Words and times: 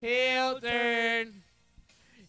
Heel 0.00 0.60
turn. 0.60 1.42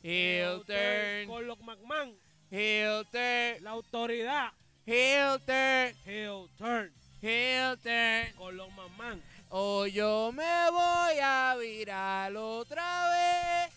Heel 0.01 0.63
turn. 0.65 1.27
Con 1.27 1.45
los 1.45 1.59
McMahon, 1.59 2.15
Heel 2.49 3.05
turn. 3.11 3.63
la 3.63 3.71
autoridad. 3.71 4.51
Heel 4.87 5.39
turn. 5.45 5.93
Heel 6.03 6.49
turn. 6.57 6.91
Heel 7.21 7.77
turn. 7.77 8.33
Con 8.37 8.57
los 8.57 8.69
McMahon. 8.71 9.21
O 9.51 9.85
yo 9.85 10.31
me 10.31 10.71
voy 10.71 11.19
a 11.21 11.55
virar 11.59 12.35
otra 12.35 13.09
vez. 13.09 13.71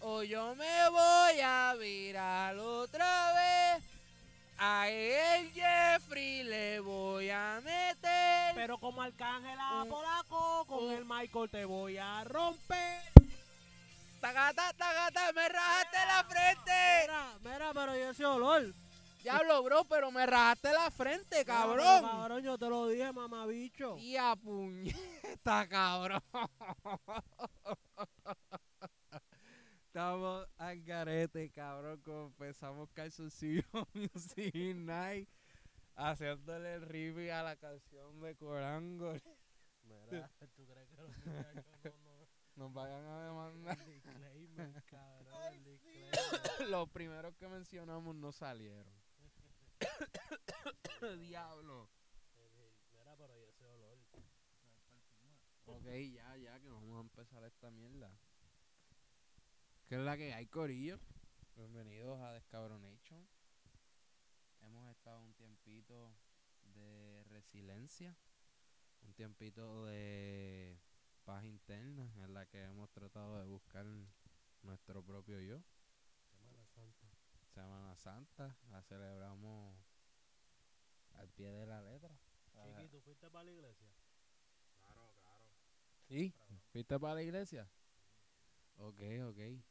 O 0.00 0.22
yo 0.22 0.54
me 0.54 0.88
voy 0.88 1.40
a 1.42 1.74
virar 1.78 2.56
otra 2.56 3.34
vez. 3.34 3.84
A 4.56 4.88
el 4.88 5.52
Jeffrey 5.52 6.42
le 6.42 6.80
voy 6.80 7.28
a 7.28 7.60
meter. 7.62 8.54
Pero 8.54 8.78
como 8.78 9.02
Arcángel 9.02 9.58
a 9.58 9.84
Polaco, 9.86 10.64
con 10.66 10.90
el 10.90 11.04
Michael 11.04 11.50
te 11.50 11.66
voy 11.66 11.98
a 11.98 12.24
romper. 12.24 12.79
Tagata, 14.20 14.72
tagata, 14.74 15.32
me 15.32 15.48
rajaste 15.48 15.96
la 16.06 16.24
frente. 16.24 16.72
Mira, 17.02 17.38
mira, 17.42 17.72
pero 17.72 17.96
yo 17.96 18.10
ese 18.10 18.26
olor. 18.26 18.74
Diablo, 19.22 19.62
bro, 19.62 19.84
pero 19.84 20.10
me 20.10 20.26
rajaste 20.26 20.72
la 20.72 20.90
frente, 20.90 21.44
cabrón. 21.44 22.42
yo 22.42 22.58
te 22.58 22.68
lo 22.68 22.88
dije, 22.88 23.12
mamabicho. 23.12 23.96
Y 23.98 24.16
a 24.16 24.34
puñeta, 24.36 25.68
cabrón. 25.68 26.20
Estamos 29.86 30.46
al 30.58 30.82
garete, 30.82 31.50
cabrón, 31.50 32.00
como 32.02 32.26
empezamos 32.26 32.90
Calzoncillo 32.92 33.64
Music 33.94 34.54
Night, 34.54 35.28
haciéndole 35.96 36.74
el 36.74 36.82
riff 36.82 37.16
a 37.32 37.42
la 37.42 37.56
canción 37.56 38.20
de 38.20 38.36
Corango. 38.36 39.14
Mira, 39.82 40.30
¿tú 40.54 40.66
crees 40.66 40.88
que 40.88 40.96
los 40.96 41.08
muchachos 41.08 41.64
no, 41.84 41.90
no? 42.04 42.09
Nos 42.60 42.74
vayan 42.74 43.06
a 43.06 43.24
demandar. 43.24 43.80
El 43.80 43.94
disclaimer, 43.94 44.84
cabrón, 44.90 45.54
el 45.54 45.64
disclaimer. 45.64 46.68
Los 46.68 46.90
primeros 46.90 47.34
que 47.36 47.48
mencionamos 47.48 48.14
no 48.14 48.32
salieron. 48.32 48.92
Diablo. 51.20 51.88
Mira, 52.92 53.16
pero 53.16 53.34
y 53.38 53.44
ese 53.44 53.64
olor. 53.64 53.98
Ok, 55.64 55.86
ya, 56.12 56.36
ya, 56.36 56.60
que 56.60 56.68
vamos 56.68 56.98
a 56.98 57.00
empezar 57.00 57.42
esta 57.44 57.70
mierda. 57.70 58.12
¿Qué 59.88 59.94
es 59.94 60.02
la 60.02 60.18
que 60.18 60.34
hay, 60.34 60.46
Corillo? 60.46 61.00
Bienvenidos 61.56 62.20
a 62.20 62.34
Descabronation. 62.34 63.26
Hemos 64.60 64.86
estado 64.90 65.22
un 65.22 65.32
tiempito 65.32 66.14
de 66.74 67.24
resiliencia, 67.24 68.14
un 69.00 69.14
tiempito 69.14 69.86
de 69.86 70.78
paz 71.30 71.44
interna 71.44 72.10
en 72.16 72.34
la 72.34 72.44
que 72.46 72.60
hemos 72.60 72.90
tratado 72.90 73.38
de 73.38 73.44
buscar 73.44 73.86
nuestro 74.64 75.00
propio 75.00 75.38
yo. 75.40 75.62
Semana 76.28 76.66
Santa. 76.66 77.08
Semana 77.54 77.96
Santa, 77.96 78.56
la 78.68 78.82
celebramos 78.82 79.76
al 81.14 81.28
pie 81.28 81.52
de 81.52 81.66
la 81.66 81.82
letra. 81.82 82.18
Chiqui, 82.52 82.88
¿tú 82.88 83.00
fuiste 83.02 83.30
para 83.30 83.44
la 83.44 83.52
iglesia? 83.52 83.86
Claro, 84.80 85.14
claro. 85.20 85.46
¿Sí? 86.08 86.34
¿Fuiste 86.72 86.98
para 86.98 87.14
la 87.14 87.22
iglesia? 87.22 87.70
Ok, 88.78 89.00
ok. 89.28 89.62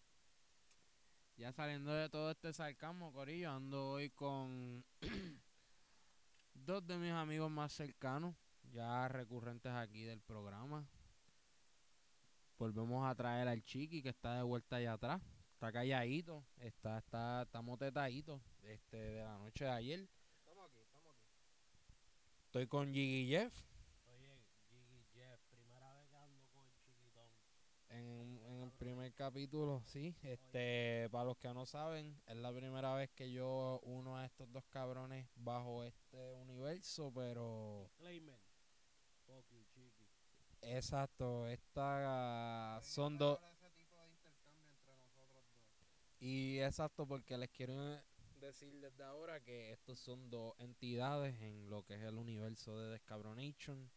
Ya 1.35 1.51
saliendo 1.51 1.91
de 1.91 2.07
todo 2.07 2.31
este 2.31 2.53
sarcasmo, 2.53 3.11
Corillo, 3.11 3.51
ando 3.51 3.89
hoy 3.89 4.11
con 4.11 4.85
dos 6.53 6.87
de 6.87 6.97
mis 6.97 7.11
amigos 7.11 7.51
más 7.51 7.73
cercanos, 7.73 8.33
ya 8.71 9.09
recurrentes 9.09 9.73
aquí 9.73 10.03
del 10.03 10.21
programa. 10.21 10.87
Volvemos 12.59 13.09
a 13.09 13.15
traer 13.15 13.47
al 13.47 13.63
Chiqui, 13.63 14.03
que 14.03 14.09
está 14.09 14.35
de 14.35 14.43
vuelta 14.43 14.75
allá 14.75 14.91
atrás. 14.91 15.21
Está 15.53 15.71
calladito, 15.71 16.43
está, 16.57 16.97
está, 16.97 17.43
está 17.43 17.61
motetadito 17.61 18.41
este, 18.63 18.97
de 18.97 19.23
la 19.23 19.37
noche 19.37 19.63
de 19.63 19.71
ayer. 19.71 20.09
Estamos 20.39 20.69
aquí, 20.69 20.79
estamos 20.81 21.15
aquí. 21.15 21.23
Estoy 22.43 22.67
con 22.67 22.93
Jiggy 22.93 23.29
Jeff. 23.29 23.53
Oye, 24.07 24.43
Gigi 24.69 25.05
Jeff, 25.13 25.39
primera 25.49 25.93
vez 25.93 26.09
que 26.09 26.17
ando 26.17 26.49
con 26.49 26.67
el 26.67 26.77
chiquitón. 26.81 27.31
En, 27.87 28.41
en 28.43 28.61
el 28.63 28.71
primer 28.73 29.13
capítulo, 29.13 29.81
sí. 29.85 30.13
Este, 30.21 31.07
para 31.11 31.23
los 31.23 31.37
que 31.37 31.53
no 31.53 31.65
saben, 31.65 32.21
es 32.27 32.35
la 32.35 32.51
primera 32.51 32.93
vez 32.93 33.09
que 33.11 33.31
yo 33.31 33.79
uno 33.83 34.17
a 34.17 34.25
estos 34.25 34.51
dos 34.51 34.65
cabrones 34.65 35.29
bajo 35.33 35.85
este 35.85 36.33
universo, 36.33 37.09
pero 37.15 37.83
Disclaimer. 37.83 38.48
Exacto, 40.61 41.47
esta 41.47 42.79
son 42.83 43.17
dos 43.17 43.39
y 46.19 46.59
exacto 46.59 47.07
porque 47.07 47.37
les 47.37 47.49
quiero 47.49 47.75
decir 48.41 48.73
desde 48.79 49.03
ahora 49.03 49.39
que 49.39 49.71
estos 49.71 49.99
son 49.99 50.29
dos 50.29 50.53
entidades 50.59 51.39
en 51.41 51.69
lo 51.69 51.83
que 51.85 51.95
es 51.95 52.01
el 52.01 52.17
universo 52.17 52.77
de 52.77 52.91
Descabronation. 52.91 53.89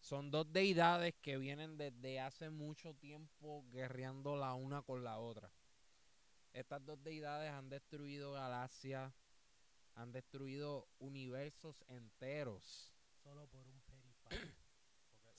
Son 0.00 0.30
dos 0.30 0.50
deidades 0.52 1.14
que 1.20 1.36
vienen 1.36 1.76
desde 1.76 2.20
hace 2.20 2.48
mucho 2.48 2.94
tiempo 2.94 3.64
guerreando 3.72 4.36
la 4.36 4.54
una 4.54 4.82
con 4.82 5.04
la 5.04 5.18
otra. 5.18 5.50
Estas 6.52 6.84
dos 6.84 7.02
deidades 7.02 7.50
han 7.52 7.68
destruido 7.68 8.32
galaxias, 8.32 9.12
han 9.96 10.12
destruido 10.12 10.88
universos 10.98 11.84
enteros. 11.88 12.92
Solo 13.22 13.46
por 13.48 13.66
un. 13.66 13.80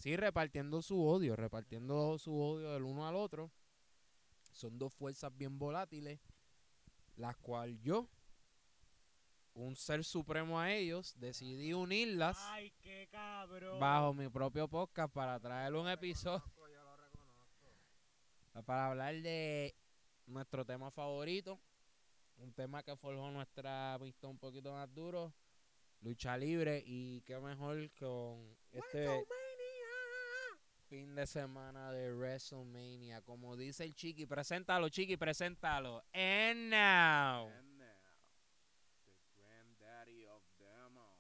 Sí, 0.02 0.16
repartiendo 0.16 0.82
su 0.82 1.00
odio, 1.06 1.36
repartiendo 1.36 2.18
su 2.18 2.36
odio 2.36 2.72
del 2.72 2.82
uno 2.82 3.08
al 3.08 3.16
otro. 3.16 3.52
Son 4.52 4.80
dos 4.80 4.92
fuerzas 4.96 5.32
bien 5.38 5.60
volátiles, 5.60 6.20
las 7.18 7.38
cuales 7.38 7.80
yo, 7.84 8.10
un 9.54 9.76
ser 9.76 10.04
supremo 10.04 10.60
a 10.60 10.74
ellos, 10.74 11.14
decidí 11.20 11.74
unirlas 11.74 12.36
Ay, 12.50 12.72
qué 12.82 13.08
cabrón. 13.12 13.80
bajo 13.80 14.12
mi 14.16 14.28
propio 14.28 14.68
podcast 14.68 15.14
para 15.14 15.40
traer 15.40 15.76
un 15.76 15.88
episodio 15.88 16.40
Reconozco, 16.40 16.68
yo 16.68 16.84
lo 16.84 16.98
reconozco. 16.98 17.70
para 18.66 18.88
hablar 18.88 19.22
de 19.22 19.76
nuestro 20.26 20.66
tema 20.66 20.90
favorito, 20.90 21.60
un 22.38 22.52
tema 22.54 22.82
que 22.82 22.96
forjó 22.96 23.30
nuestra 23.30 23.94
amistad 23.94 24.32
un 24.32 24.40
poquito 24.40 24.74
más 24.74 24.92
duro, 24.92 25.32
lucha 26.02 26.36
libre 26.38 26.82
y 26.88 27.22
qué 27.22 27.38
mejor 27.38 27.92
con 28.00 28.58
este 28.72 29.28
fin 30.92 31.16
de 31.16 31.26
semana 31.26 31.90
de 31.94 32.12
WrestleMania, 32.12 33.22
como 33.22 33.56
dice 33.56 33.86
el 33.86 33.96
Chiqui, 33.96 34.26
preséntalo 34.26 34.90
Chiqui, 34.90 35.16
preséntalo. 35.16 36.04
And 36.14 36.70
now, 36.70 37.48
And 37.48 37.78
now, 37.78 37.86
the 39.06 39.14
granddaddy 39.38 40.26
of 40.28 40.42
them 40.60 40.98
all. 40.98 41.18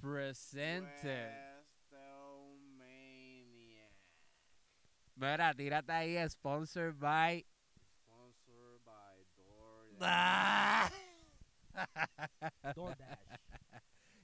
presente. 0.00 1.28
WrestleMania. 1.90 3.90
Mira, 5.14 5.52
tírate 5.54 5.92
ahí, 5.92 6.16
sponsored 6.30 6.98
by... 6.98 7.44
Sponsored 8.06 8.82
by 8.82 9.26
DoorDash. 9.36 10.00
Ah. 10.00 10.90
DoorDash. 12.74 13.18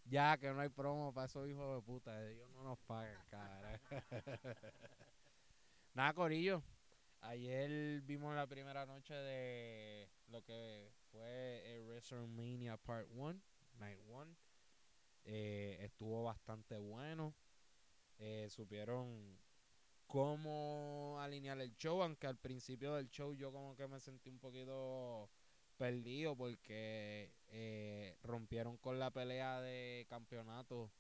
Ya 0.09 0.37
que 0.39 0.53
no 0.53 0.61
hay 0.61 0.69
promo 0.69 1.13
para 1.13 1.27
esos 1.27 1.49
hijos 1.49 1.75
de 1.75 1.83
puta, 1.83 2.31
ellos 2.31 2.49
no 2.51 2.63
nos 2.63 2.79
pagan, 2.81 3.21
cara. 3.29 3.81
Nada, 5.95 6.13
Corillo. 6.15 6.63
Ayer 7.23 8.01
vimos 8.03 8.35
la 8.37 8.47
primera 8.47 8.87
noche 8.87 9.15
de 9.15 10.09
lo 10.29 10.45
que 10.45 10.93
fue 11.11 11.75
el 11.75 11.83
WrestleMania 11.87 12.77
Part 12.77 13.09
1, 13.11 13.41
Night 13.81 13.99
1. 14.07 14.37
Eh, 15.25 15.79
estuvo 15.81 16.23
bastante 16.23 16.77
bueno. 16.79 17.35
Eh, 18.19 18.47
supieron 18.49 19.37
cómo 20.07 21.19
alinear 21.21 21.61
el 21.61 21.77
show, 21.77 22.01
aunque 22.01 22.29
al 22.29 22.37
principio 22.37 22.95
del 22.95 23.11
show 23.11 23.35
yo 23.35 23.51
como 23.51 23.75
que 23.75 23.89
me 23.89 23.99
sentí 23.99 24.31
un 24.31 24.39
poquito 24.39 25.29
perdido 25.77 26.37
porque 26.37 27.33
eh, 27.49 28.17
rompieron 28.23 28.77
con 28.79 28.99
la 28.99 29.11
pelea 29.11 29.61
de 29.61 30.07
campeonato 30.09 30.91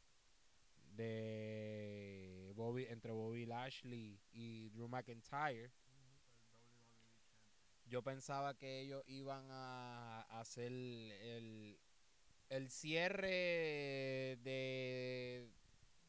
de 0.96 2.52
Bobby 2.56 2.87
entre 2.88 3.12
Bobby 3.12 3.46
Lashley 3.46 4.19
y 4.32 4.70
Drew 4.70 4.88
McIntyre. 4.88 5.70
Yo 7.87 8.02
pensaba 8.02 8.55
que 8.55 8.81
ellos 8.81 9.02
iban 9.06 9.46
a 9.50 10.23
hacer 10.40 10.73
el, 10.73 11.78
el 12.50 12.70
cierre 12.70 14.38
de 14.43 15.50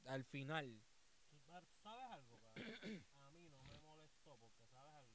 al 0.08 0.24
final. 0.26 0.82
¿Tú 1.30 1.40
sa- 1.40 1.62
tú 1.62 1.76
sabes 1.84 2.06
algo, 2.12 2.40
cabrón? 2.42 3.04
A 3.22 3.32
mí 3.32 3.48
no 3.50 3.62
me 3.64 3.80
molestó 3.80 4.38
porque, 4.38 4.66
¿sabes 4.68 4.94
algo? 4.94 5.14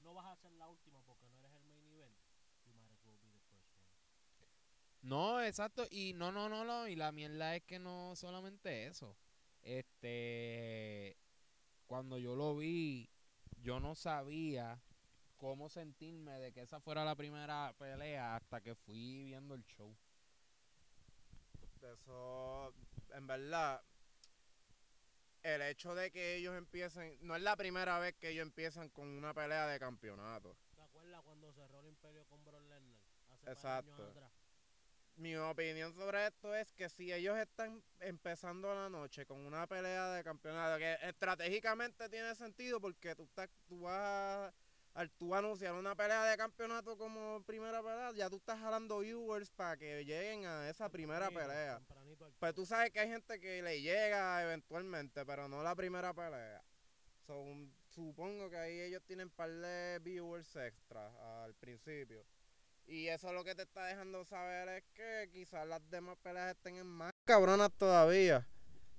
No 0.00 0.14
vas 0.14 0.26
a 0.26 0.36
ser 0.36 0.52
la 0.52 0.68
última 0.68 1.00
porque 1.04 1.26
no 1.28 1.38
eres 1.40 1.52
el 1.54 1.64
main 1.66 1.88
event. 1.90 2.16
You 2.66 2.74
might 2.74 2.92
as 2.92 3.04
well 3.04 3.18
be 3.22 3.30
the 3.30 3.40
first 3.48 3.68
one. 3.76 3.88
No, 5.08 5.42
exacto. 5.42 5.86
Y 5.90 6.12
no, 6.12 6.30
no, 6.32 6.50
no, 6.50 6.64
no. 6.64 6.86
Y 6.86 6.94
la 6.94 7.12
mierda 7.12 7.56
es 7.56 7.62
que 7.62 7.78
no 7.78 8.14
solamente 8.14 8.86
eso. 8.86 9.16
Este. 9.62 11.16
Cuando 11.86 12.18
yo 12.18 12.36
lo 12.36 12.56
vi, 12.56 13.08
yo 13.62 13.80
no 13.80 13.94
sabía 13.94 14.78
cómo 15.38 15.70
sentirme 15.70 16.32
de 16.38 16.52
que 16.52 16.60
esa 16.60 16.80
fuera 16.80 17.04
la 17.04 17.14
primera 17.14 17.74
pelea 17.78 18.36
hasta 18.36 18.60
que 18.60 18.74
fui 18.74 19.24
viendo 19.24 19.54
el 19.54 19.64
show. 19.64 19.96
Eso, 21.80 22.74
en 23.14 23.26
verdad, 23.26 23.82
el 25.42 25.62
hecho 25.62 25.94
de 25.94 26.10
que 26.10 26.36
ellos 26.36 26.54
empiecen, 26.56 27.16
no 27.22 27.34
es 27.34 27.40
la 27.40 27.56
primera 27.56 27.98
vez 27.98 28.14
que 28.16 28.28
ellos 28.30 28.42
empiezan 28.42 28.90
con 28.90 29.08
una 29.08 29.32
pelea 29.32 29.66
de 29.68 29.78
campeonato. 29.78 30.54
¿Te 30.74 30.82
acuerdas 30.82 31.22
cuando 31.24 31.50
cerró 31.54 31.80
el 31.80 31.86
imperio 31.86 32.26
con 32.26 32.44
Brock 32.44 32.62
Lesnar? 32.68 33.00
Hace 33.30 33.50
Exacto. 33.50 33.94
años 33.94 34.10
atrás. 34.10 34.47
Mi 35.18 35.34
opinión 35.34 35.92
sobre 35.94 36.28
esto 36.28 36.54
es 36.54 36.72
que 36.74 36.88
si 36.88 37.12
ellos 37.12 37.36
están 37.36 37.82
empezando 37.98 38.72
la 38.72 38.88
noche 38.88 39.26
con 39.26 39.40
una 39.40 39.66
pelea 39.66 40.12
de 40.12 40.22
campeonato, 40.22 40.78
que 40.78 40.96
estratégicamente 41.02 42.08
tiene 42.08 42.36
sentido 42.36 42.80
porque 42.80 43.16
tú, 43.16 43.24
estás, 43.24 43.50
tú 43.66 43.80
vas 43.80 43.98
a, 43.98 44.54
al 44.94 45.10
tú 45.10 45.34
anunciar 45.34 45.74
una 45.74 45.96
pelea 45.96 46.24
de 46.24 46.36
campeonato 46.36 46.96
como 46.96 47.42
primera 47.42 47.82
pelea, 47.82 48.12
ya 48.12 48.30
tú 48.30 48.36
estás 48.36 48.60
jalando 48.60 49.00
viewers 49.00 49.50
para 49.50 49.76
que 49.76 50.04
lleguen 50.04 50.46
a 50.46 50.70
esa 50.70 50.88
primera 50.88 51.32
pelea. 51.32 51.80
Pues 52.38 52.54
tú 52.54 52.64
sabes 52.64 52.92
que 52.92 53.00
hay 53.00 53.08
gente 53.08 53.40
que 53.40 53.60
le 53.60 53.82
llega 53.82 54.40
eventualmente, 54.44 55.26
pero 55.26 55.48
no 55.48 55.64
la 55.64 55.74
primera 55.74 56.14
pelea. 56.14 56.62
So, 57.26 57.44
supongo 57.88 58.48
que 58.50 58.56
ahí 58.56 58.80
ellos 58.82 59.02
tienen 59.02 59.30
par 59.30 59.50
de 59.50 59.98
viewers 59.98 60.54
extra 60.54 61.42
al 61.42 61.54
principio. 61.56 62.24
Y 62.88 63.08
eso 63.08 63.30
lo 63.34 63.44
que 63.44 63.54
te 63.54 63.62
está 63.62 63.84
dejando 63.84 64.24
saber 64.24 64.66
es 64.70 64.84
que 64.94 65.28
quizás 65.30 65.68
las 65.68 65.82
demás 65.90 66.16
peleas 66.22 66.52
estén 66.52 66.76
en 66.76 66.86
más 66.86 67.12
cabronas 67.26 67.70
todavía. 67.76 68.48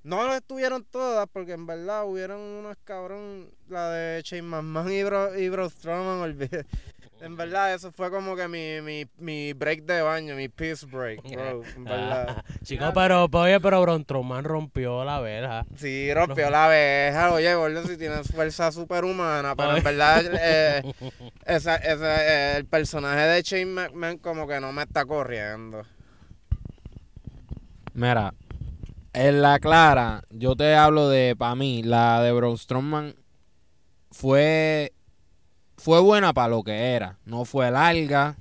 No 0.04 0.26
lo 0.26 0.36
estuvieron 0.36 0.86
todas, 0.86 1.28
porque 1.28 1.54
en 1.54 1.66
verdad 1.66 2.06
hubieron 2.06 2.40
unas 2.40 2.78
cabrón, 2.84 3.52
la 3.68 3.90
de 3.90 4.22
Shane 4.22 4.44
McMahon 4.44 4.92
y 4.92 5.04
Bro, 5.04 5.40
y 5.40 5.50
Bro 5.50 5.70
Strowman, 5.72 6.20
olvidé. 6.22 6.68
En 7.22 7.36
verdad, 7.36 7.74
eso 7.74 7.92
fue 7.92 8.10
como 8.10 8.36
que 8.36 8.48
mi, 8.48 8.82
mi, 8.82 9.06
mi 9.18 9.52
break 9.54 9.84
de 9.84 10.02
baño, 10.02 10.36
mi 10.36 10.48
peace 10.48 10.86
break, 10.86 11.22
bro. 11.30 11.62
En 11.76 11.84
verdad. 11.84 12.44
Chico, 12.64 12.92
pero, 12.94 13.28
pero, 13.30 13.44
oye, 13.44 13.60
pero 13.60 14.00
Strowman 14.00 14.44
rompió 14.46 15.04
la 15.04 15.20
verja. 15.20 15.66
Sí, 15.76 16.14
rompió 16.14 16.50
la 16.50 16.66
abeja. 16.66 17.34
Oye, 17.34 17.54
gordo, 17.56 17.86
si 17.86 17.98
tienes 17.98 18.32
fuerza 18.32 18.72
superhumana. 18.72 19.56
Pero 19.56 19.76
en 19.78 19.84
verdad, 19.84 20.24
eh, 20.42 20.94
esa- 21.46 21.76
esa, 21.76 22.26
eh, 22.26 22.58
el 22.58 22.66
personaje 22.66 23.22
de 23.22 23.42
Shane 23.42 23.66
McMahon 23.66 24.18
como 24.20 24.48
que 24.48 24.60
no 24.62 24.72
me 24.72 24.84
está 24.84 25.06
corriendo. 25.06 25.84
Mira, 27.94 28.34
en 29.12 29.42
la 29.42 29.60
clara, 29.60 30.24
yo 30.30 30.56
te 30.56 30.74
hablo 30.76 31.10
de, 31.10 31.36
para 31.38 31.56
mí, 31.56 31.84
la 31.84 32.22
de 32.22 32.32
Braun 32.32 32.58
Strowman 32.58 33.16
fue, 34.12 34.94
fue 35.80 36.00
buena 36.02 36.34
para 36.34 36.50
lo 36.50 36.64
que 36.64 36.74
era. 36.94 37.18
No 37.26 37.46
fue 37.46 37.72
larga. 37.72 38.36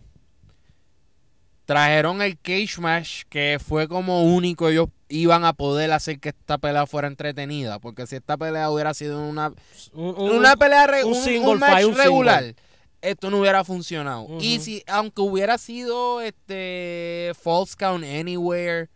Trajeron 1.64 2.22
el 2.22 2.38
cage 2.38 2.78
match 2.80 3.22
que 3.28 3.58
fue 3.64 3.88
como 3.88 4.22
único 4.24 4.68
ellos 4.70 4.88
iban 5.10 5.44
a 5.44 5.52
poder 5.52 5.92
hacer 5.92 6.18
que 6.18 6.30
esta 6.30 6.56
pelea 6.56 6.86
fuera 6.86 7.08
entretenida. 7.08 7.78
Porque 7.78 8.06
si 8.06 8.16
esta 8.16 8.38
pelea 8.38 8.70
hubiera 8.70 8.94
sido 8.94 9.20
una, 9.28 9.48
Un- 9.92 10.14
un- 10.16 10.30
una 10.36 10.56
pelea 10.56 10.86
re- 10.86 11.04
un 11.04 11.14
match 11.58 11.70
fight, 11.84 11.96
regular, 11.96 12.38
single. 12.42 12.56
esto 13.02 13.30
no 13.30 13.40
hubiera 13.40 13.64
funcionado. 13.64 14.26
Y 14.40 14.60
si, 14.60 14.82
aunque 14.86 15.20
hubiera 15.20 15.58
sido 15.58 16.22
este 16.22 17.32
False 17.38 17.74
Count 17.78 18.02
Anywhere, 18.04 18.88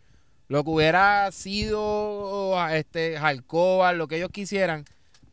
lo 0.49 0.65
que 0.65 0.71
hubiera 0.71 1.31
sido 1.31 2.57
este 2.71 3.19
lo 3.99 4.09
que 4.09 4.17
ellos 4.17 4.31
quisieran, 4.33 4.87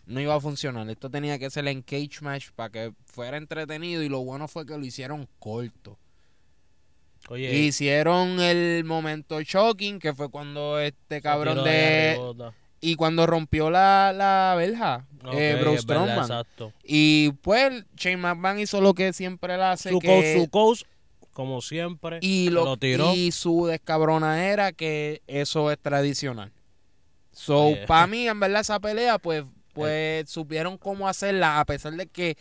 no 0.09 0.19
iba 0.19 0.35
a 0.35 0.41
funcionar. 0.41 0.89
Esto 0.89 1.09
tenía 1.09 1.39
que 1.39 1.49
ser 1.49 1.67
en 1.67 1.81
cage 1.81 2.19
match 2.21 2.49
para 2.55 2.69
que 2.69 2.93
fuera 3.05 3.37
entretenido. 3.37 4.01
Y 4.03 4.09
lo 4.09 4.19
bueno 4.23 4.47
fue 4.47 4.65
que 4.65 4.77
lo 4.77 4.83
hicieron 4.85 5.27
corto. 5.39 5.97
Oye, 7.27 7.53
Hicieron 7.55 8.39
el 8.39 8.83
momento 8.85 9.41
shocking, 9.41 9.99
que 9.99 10.13
fue 10.13 10.29
cuando 10.29 10.79
este 10.79 11.21
cabrón 11.21 11.63
de. 11.63 12.17
Y 12.81 12.95
cuando 12.95 13.27
rompió 13.27 13.69
la, 13.69 14.13
la 14.15 14.55
verja, 14.57 15.05
eh, 15.33 15.55
verdad, 15.61 15.77
Strowman. 15.77 16.19
exacto. 16.19 16.71
Y 16.81 17.31
pues 17.41 17.83
Shane 17.97 18.15
McMahon 18.17 18.59
hizo 18.59 18.79
lo 18.79 18.93
que 18.93 19.11
siempre 19.11 19.55
él 19.55 19.61
hace. 19.61 19.89
Su 19.89 19.99
que- 19.99 20.07
coach, 20.07 20.25
su 20.43 20.49
coach, 20.49 20.83
como 21.33 21.61
siempre, 21.61 22.19
y, 22.21 22.49
lo, 22.49 22.63
lo 22.63 22.77
tiró. 22.77 23.13
y 23.13 23.31
su 23.33 23.65
descabrona 23.67 24.47
era 24.47 24.71
que 24.71 25.21
eso 25.27 25.69
es 25.71 25.77
tradicional. 25.79 26.53
So, 27.33 27.73
para 27.85 28.07
mí, 28.07 28.27
en 28.29 28.39
verdad, 28.39 28.61
esa 28.61 28.79
pelea, 28.79 29.17
pues, 29.19 29.43
pues 29.73 30.29
supieron 30.29 30.77
cómo 30.77 31.07
hacerla, 31.07 31.59
a 31.59 31.65
pesar 31.65 31.93
de 31.93 32.07
que 32.07 32.37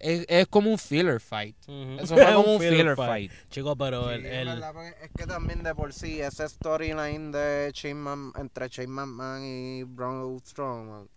es, 0.00 0.26
es 0.28 0.46
como 0.48 0.70
un 0.70 0.78
filler 0.78 1.20
fight. 1.20 1.56
Ujú. 1.68 1.96
Eso 2.00 2.14
fue 2.14 2.24
Es 2.24 2.34
como 2.34 2.54
un 2.54 2.60
filler 2.60 2.96
fight. 2.96 3.32
Chico, 3.48 3.76
pero 3.76 4.08
Sí, 4.08 4.14
el, 4.16 4.26
es 4.26 4.32
el- 4.32 4.48
verdad, 4.48 4.72
porque 4.74 4.94
es 5.02 5.10
que 5.16 5.26
también 5.26 5.62
de 5.62 5.74
por 5.74 5.92
sí 5.92 6.20
ese 6.20 6.48
storyline 6.48 7.30
de 7.32 7.70
Shane 7.72 7.94
Man- 7.94 8.32
entre 8.36 8.68
Shane 8.68 8.88
McMahon 8.88 9.42
y 9.44 9.82
Braun 9.84 10.40
Strowman 10.44 11.08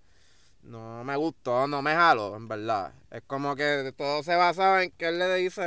no 0.64 1.02
me 1.04 1.16
gustó, 1.16 1.66
no 1.68 1.82
me 1.82 1.94
jalo, 1.94 2.36
en 2.36 2.48
verdad. 2.48 2.92
Es 3.10 3.22
como 3.26 3.56
que 3.56 3.94
todo 3.98 4.22
se 4.22 4.36
basaba 4.36 4.84
en 4.84 4.92
que 4.92 5.08
él 5.08 5.18
le 5.20 5.34
dice 5.36 5.62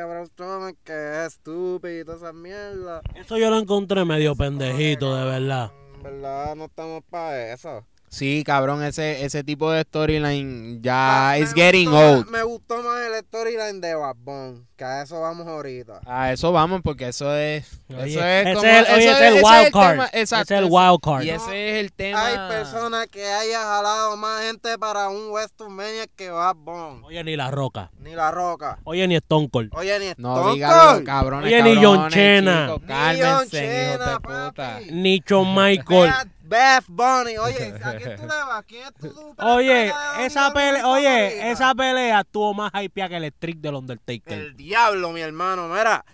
a 0.00 0.06
Braun 0.06 0.26
Strowman 0.28 0.76
que 0.82 0.92
es 0.92 1.34
estúpido 1.34 2.00
y 2.00 2.04
toda 2.04 2.16
esa 2.16 2.32
mierda. 2.32 3.02
eso 3.14 3.36
yo 3.38 3.50
lo 3.50 3.58
encontré 3.58 4.04
medio 4.04 4.34
pendejito, 4.34 5.14
de 5.14 5.24
verdad. 5.24 5.70
En 5.94 6.02
verdad 6.02 6.56
no 6.56 6.64
estamos 6.64 7.02
para 7.10 7.52
eso. 7.52 7.86
Sí, 8.12 8.42
cabrón, 8.44 8.82
ese, 8.82 9.24
ese 9.24 9.44
tipo 9.44 9.70
de 9.70 9.82
storyline 9.82 10.80
ya 10.82 11.30
Ah, 11.30 11.38
es 11.38 11.54
getting 11.54 11.88
gustó 11.90 12.12
old. 12.18 12.26
Me 12.28 12.42
gustó 12.42 12.82
más 12.82 13.02
el 13.06 13.24
storyline 13.24 13.80
de 13.80 13.94
Bad 13.94 14.16
Bunny, 14.18 14.64
que 14.76 14.82
a 14.84 15.02
eso 15.02 15.20
vamos 15.20 15.46
ahorita. 15.46 16.00
A 16.06 16.32
eso 16.32 16.50
vamos, 16.50 16.80
porque 16.82 17.06
eso 17.06 17.32
es. 17.32 17.80
Oye, 17.88 18.14
eso 18.14 18.24
es 18.24 18.56
como. 18.56 18.66
el- 18.68 18.84
oye, 18.84 18.84
eso 18.84 18.96
ese 18.96 19.12
es 19.12 19.20
el 19.20 19.36
ese 19.36 19.44
wild 19.46 19.66
el 19.66 19.72
card. 19.72 19.90
tema- 19.92 20.06
Ese 20.06 20.20
exacto, 20.22 20.54
es 20.54 20.60
el 20.60 20.66
wild 20.68 21.00
card. 21.00 21.22
Y 21.22 21.30
ese 21.30 21.70
es 21.70 21.84
el 21.84 21.92
tema. 21.92 22.26
Hay 22.26 22.36
personas 22.48 23.06
que 23.06 23.24
haya 23.24 23.60
jalado 23.62 24.16
más 24.16 24.42
gente 24.42 24.76
para 24.76 25.08
un 25.08 25.30
WrestleMania 25.30 26.06
que 26.16 26.30
Bad 26.30 26.56
Bunny. 26.56 27.02
Oye, 27.06 27.22
ni 27.22 27.36
La 27.36 27.52
Roca. 27.52 27.92
Ni 28.00 28.12
La 28.16 28.32
Roca. 28.32 28.80
Oye, 28.82 29.06
ni 29.06 29.14
Stone 29.14 29.48
Cold. 29.50 29.70
Oye, 29.72 29.96
ni 30.00 30.06
No 30.16 30.36
Stone 30.52 30.66
Cold. 30.66 31.04
cabrones. 31.06 31.46
Oye, 31.46 31.62
ni 31.62 31.76
John 31.84 32.08
Chena. 32.10 32.66
chicos, 32.66 32.80
Ni 32.82 32.88
Cálmense, 32.88 33.24
John 33.24 33.44
de 33.44 33.50
Chena, 33.60 34.18
puta. 34.18 34.80
Ni 34.90 35.22
Shawn 35.24 35.54
Michael. 35.54 36.12
Bad, 36.50 36.82
Beth 36.82 36.84
Bunny. 36.88 37.38
Oye, 37.38 37.74
¿a 37.84 37.96
quién 37.96 38.16
tú 38.16 38.22
le 38.22 38.28
vas? 38.28 38.64
¿Quién 38.66 38.82
es 38.82 38.94
tu 38.94 39.34
Oye, 39.38 39.92
esa 40.18 40.52
pelea, 40.52 40.86
oye, 40.86 41.50
esa 41.50 41.74
pelea 41.74 42.20
estuvo 42.20 42.52
más 42.54 42.72
hypeada 42.74 43.08
que 43.10 43.16
el 43.16 43.32
streak 43.32 43.58
del 43.58 43.74
Undertaker. 43.76 44.32
El 44.32 44.56
diablo, 44.56 45.12
mi 45.12 45.20
hermano. 45.20 45.68
Mira. 45.68 46.04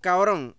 Cabrón. 0.00 0.54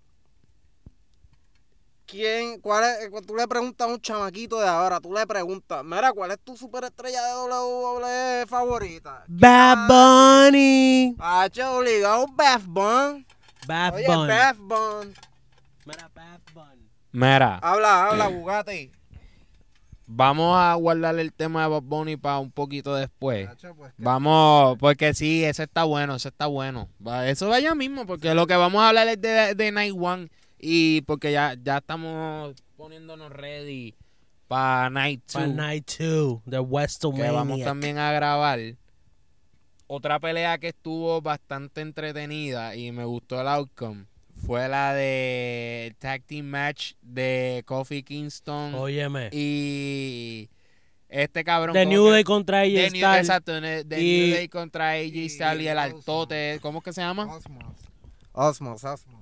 ¿Quién, 2.05 2.59
cuál 2.59 2.85
es, 2.85 3.09
cuando 3.11 3.27
tú 3.27 3.35
le 3.35 3.47
preguntas 3.47 3.87
a 3.87 3.91
un 3.91 4.01
chamaquito 4.01 4.59
de 4.59 4.67
ahora, 4.67 4.99
tú 4.99 5.13
le 5.13 5.27
preguntas, 5.27 5.85
mira, 5.85 6.11
¿cuál 6.11 6.31
es 6.31 6.39
tu 6.39 6.57
superestrella 6.57 7.21
de 7.23 7.33
WWE 7.35 8.45
favorita? 8.47 9.23
Bad 9.27 9.87
Bunny. 9.87 11.15
Hacho, 11.19 11.77
obligado, 11.77 12.25
Beth 12.35 12.65
Bunny. 12.65 13.27
Bad 13.67 13.93
Oye, 13.93 14.07
Bunny. 14.07 14.27
Beth 14.27 14.57
Bunny. 14.57 15.13
Mira, 15.85 16.09
Bad 16.15 16.41
Bunny. 16.51 16.78
Mira, 17.11 17.57
Habla, 17.61 18.07
habla, 18.09 18.27
Bugatti. 18.27 18.91
vamos 20.05 20.55
a 20.57 20.73
guardar 20.75 21.17
el 21.19 21.33
tema 21.33 21.63
de 21.63 21.67
Bob 21.69 21.83
Bunny 21.83 22.17
para 22.17 22.39
un 22.39 22.51
poquito 22.51 22.95
después. 22.95 23.47
Pues, 23.59 23.93
que- 23.93 24.03
Vamos, 24.03 24.77
porque 24.77 25.13
sí, 25.13 25.43
ese 25.43 25.63
está 25.63 25.83
bueno, 25.85 26.15
ese 26.15 26.29
está 26.29 26.45
bueno. 26.47 26.89
Va, 27.05 27.27
Eso 27.27 27.47
vaya 27.49 27.73
mismo, 27.75 28.05
porque 28.05 28.33
lo 28.33 28.45
que 28.47 28.55
vamos 28.55 28.81
a 28.81 28.89
hablar 28.89 29.07
es 29.07 29.19
de, 29.21 29.55
de 29.55 29.71
Night 29.71 29.95
One. 29.99 30.29
Y 30.59 31.01
porque 31.01 31.31
ya, 31.31 31.55
ya 31.63 31.77
estamos 31.77 32.53
poniéndonos 32.75 33.31
ready 33.31 33.95
para 34.47 34.89
Night 34.89 35.23
Two. 35.25 35.33
Para 35.41 35.47
Night 35.47 35.89
2 35.99 36.41
de 36.45 36.57
que 36.57 36.63
WrestleMania. 36.63 37.31
vamos 37.31 37.61
también 37.63 37.97
a 37.97 38.11
grabar. 38.11 38.59
Otra 39.87 40.19
pelea 40.19 40.57
que 40.59 40.67
estuvo 40.67 41.21
bastante 41.21 41.81
entretenida 41.81 42.75
y 42.75 42.91
me 42.91 43.05
gustó 43.05 43.39
el 43.41 43.47
outcome 43.47 44.05
fue 44.45 44.67
la 44.67 44.93
de 44.93 45.95
Tag 45.99 46.23
Team 46.23 46.45
Match 46.47 46.93
de 47.01 47.63
Kofi 47.65 48.03
Kingston 48.03 48.73
Óyeme. 48.75 49.29
y 49.33 50.49
este 51.07 51.43
cabrón. 51.43 51.73
The 51.73 51.83
¿cómo 51.83 51.91
New 51.93 52.05
que- 52.05 52.11
Day 52.11 52.23
contra 52.23 52.59
AJ 52.61 52.67
The 52.73 52.81
New- 52.91 52.99
Styles. 53.01 53.19
Exacto, 53.19 53.61
The 53.61 54.01
Y- 54.01 54.21
New 54.27 54.35
Day 54.35 54.47
contra 54.47 54.89
AJ 54.91 55.03
y- 55.25 55.29
Styles 55.29 55.61
y 55.63 55.67
el 55.67 55.79
altote, 55.79 56.59
¿cómo 56.61 56.79
es 56.79 56.83
que 56.85 56.93
se 56.93 57.01
llama? 57.01 57.25
Osmos. 57.25 57.63
Osmos, 58.33 58.83
Osmos. 58.83 59.19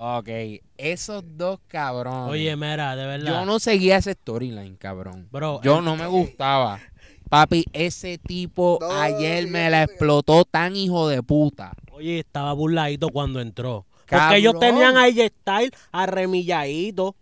Ok, 0.00 0.28
esos 0.76 1.24
dos 1.36 1.58
cabrones. 1.66 2.30
Oye, 2.30 2.54
mira, 2.56 2.94
de 2.94 3.06
verdad. 3.06 3.26
yo 3.40 3.44
no 3.46 3.58
seguía 3.58 3.96
ese 3.96 4.12
storyline, 4.12 4.76
cabrón. 4.76 5.26
Bro, 5.32 5.60
Yo 5.62 5.78
el- 5.78 5.84
no 5.84 5.96
me 5.96 6.06
gustaba. 6.06 6.78
Papi, 7.28 7.64
ese 7.72 8.16
tipo 8.18 8.78
No, 8.80 8.90
ayer 8.90 9.46
me 9.48 9.68
la 9.70 9.82
explotó 9.82 10.44
tan 10.44 10.76
hijo 10.76 11.08
de 11.08 11.22
puta. 11.22 11.72
Oye, 11.90 12.20
estaba 12.20 12.52
burladito 12.52 13.08
cuando 13.08 13.40
entró. 13.40 13.86
Porque 14.08 14.36
ellos 14.36 14.58
tenían 14.58 14.96
a 14.96 15.04
AJ 15.04 15.32
Styles 15.40 15.72
arremilladito. 15.92 17.14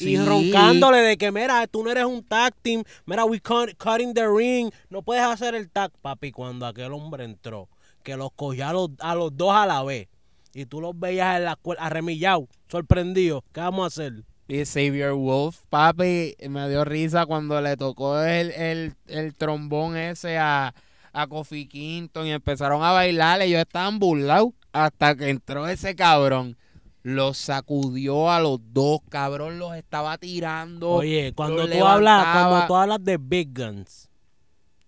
Y 0.00 0.16
roncándole 0.16 0.98
de 0.98 1.16
que, 1.16 1.32
mira, 1.32 1.66
tú 1.66 1.82
no 1.82 1.90
eres 1.90 2.04
un 2.04 2.22
tag 2.22 2.54
team. 2.62 2.84
Mira, 3.06 3.24
we 3.24 3.40
cut, 3.40 3.70
cutting 3.78 4.14
the 4.14 4.26
ring. 4.28 4.70
No 4.90 5.02
puedes 5.02 5.24
hacer 5.24 5.54
el 5.54 5.70
tag, 5.70 5.90
papi. 6.02 6.30
Cuando 6.30 6.66
aquel 6.66 6.92
hombre 6.92 7.24
entró, 7.24 7.68
que 8.02 8.16
los 8.16 8.30
cogía 8.32 8.70
a 8.70 8.72
los, 8.72 8.90
a 9.00 9.14
los 9.14 9.36
dos 9.36 9.52
a 9.54 9.66
la 9.66 9.82
vez. 9.82 10.08
Y 10.54 10.66
tú 10.66 10.80
los 10.80 10.98
veías 10.98 11.36
en 11.36 11.44
la 11.44 11.52
escuela, 11.52 11.82
arremillados, 11.82 12.48
sorprendidos. 12.68 13.42
¿Qué 13.52 13.60
vamos 13.60 13.84
a 13.84 13.86
hacer? 13.86 14.24
Y 14.46 14.64
Xavier 14.64 15.12
Wolf, 15.12 15.60
papi, 15.68 16.34
me 16.48 16.68
dio 16.70 16.84
risa 16.84 17.26
cuando 17.26 17.60
le 17.60 17.76
tocó 17.76 18.22
el, 18.22 18.50
el, 18.52 18.94
el 19.06 19.34
trombón 19.34 19.96
ese 19.96 20.38
a, 20.38 20.74
a 21.12 21.26
Kofi 21.26 21.66
Kingston 21.66 22.26
y 22.26 22.32
empezaron 22.32 22.82
a 22.82 22.92
bailar. 22.92 23.42
Ellos 23.42 23.60
estaban 23.60 23.98
burlados 23.98 24.52
hasta 24.72 25.14
que 25.16 25.30
entró 25.30 25.66
ese 25.68 25.94
cabrón. 25.94 26.56
Los 27.02 27.38
sacudió 27.38 28.30
a 28.30 28.40
los 28.40 28.58
dos, 28.72 29.00
cabrón, 29.08 29.58
los 29.58 29.74
estaba 29.76 30.18
tirando. 30.18 30.90
Oye, 30.90 31.32
cuando 31.34 31.66
tú 31.68 31.84
hablas, 31.86 32.18
levantaba. 32.20 32.48
cuando 32.50 32.66
tú 32.66 32.76
hablas 32.76 33.04
de 33.04 33.16
big 33.18 33.56
guns, 33.56 34.10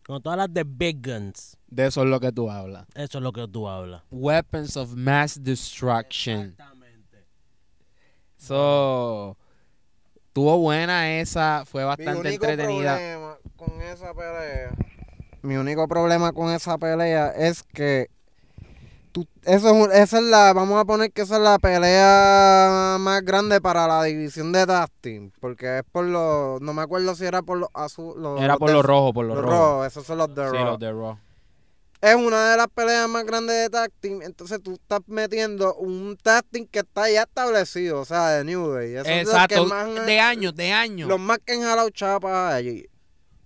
cuando 0.04 0.20
tú 0.20 0.30
hablas 0.30 0.52
de 0.52 0.64
big 0.64 1.00
guns, 1.06 1.56
De 1.68 1.86
eso 1.86 2.02
es 2.02 2.08
lo 2.08 2.18
que 2.20 2.32
tú 2.32 2.50
hablas. 2.50 2.84
eso 2.94 3.18
es 3.18 3.24
lo 3.24 3.32
que 3.32 3.46
tú 3.48 3.68
hablas. 3.68 4.02
Weapons 4.10 4.76
of 4.76 4.92
Mass 4.94 5.42
Destruction. 5.42 6.40
Exactamente. 6.50 7.26
So, 8.36 9.36
tuvo 10.32 10.58
buena 10.58 11.18
esa, 11.20 11.64
fue 11.64 11.82
Mi 11.82 11.86
bastante 11.88 12.28
único 12.28 12.44
entretenida. 12.46 12.96
problema 12.96 13.36
con 13.56 13.82
esa 13.82 14.12
pelea. 14.14 14.70
Mi 15.42 15.56
único 15.56 15.86
problema 15.88 16.32
con 16.32 16.50
esa 16.52 16.76
pelea 16.76 17.28
es 17.30 17.62
que 17.62 18.10
tú- 19.12 19.26
eso 19.44 19.90
esa 19.92 20.18
es 20.18 20.24
la, 20.24 20.52
vamos 20.52 20.80
a 20.80 20.84
poner 20.84 21.12
que 21.12 21.22
esa 21.22 21.36
es 21.36 21.42
la 21.42 21.58
pelea 21.58 22.96
más 22.98 23.22
grande 23.22 23.60
para 23.60 23.86
la 23.86 24.02
división 24.04 24.52
de 24.52 24.66
team, 25.00 25.30
porque 25.40 25.78
es 25.78 25.84
por 25.90 26.04
los, 26.04 26.60
no 26.60 26.72
me 26.72 26.82
acuerdo 26.82 27.14
si 27.14 27.24
era 27.24 27.42
por 27.42 27.58
los 27.58 27.68
azules, 27.74 28.42
Era 28.42 28.56
por 28.56 28.70
los 28.70 28.84
rojos, 28.84 29.12
por 29.12 29.24
los, 29.26 29.36
los 29.36 29.44
rojos. 29.44 29.58
rojos, 29.58 29.86
esos 29.86 30.06
son 30.06 30.18
los 30.18 30.34
de 30.34 30.48
Sí, 30.50 30.56
Raw. 30.56 30.64
los 30.64 30.78
de 30.78 30.92
Raw. 30.92 31.18
Es 32.02 32.14
una 32.14 32.52
de 32.52 32.56
las 32.56 32.68
peleas 32.68 33.06
más 33.10 33.24
grandes 33.26 33.54
de 33.56 33.68
tag 33.68 33.90
team, 34.00 34.22
entonces 34.22 34.62
tú 34.62 34.72
estás 34.72 35.00
metiendo 35.06 35.74
un 35.74 36.16
tag 36.22 36.44
team 36.50 36.66
que 36.66 36.78
está 36.78 37.10
ya 37.10 37.22
establecido, 37.24 38.00
o 38.00 38.04
sea, 38.06 38.30
de 38.30 38.44
New 38.44 38.70
Day. 38.72 38.94
Esos 38.94 39.06
son 39.06 39.16
los 39.18 39.28
Exacto, 39.28 39.64
que 39.64 39.68
más 39.68 39.84
han- 39.98 40.06
de 40.06 40.18
años, 40.20 40.54
de 40.54 40.72
años. 40.72 41.08
Los 41.08 41.20
más 41.20 41.38
que 41.44 41.52
han 41.52 41.60
jalado 41.62 41.90
chapas 41.90 42.54
allí. 42.54 42.86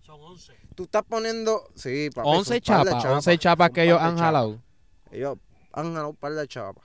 Son 0.02 0.21
11. 0.21 0.52
Tú 0.76 0.85
estás 0.85 1.02
poniendo. 1.09 1.68
Sí, 1.75 2.11
papi. 2.14 2.28
11 2.28 2.61
son 2.62 2.76
un 2.76 2.85
par 2.85 2.85
de 2.85 2.90
chapas, 3.02 3.12
11 3.16 3.38
chapas 3.38 3.71
que 3.71 3.83
ellos 3.83 4.00
han 4.00 4.18
jalado. 4.18 4.61
Ellos 5.11 5.37
han 5.75 5.93
jalado 5.93 6.11
un 6.11 6.16
par 6.16 6.33
de 6.33 6.49
chapas. 6.49 6.85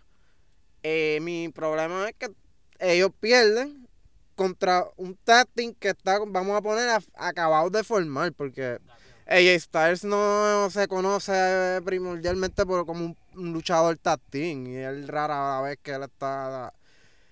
Eh, 0.83 1.19
mi 1.21 1.49
problema 1.49 2.09
es 2.09 2.15
que 2.15 2.31
ellos 2.79 3.11
pierden 3.19 3.87
contra 4.35 4.85
un 4.95 5.17
team 5.53 5.73
que 5.77 5.89
está, 5.89 6.19
vamos 6.25 6.57
a 6.57 6.61
poner, 6.61 6.89
acabado 7.15 7.69
de 7.69 7.83
formar, 7.83 8.31
porque 8.33 8.79
AJ 9.27 9.59
Styles 9.59 10.03
no 10.05 10.69
se 10.69 10.87
conoce 10.87 11.81
primordialmente 11.83 12.65
por, 12.65 12.85
como 12.85 13.17
un, 13.35 13.53
luchador 13.53 13.97
team, 14.29 14.67
y 14.67 14.77
es 14.77 15.07
rara 15.07 15.61
vez 15.61 15.77
que 15.83 15.91
él 15.91 16.03
está 16.03 16.73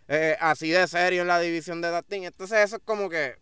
eh, 0.08 0.36
así 0.40 0.70
de 0.70 0.88
serio 0.88 1.22
en 1.22 1.28
la 1.28 1.40
división 1.40 1.82
de 1.82 2.04
team. 2.04 2.24
Entonces 2.26 2.60
eso 2.60 2.76
es 2.76 2.82
como 2.84 3.10
que 3.10 3.36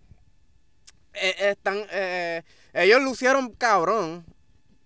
eh, 1.13 1.35
están 1.39 1.85
eh, 1.91 2.43
ellos 2.73 3.01
lucieron 3.01 3.51
cabrón. 3.53 4.25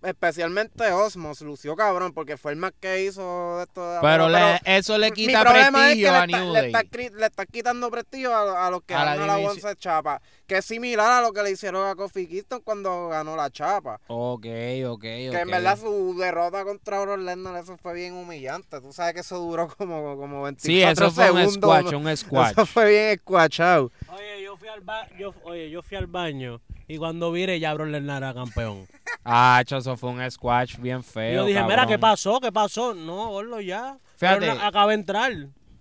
Especialmente 0.02 0.90
Osmos 0.92 1.40
lució 1.42 1.76
cabrón 1.76 2.12
porque 2.14 2.36
fue 2.38 2.52
el 2.52 2.56
más 2.58 2.72
que 2.80 3.04
hizo 3.04 3.58
de 3.58 3.64
esto. 3.64 3.92
de- 3.92 3.98
Pero, 4.00 4.28
le- 4.30 4.60
eso 4.64 4.96
le 4.96 5.10
quita 5.12 5.42
problema 5.42 5.90
es 5.92 5.96
que 5.96 6.02
prestigio 6.02 6.10
le 6.12 6.16
a 6.16 6.24
está- 6.24 6.38
New 6.38 6.52
le 6.54 6.66
está 6.66 6.82
le 7.18 7.26
está 7.26 7.46
quitando 7.46 7.90
prestigio 7.90 8.34
a, 8.34 8.66
a 8.66 8.70
los 8.70 8.82
que 8.82 8.94
A 8.94 9.04
la 9.04 9.12
han 9.12 9.18
ganado 9.18 9.38
división. 9.40 9.66
11 9.70 9.76
chapas. 9.78 10.22
Que 10.46 10.58
es 10.58 10.64
similar 10.64 11.10
a 11.12 11.20
lo 11.20 11.32
que 11.32 11.42
le 11.42 11.50
hicieron 11.52 11.86
a 11.88 11.94
Kofi 11.94 12.26
Kingston 12.26 12.60
cuando 12.64 13.08
ganó 13.08 13.36
la 13.36 13.50
chapa. 13.50 14.00
Ok, 14.08 14.46
ok, 14.88 15.00
Que 15.02 15.38
en 15.42 15.48
verdad 15.50 15.78
su 15.78 16.16
derrota 16.18 16.64
contra 16.64 17.00
Brock 17.02 17.18
Lesnar 17.20 17.56
eso 17.62 17.76
fue 17.76 17.94
bien 17.94 18.14
humillante. 18.14 18.80
Tú 18.80 18.92
sabes 18.92 19.14
que 19.14 19.20
eso 19.20 19.38
duró 19.38 19.68
como, 19.78 20.16
como 20.16 20.42
24 20.42 20.60
Sí, 20.62 20.82
eso 20.82 21.10
fue 21.12 21.30
un 21.30 21.36
segundos. 21.50 21.54
squash, 21.54 21.92
¿no? 21.92 21.98
un 21.98 22.16
squash. 22.16 22.50
Eso 22.52 22.66
fue 22.66 22.88
bien 22.90 23.04
escuachado. 23.10 23.92
Oye, 24.12 24.39
yo 24.50 24.56
fui 24.56 24.68
al 24.68 24.80
ba 24.80 25.06
yo, 25.16 25.32
oye, 25.44 25.70
yo 25.70 25.80
fui 25.82 25.96
al 25.96 26.06
baño 26.08 26.60
y 26.88 26.98
cuando 26.98 27.30
vire 27.30 27.60
ya 27.60 27.72
Brock 27.72 27.88
Lesnar 27.88 28.22
era 28.22 28.34
campeón. 28.34 28.86
Ah, 29.24 29.62
eso 29.64 29.96
fue 29.96 30.10
un 30.10 30.28
squash 30.30 30.76
bien 30.78 31.00
Y 31.00 31.02
feo. 31.02 31.34
yo 31.42 31.44
dije, 31.44 31.62
mira, 31.62 31.76
cabrón. 31.76 31.88
¿qué 31.88 31.98
pasó? 32.00 32.40
¿Qué 32.40 32.50
pasó? 32.50 32.94
No, 32.94 33.28
gordo, 33.28 33.60
ya. 33.60 33.98
Fíjate. 34.16 34.40
Pero 34.40 34.52
acaba 34.60 34.88
de 34.88 34.94
entrar. 34.94 35.32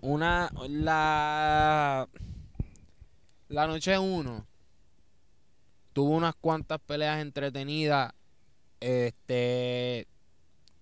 Una, 0.02 0.52
la, 0.68 2.08
la 3.48 3.68
noche 3.68 3.98
uno 3.98 4.46
tuvo 5.94 6.12
unas 6.16 6.36
cuantas 6.36 6.80
peleas 6.80 7.20
entretenidas, 7.22 8.14
este, 8.80 10.08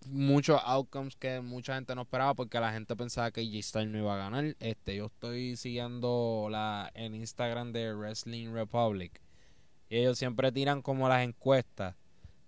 muchos 0.09 0.59
outcomes 0.63 1.15
que 1.15 1.41
mucha 1.41 1.75
gente 1.75 1.93
no 1.95 2.01
esperaba 2.01 2.33
porque 2.33 2.59
la 2.59 2.71
gente 2.71 2.95
pensaba 2.95 3.31
que 3.31 3.41
G 3.41 3.61
Styles 3.61 3.91
no 3.91 3.97
iba 3.97 4.13
a 4.13 4.17
ganar. 4.17 4.55
Este, 4.59 4.95
yo 4.95 5.07
estoy 5.07 5.55
siguiendo 5.55 6.47
la 6.49 6.91
en 6.93 7.15
Instagram 7.15 7.71
de 7.71 7.93
Wrestling 7.93 8.51
Republic 8.53 9.21
y 9.89 9.97
ellos 9.97 10.17
siempre 10.17 10.51
tiran 10.51 10.81
como 10.81 11.07
las 11.07 11.23
encuestas. 11.23 11.95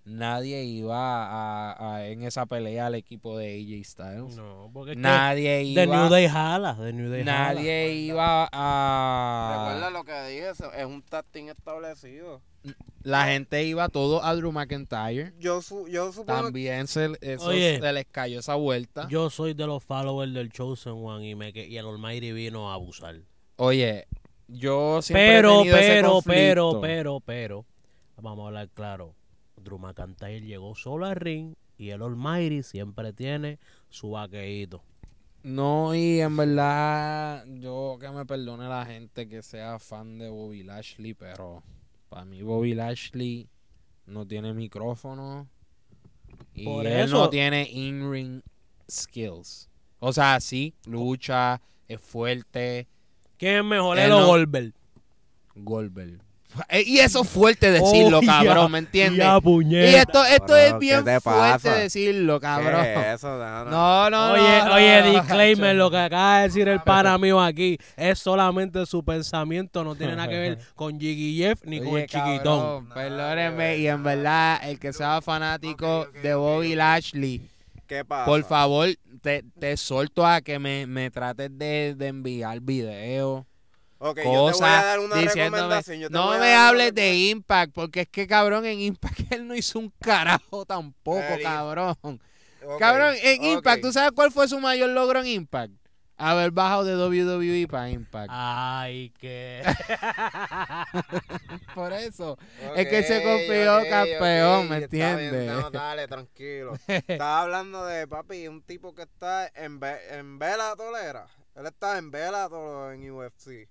Nadie 0.09 0.63
iba 0.63 0.95
a, 0.97 1.95
a- 1.95 2.07
en 2.07 2.23
esa 2.23 2.45
pelea 2.45 2.87
al 2.87 2.95
equipo 2.95 3.37
de 3.37 3.53
AJ 3.53 3.85
Styles. 3.85 4.35
No, 4.35 4.69
porque 4.73 4.95
Nadie 4.95 5.63
iba. 5.63 5.81
The 5.81 5.87
New 5.87 6.09
Day 6.09 6.27
jala, 6.27 6.75
The 6.75 6.93
New 6.93 7.09
Day 7.09 7.23
jala. 7.23 7.53
Nadie 7.53 7.93
iba 7.93 8.45
Recuerda 8.45 9.87
a. 9.87 9.89
lo 9.91 10.03
que 10.03 10.21
dije, 10.27 10.49
eso 10.49 10.73
es 10.73 10.85
un 10.85 11.01
tag 11.01 11.25
team 11.31 11.49
establecido. 11.49 12.41
La 13.03 13.25
gente 13.27 13.63
iba 13.63 13.87
todo 13.87 14.23
a 14.23 14.35
Drew 14.35 14.51
McIntyre. 14.51 15.31
Yo, 15.39 15.61
su, 15.61 15.87
yo 15.87 16.11
supongo 16.11 16.43
También 16.43 16.87
se, 16.87 17.11
eso 17.21 17.45
Oye. 17.47 17.79
se 17.79 17.93
les 17.93 18.05
cayó 18.05 18.39
esa 18.39 18.55
vuelta. 18.55 19.07
Yo 19.09 19.29
soy 19.29 19.53
de 19.53 19.65
los 19.65 19.83
followers 19.83 20.33
del 20.33 20.51
Chosen 20.51 20.93
One 20.93 21.29
y, 21.29 21.35
me, 21.35 21.51
y 21.55 21.77
el 21.77 21.85
Almighty 21.85 22.33
vino 22.33 22.69
a 22.69 22.73
abusar. 22.73 23.15
Oye, 23.55 24.07
yo 24.47 25.01
siempre 25.01 25.27
he 25.29 25.35
Pero, 25.37 25.61
ese 25.61 25.71
pero, 25.71 26.21
pero, 26.21 26.79
pero, 26.81 27.19
pero, 27.21 27.65
vamos 28.21 28.43
a 28.43 28.47
hablar 28.47 28.69
claro. 28.73 29.15
Drew 29.63 29.77
McIntyre 29.79 30.41
llegó 30.41 30.75
solo 30.75 31.05
al 31.05 31.15
ring 31.15 31.53
y 31.77 31.89
el 31.89 32.01
Almighty 32.01 32.63
siempre 32.63 33.13
tiene 33.13 33.59
su 33.89 34.11
vaqueíto. 34.11 34.81
No, 35.43 35.95
y 35.95 36.19
en 36.19 36.35
verdad, 36.35 37.45
yo 37.47 37.97
que 37.99 38.09
me 38.09 38.25
perdone 38.25 38.67
la 38.67 38.85
gente 38.85 39.29
que 39.29 39.41
sea 39.41 39.79
fan 39.79 40.17
de 40.19 40.29
Bobby 40.29 40.63
Lashley, 40.63 41.13
pero 41.13 41.63
para 42.09 42.25
mí 42.25 42.41
Bobby 42.41 42.73
Lashley 42.73 43.47
no 44.05 44.25
tiene 44.27 44.53
micrófono 44.53 45.47
y 46.53 46.65
Por 46.65 46.85
él 46.85 46.99
eso- 47.05 47.17
no 47.17 47.29
tiene 47.29 47.69
in-ring 47.71 48.41
skills. 48.89 49.69
O 49.99 50.11
sea, 50.11 50.39
sí, 50.41 50.73
lucha, 50.85 51.61
es 51.87 52.01
fuerte, 52.01 52.87
¿Quién 53.37 53.55
es 53.59 53.63
mejor, 53.63 53.97
Él 53.97 54.07
él 54.07 54.11
o 54.11 54.19
no- 54.19 54.27
Goldberg? 54.27 54.73
Goldberg. 55.55 56.19
Eh, 56.69 56.83
Y 56.85 56.97
eso 56.99 57.21
es 57.21 57.29
fuerte 57.29 57.71
decirlo, 57.71 58.17
Oh, 58.19 58.21
ya, 58.21 58.43
cabrón, 58.43 58.71
¿me 58.71 58.79
entiendes? 58.79 59.19
Ya, 59.19 59.37
Y 59.37 59.95
esto, 59.95 60.25
esto 60.25 60.55
es 60.57 60.73
¿qué 60.73 60.79
bien 60.79 61.05
te 61.05 61.19
fuerte 61.21 61.51
pasa? 61.69 61.75
decirlo, 61.75 62.39
cabrón. 62.39 62.83
¿Qué 62.83 62.93
es 62.93 63.15
eso, 63.15 63.37
Dano? 63.37 63.69
No, 63.69 64.09
no, 64.09 64.31
Oye, 64.33 64.41
no, 64.59 64.65
no, 64.65 64.73
oye, 64.75 65.01
no, 65.03 65.11
disclaimer, 65.11 65.75
lo 65.75 65.91
que 65.91 65.97
acaba 65.97 66.37
de 66.39 66.43
decir 66.47 66.67
el 66.67 66.81
pana 66.81 67.17
mío 67.17 67.39
aquí 67.39 67.77
es 67.95 68.17
solamente 68.19 68.85
su 68.87 69.03
pensamiento, 69.05 69.83
no 69.83 69.95
tiene 69.95 70.15
nada 70.15 70.27
que 70.27 70.39
ver 70.39 70.59
con 70.75 70.99
Jiggy 70.99 71.37
Jeff 71.37 71.61
ni 71.65 71.79
con 71.81 71.97
el 71.99 72.07
chiquitón. 72.07 72.89
perdóneme, 72.89 73.77
y 73.77 73.87
en 73.87 74.03
verdad, 74.03 74.59
el 74.63 74.79
que 74.79 74.91
sea 74.91 75.21
fanático 75.21 76.07
de 76.23 76.33
Bobby. 76.33 76.75
Lashley, 76.75 77.41
¿Qué 77.87 78.03
pasa? 78.03 78.25
por 78.25 78.43
favor, 78.43 78.89
te, 79.21 79.43
te 79.59 79.77
solto 79.77 80.25
a 80.25 80.41
que 80.41 80.57
me, 80.59 80.87
me 80.87 81.11
trates 81.11 81.49
de, 81.57 81.93
de 81.95 82.07
enviar 82.07 82.59
videos, 82.61 83.45
Ok, 84.01 84.17
yo 84.23 84.23
te 84.23 84.59
voy 84.59 84.63
a 84.63 84.83
dar 84.83 84.99
una 84.99 85.15
diciéndome, 85.17 85.57
recomendación. 85.57 85.99
yo 85.99 86.07
te 86.07 86.13
no 86.13 86.27
voy 86.27 86.37
a 86.37 86.39
me 86.39 86.47
dar 86.49 86.67
hables 86.69 86.95
de 86.95 87.15
Impact, 87.15 87.73
porque 87.73 88.01
es 88.01 88.07
que, 88.07 88.27
cabrón, 88.27 88.65
en 88.65 88.79
Impact 88.79 89.19
él 89.31 89.45
no 89.45 89.55
hizo 89.55 89.77
un 89.77 89.91
carajo 89.99 90.65
tampoco, 90.65 91.21
cabrón. 91.43 91.95
Cabrón, 92.79 93.15
en. 93.21 93.43
Impact, 93.43 93.81
¿tú 93.81 93.91
sabes 93.91 94.11
cuál 94.11 94.31
fue 94.31 94.47
su 94.47 94.59
mayor 94.59 94.89
logro 94.89 95.19
en 95.19 95.27
Impact? 95.27 95.73
Haber 96.15 96.51
bajado 96.51 96.83
de 96.83 96.97
WWE 96.97 97.67
para 97.67 97.89
Impact. 97.89 98.29
Ay, 98.29 99.13
que. 99.19 99.63
Por 101.75 101.93
eso. 101.93 102.37
Es 102.75 102.87
que 102.89 103.03
se 103.03 103.23
confió 103.23 103.79
campeón, 103.89 104.69
¿me 104.69 104.77
entiendes? 104.77 105.49
no, 105.49 105.71
dale, 105.71 106.07
tranquilo. 106.07 106.73
Estaba 106.87 107.41
hablando 107.41 107.85
de, 107.85 108.05
papi, 108.05 108.49
un 108.49 108.61
tipo 108.61 108.93
que 108.93 109.03
está 109.03 109.47
en, 109.55 109.79
en 110.11 110.39
Bellator, 110.39 110.93
era. 111.01 111.25
Él 111.55 111.65
está 111.65 111.97
en 111.97 112.11
Bellator 112.11 112.93
en 112.93 113.09
UFC. 113.11 113.67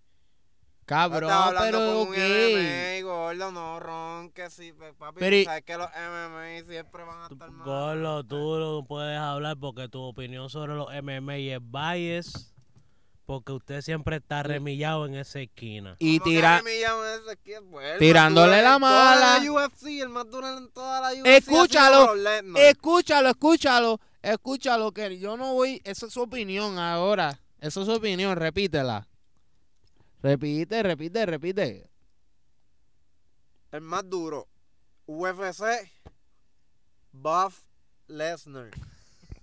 Cabrón, 0.89 1.31
pero 1.61 1.79
con 1.79 2.09
un 2.09 2.15
¿qué? 2.15 3.01
MMA, 3.03 3.07
gordo, 3.07 3.53
no 3.53 3.79
ronque, 3.79 4.49
sí, 4.49 4.73
papi, 4.73 5.19
Pero 5.19 5.37
tú 5.37 5.45
sabes 5.45 5.65
que 5.65 5.77
los 5.77 5.87
MMA 5.87 6.67
siempre 6.67 7.05
van 7.05 7.21
a 7.21 7.27
estar 7.31 7.51
mal. 7.51 7.67
Gordo, 7.67 8.25
tú 8.25 8.59
no 8.59 8.87
puedes 8.87 9.19
hablar 9.19 9.59
porque 9.61 9.91
tu 9.91 10.01
opinión 10.01 10.49
sobre 10.49 10.75
los 10.75 10.87
MMA 10.87 11.37
es 11.37 11.61
bias. 11.61 12.55
Porque 13.27 13.53
usted 13.53 13.83
siempre 13.83 14.17
está 14.17 14.43
remillado 14.43 15.05
en 15.05 15.17
esa 15.17 15.41
esquina. 15.41 15.97
Y 15.99 16.21
tirándole 16.21 16.81
la 18.63 18.79
mala. 18.79 19.41
la 19.41 19.53
UFC, 19.53 20.01
el 20.01 20.09
más 20.09 20.31
duro 20.31 20.57
en 20.57 20.71
toda 20.71 21.03
la 21.03 21.21
UFC. 21.21 21.27
Escúchalo, 21.27 22.15
escúchalo, 22.57 23.29
escúchalo, 23.29 24.01
escúchalo, 24.23 24.93
que 24.93 25.19
yo 25.19 25.37
no 25.37 25.53
voy, 25.53 25.83
esa 25.85 26.07
es 26.07 26.15
su 26.15 26.23
opinión 26.23 26.79
ahora, 26.79 27.39
esa 27.61 27.81
es 27.81 27.87
su 27.87 27.93
opinión, 27.93 28.35
repítela. 28.35 29.08
Repite, 30.23 30.83
repite, 30.83 31.27
repite. 31.27 31.91
El 33.71 33.81
más 33.83 34.09
duro. 34.09 34.49
UFC. 35.07 35.63
Buff 37.13 37.61
Lesnar. 38.09 38.71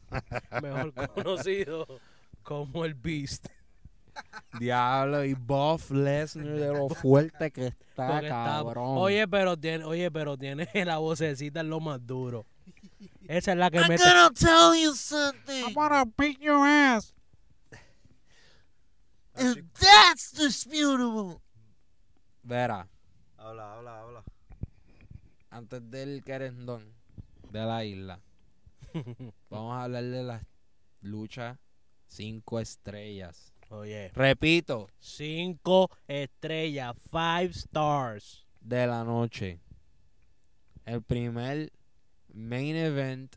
Mejor 0.61 0.93
conocido 1.13 1.87
como 2.43 2.85
el 2.85 2.93
Beast. 2.93 3.47
Diablo, 4.59 5.25
y 5.25 5.33
Buff 5.33 5.91
Lesnar 5.91 6.47
de 6.47 6.67
lo 6.73 6.89
fuerte 6.89 7.51
que 7.51 7.67
está, 7.67 8.07
Porque 8.07 8.25
está- 8.27 8.45
cabrón. 8.45 8.97
Oye, 8.97 9.27
pero 9.27 9.57
tiene, 9.57 9.83
oye, 9.83 10.11
pero 10.11 10.37
tiene 10.37 10.69
la 10.85 10.97
vocecita 10.99 11.61
en 11.61 11.69
lo 11.69 11.79
más 11.79 12.05
duro. 12.05 12.45
Esa 13.27 13.53
es 13.53 13.57
la 13.57 13.71
que 13.71 13.79
mete. 13.87 14.03
tell 14.35 14.79
you 14.79 14.93
something. 14.93 15.73
gonna 15.73 16.05
beat 16.17 16.39
your 16.39 16.65
ass. 16.65 17.14
And 19.37 19.69
that's 19.73 20.31
disputable. 20.31 21.41
Verá, 22.43 22.87
Habla, 23.37 23.73
habla, 23.73 24.01
habla. 24.01 24.23
antes 25.49 25.81
del 25.89 26.23
querendón 26.23 26.93
de 27.51 27.59
la 27.65 27.83
isla, 27.85 28.19
vamos 29.49 29.73
a 29.75 29.83
hablar 29.83 30.03
de 30.03 30.23
las 30.23 30.43
luchas 31.01 31.57
cinco 32.07 32.59
estrellas. 32.59 33.51
Oye, 33.69 34.11
Repito, 34.13 34.89
cinco 34.99 35.89
estrellas, 36.07 36.95
five 37.11 37.51
stars. 37.53 38.45
de 38.61 38.85
la 38.87 39.03
noche. 39.03 39.59
El 40.85 41.01
primer 41.01 41.71
main 42.33 42.75
event 42.75 43.35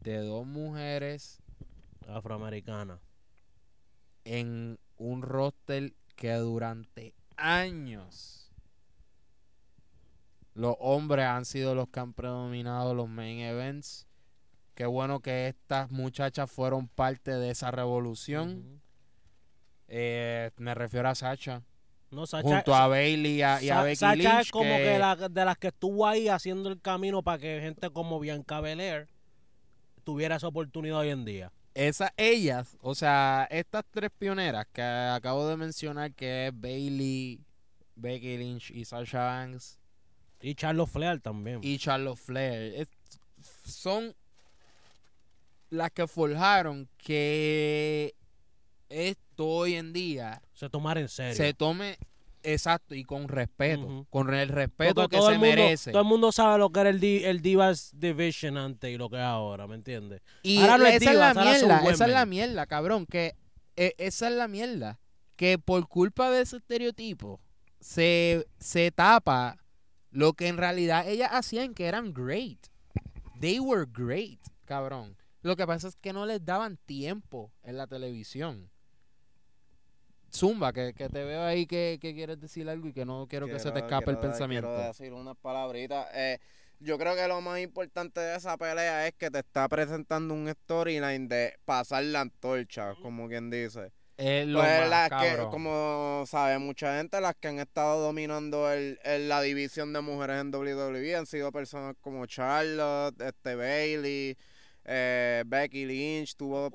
de 0.00 0.18
dos 0.18 0.46
mujeres 0.46 1.40
Afroamericana. 2.08 3.00
en 4.24 4.78
un 5.02 5.22
roster 5.22 5.94
que 6.16 6.32
durante 6.34 7.14
años 7.36 8.50
los 10.54 10.76
hombres 10.80 11.24
han 11.26 11.44
sido 11.44 11.74
los 11.74 11.88
que 11.88 12.00
han 12.00 12.12
predominado 12.12 12.94
los 12.94 13.08
main 13.08 13.38
events. 13.40 14.06
Qué 14.74 14.86
bueno 14.86 15.20
que 15.20 15.48
estas 15.48 15.90
muchachas 15.90 16.50
fueron 16.50 16.88
parte 16.88 17.30
de 17.32 17.50
esa 17.50 17.70
revolución. 17.70 18.80
Eh, 19.88 20.50
me 20.56 20.74
refiero 20.74 21.08
a 21.08 21.14
Sacha. 21.14 21.62
No, 22.10 22.26
Sacha, 22.26 22.46
junto 22.48 22.74
a 22.74 22.86
Bailey 22.88 23.36
y 23.36 23.42
a, 23.42 23.62
y 23.62 23.70
a 23.70 23.82
Becky 23.82 23.96
Sacha 23.96 24.14
Lynch. 24.16 24.40
es 24.42 24.50
como 24.50 24.64
que- 24.76 24.82
que, 24.84 24.98
la- 24.98 25.16
de 25.16 25.44
las 25.44 25.56
que 25.56 25.68
estuvo 25.68 26.06
ahí 26.06 26.28
haciendo 26.28 26.68
el 26.68 26.80
camino 26.80 27.22
para 27.22 27.38
que 27.38 27.60
gente 27.62 27.88
como 27.90 28.20
Bianca 28.20 28.60
Belair 28.60 29.08
tuviera 30.04 30.36
esa 30.36 30.48
oportunidad 30.48 30.98
hoy 30.98 31.08
en 31.10 31.24
día. 31.24 31.52
Esas 31.74 32.10
ellas, 32.16 32.76
o 32.80 32.94
sea, 32.94 33.46
estas 33.50 33.84
tres 33.90 34.10
pioneras 34.18 34.66
que 34.72 34.82
acabo 34.82 35.46
de 35.48 35.56
mencionar, 35.56 36.12
que 36.14 36.48
es 36.48 36.60
Bailey, 36.60 37.40
Becky 37.96 38.36
Lynch 38.38 38.70
y 38.70 38.84
Sasha 38.84 39.24
Banks 39.24 39.78
Y 40.40 40.54
Charles 40.54 40.90
Flair 40.90 41.20
también. 41.20 41.60
y 41.62 41.78
Charlotte 41.78 42.18
Flair, 42.18 42.74
es- 42.74 42.88
son 43.70 44.14
las 45.70 45.90
que 45.90 46.06
forjaron 46.06 46.88
que 46.98 48.14
esto 48.88 49.46
hoy 49.48 49.74
en 49.74 49.92
día 49.92 50.42
se 50.52 50.68
tomar 50.68 50.98
en 50.98 51.08
serio. 51.08 51.34
se 51.34 51.54
tome 51.54 51.96
exacto 52.42 52.94
y 52.94 53.04
con 53.04 53.28
respeto, 53.28 54.06
con 54.10 54.32
el 54.34 54.48
respeto 54.48 54.94
Porque 54.94 55.16
que 55.16 55.22
se 55.22 55.28
el 55.32 55.38
mundo, 55.38 55.54
merece. 55.56 55.90
Todo 55.92 56.02
el 56.02 56.08
mundo 56.08 56.32
sabe 56.32 56.58
lo 56.58 56.70
que 56.70 56.80
era 56.80 56.90
el, 56.90 57.00
di- 57.00 57.24
el 57.24 57.40
Divas 57.42 57.90
Division 57.94 58.56
antes 58.56 58.90
y 58.92 58.96
lo 58.98 59.08
que 59.10 59.16
es 59.16 59.22
ahora, 59.22 59.66
¿me 59.66 59.74
entiendes? 59.76 60.20
Y 60.42 60.58
Ahora 60.60 60.78
no 60.78 60.86
es 60.86 61.02
esa 61.02 61.10
es 61.12 61.16
la 61.16 61.30
divas, 61.30 61.36
ahora 61.46 61.58
son 61.58 61.68
mierda, 61.68 61.90
esa 61.92 62.04
es 62.06 62.10
la 62.12 62.26
mierda, 62.26 62.66
cabrón, 62.66 63.06
que 63.06 63.34
eh, 63.76 63.94
esa 63.98 64.28
es 64.28 64.34
la 64.34 64.48
mierda, 64.48 64.98
que 65.36 65.58
por 65.58 65.88
culpa 65.88 66.30
de 66.30 66.42
ese 66.42 66.56
estereotipo 66.58 67.40
se, 67.80 68.46
se 68.58 68.90
tapa 68.90 69.56
lo 70.10 70.34
que 70.34 70.48
en 70.48 70.56
realidad 70.58 71.08
ellas 71.08 71.30
hacían 71.32 71.74
que 71.74 71.86
eran 71.86 72.12
great. 72.12 72.58
They 73.40 73.58
were 73.60 73.86
great, 73.90 74.40
cabrón. 74.66 75.16
Lo 75.42 75.56
que 75.56 75.66
pasa 75.66 75.88
es 75.88 75.96
que 75.96 76.12
no 76.12 76.26
les 76.26 76.44
daban 76.44 76.76
tiempo 76.76 77.50
en 77.64 77.76
la 77.76 77.86
televisión. 77.86 78.70
Zumba, 80.34 80.72
que, 80.72 80.94
que 80.94 81.08
te 81.08 81.24
veo 81.24 81.42
ahí 81.42 81.66
que, 81.66 81.98
que 82.00 82.14
quieres 82.14 82.40
decir 82.40 82.68
algo 82.68 82.88
y 82.88 82.92
que 82.92 83.04
no 83.04 83.26
quiero, 83.28 83.46
que 83.46 83.58
se 83.58 83.70
te 83.70 83.80
escape 83.80 84.10
el 84.10 84.16
quiero- 84.16 84.20
pensamiento. 84.20 84.68
Quiero 84.68 84.86
decir 84.88 85.12
unas 85.12 85.36
palabritas. 85.36 86.06
Eh, 86.14 86.38
yo 86.80 86.98
creo 86.98 87.14
que 87.14 87.28
lo 87.28 87.40
más 87.40 87.60
importante 87.60 88.20
de 88.20 88.36
esa 88.36 88.56
pelea 88.56 89.06
es 89.06 89.14
que 89.14 89.30
te 89.30 89.38
está 89.40 89.68
presentando 89.68 90.34
un 90.34 90.48
storyline 90.48 91.28
de 91.28 91.54
pasar 91.64 92.02
la 92.04 92.22
antorcha, 92.22 92.94
como 93.02 93.28
quien 93.28 93.50
dice. 93.50 93.92
Es 94.16 94.46
lo 94.46 94.60
Pues 94.60 94.80
más, 94.80 94.88
las 94.90 95.08
que, 95.22 95.36
como 95.50 96.24
sabe 96.26 96.58
mucha 96.58 96.96
gente, 96.98 97.20
las 97.20 97.34
que 97.34 97.48
han 97.48 97.58
estado 97.60 98.00
dominando 98.02 98.70
el, 98.70 98.98
el- 99.04 99.28
la 99.28 99.40
división 99.42 99.92
de 99.92 100.00
mujeres 100.00 100.40
en 100.40 100.54
WWE 100.54 101.16
han 101.16 101.26
sido 101.26 101.50
personas 101.52 101.94
como 102.00 102.26
Charlotte, 102.26 103.20
este 103.20 103.54
Bailey, 103.54 104.36
eh, 104.84 105.44
Becky 105.46 105.86
Lynch, 105.86 106.36
tuvo 106.36 106.68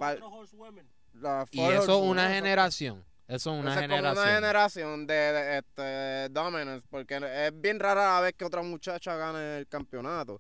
la 1.14 1.46
Y 1.52 1.62
eso 1.62 1.82
es 1.84 2.10
una 2.10 2.30
generación. 2.30 3.04
Eso 3.28 3.54
es 3.54 3.60
una 3.62 3.72
es 3.72 3.76
como 3.76 3.82
generación. 3.96 4.26
una 4.26 4.36
generación 4.36 5.08
de, 5.08 5.14
de, 5.14 5.58
este, 5.58 6.30
dominance, 6.30 6.88
porque 6.90 7.18
es 7.18 7.62
bien 7.62 7.80
rara 7.80 8.16
la 8.16 8.22
vez 8.22 8.34
que 8.34 8.46
otra 8.46 8.62
muchacha 8.62 9.16
gane 9.18 9.58
el 9.60 9.68
campeonato. 9.68 10.36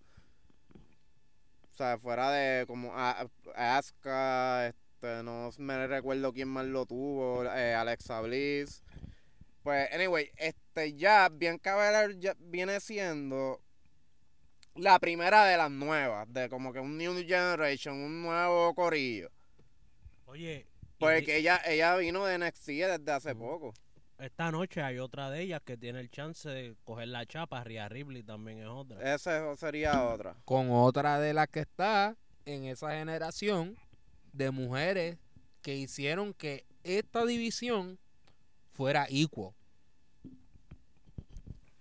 O 1.71 1.76
sea, 1.76 1.97
fuera 2.00 2.32
de 2.32 2.65
como 2.65 2.91
a- 2.95 3.28
Asuka, 3.56 4.67
este, 4.67 5.21
no 5.23 5.50
me 5.58 5.86
recuerdo 5.88 6.32
quién 6.34 6.47
más 6.47 6.65
lo 6.65 6.86
tuvo, 6.86 7.43
eh, 7.45 7.76
Alexa 7.76 8.21
Bliss. 8.21 8.84
Pues, 9.63 9.91
anyway, 9.93 10.32
este 10.38 10.93
ya, 10.95 11.28
Bianca 11.30 11.76
Belair 11.76 12.17
ya 12.17 12.36
viene 12.39 12.80
siendo 12.80 13.62
la 14.76 14.97
primera 14.97 15.43
de 15.45 15.58
las 15.58 15.69
nuevas, 15.69 16.32
de 16.32 16.47
como 16.50 16.71
que 16.71 16.80
un 16.80 16.97
New 16.97 17.15
Generation, 17.28 17.95
un 17.95 18.21
nuevo 18.21 18.73
corillo. 18.73 19.30
Oye, 20.26 20.65
Porque 20.97 21.38
ella, 21.38 21.62
ella 21.65 21.95
vino 21.95 22.25
de 22.25 22.38
NXT 22.38 22.67
desde 22.67 23.12
hace 23.12 23.36
poco. 23.36 23.73
esta 24.17 24.51
noche 24.51 24.81
hay 24.81 24.97
otra 24.99 25.29
de 25.29 25.41
ellas 25.41 25.62
que 25.63 25.77
tiene 25.77 25.99
el 25.99 26.10
chance 26.10 26.49
de 26.49 26.75
coger 26.83 27.10
la 27.10 27.25
chapa. 27.25 27.63
Rhea 27.63 27.88
Ripley 27.88 28.23
también 28.23 28.60
es 28.60 28.67
otra. 28.67 29.13
Esa 29.13 29.55
sería 29.55 30.03
otra. 30.03 30.36
con 30.45 30.71
otra 30.71 31.19
de 31.19 31.33
las 31.33 31.47
que 31.49 31.62
está 31.62 32.15
en 32.45 32.65
esa 32.65 32.91
generación 32.91 33.75
de 34.33 34.51
mujeres 34.51 35.17
que 35.62 35.75
hicieron 35.75 36.33
que 36.33 36.65
esta 36.83 37.25
división 37.25 37.99
fuera 38.71 39.05
equal. 39.10 39.53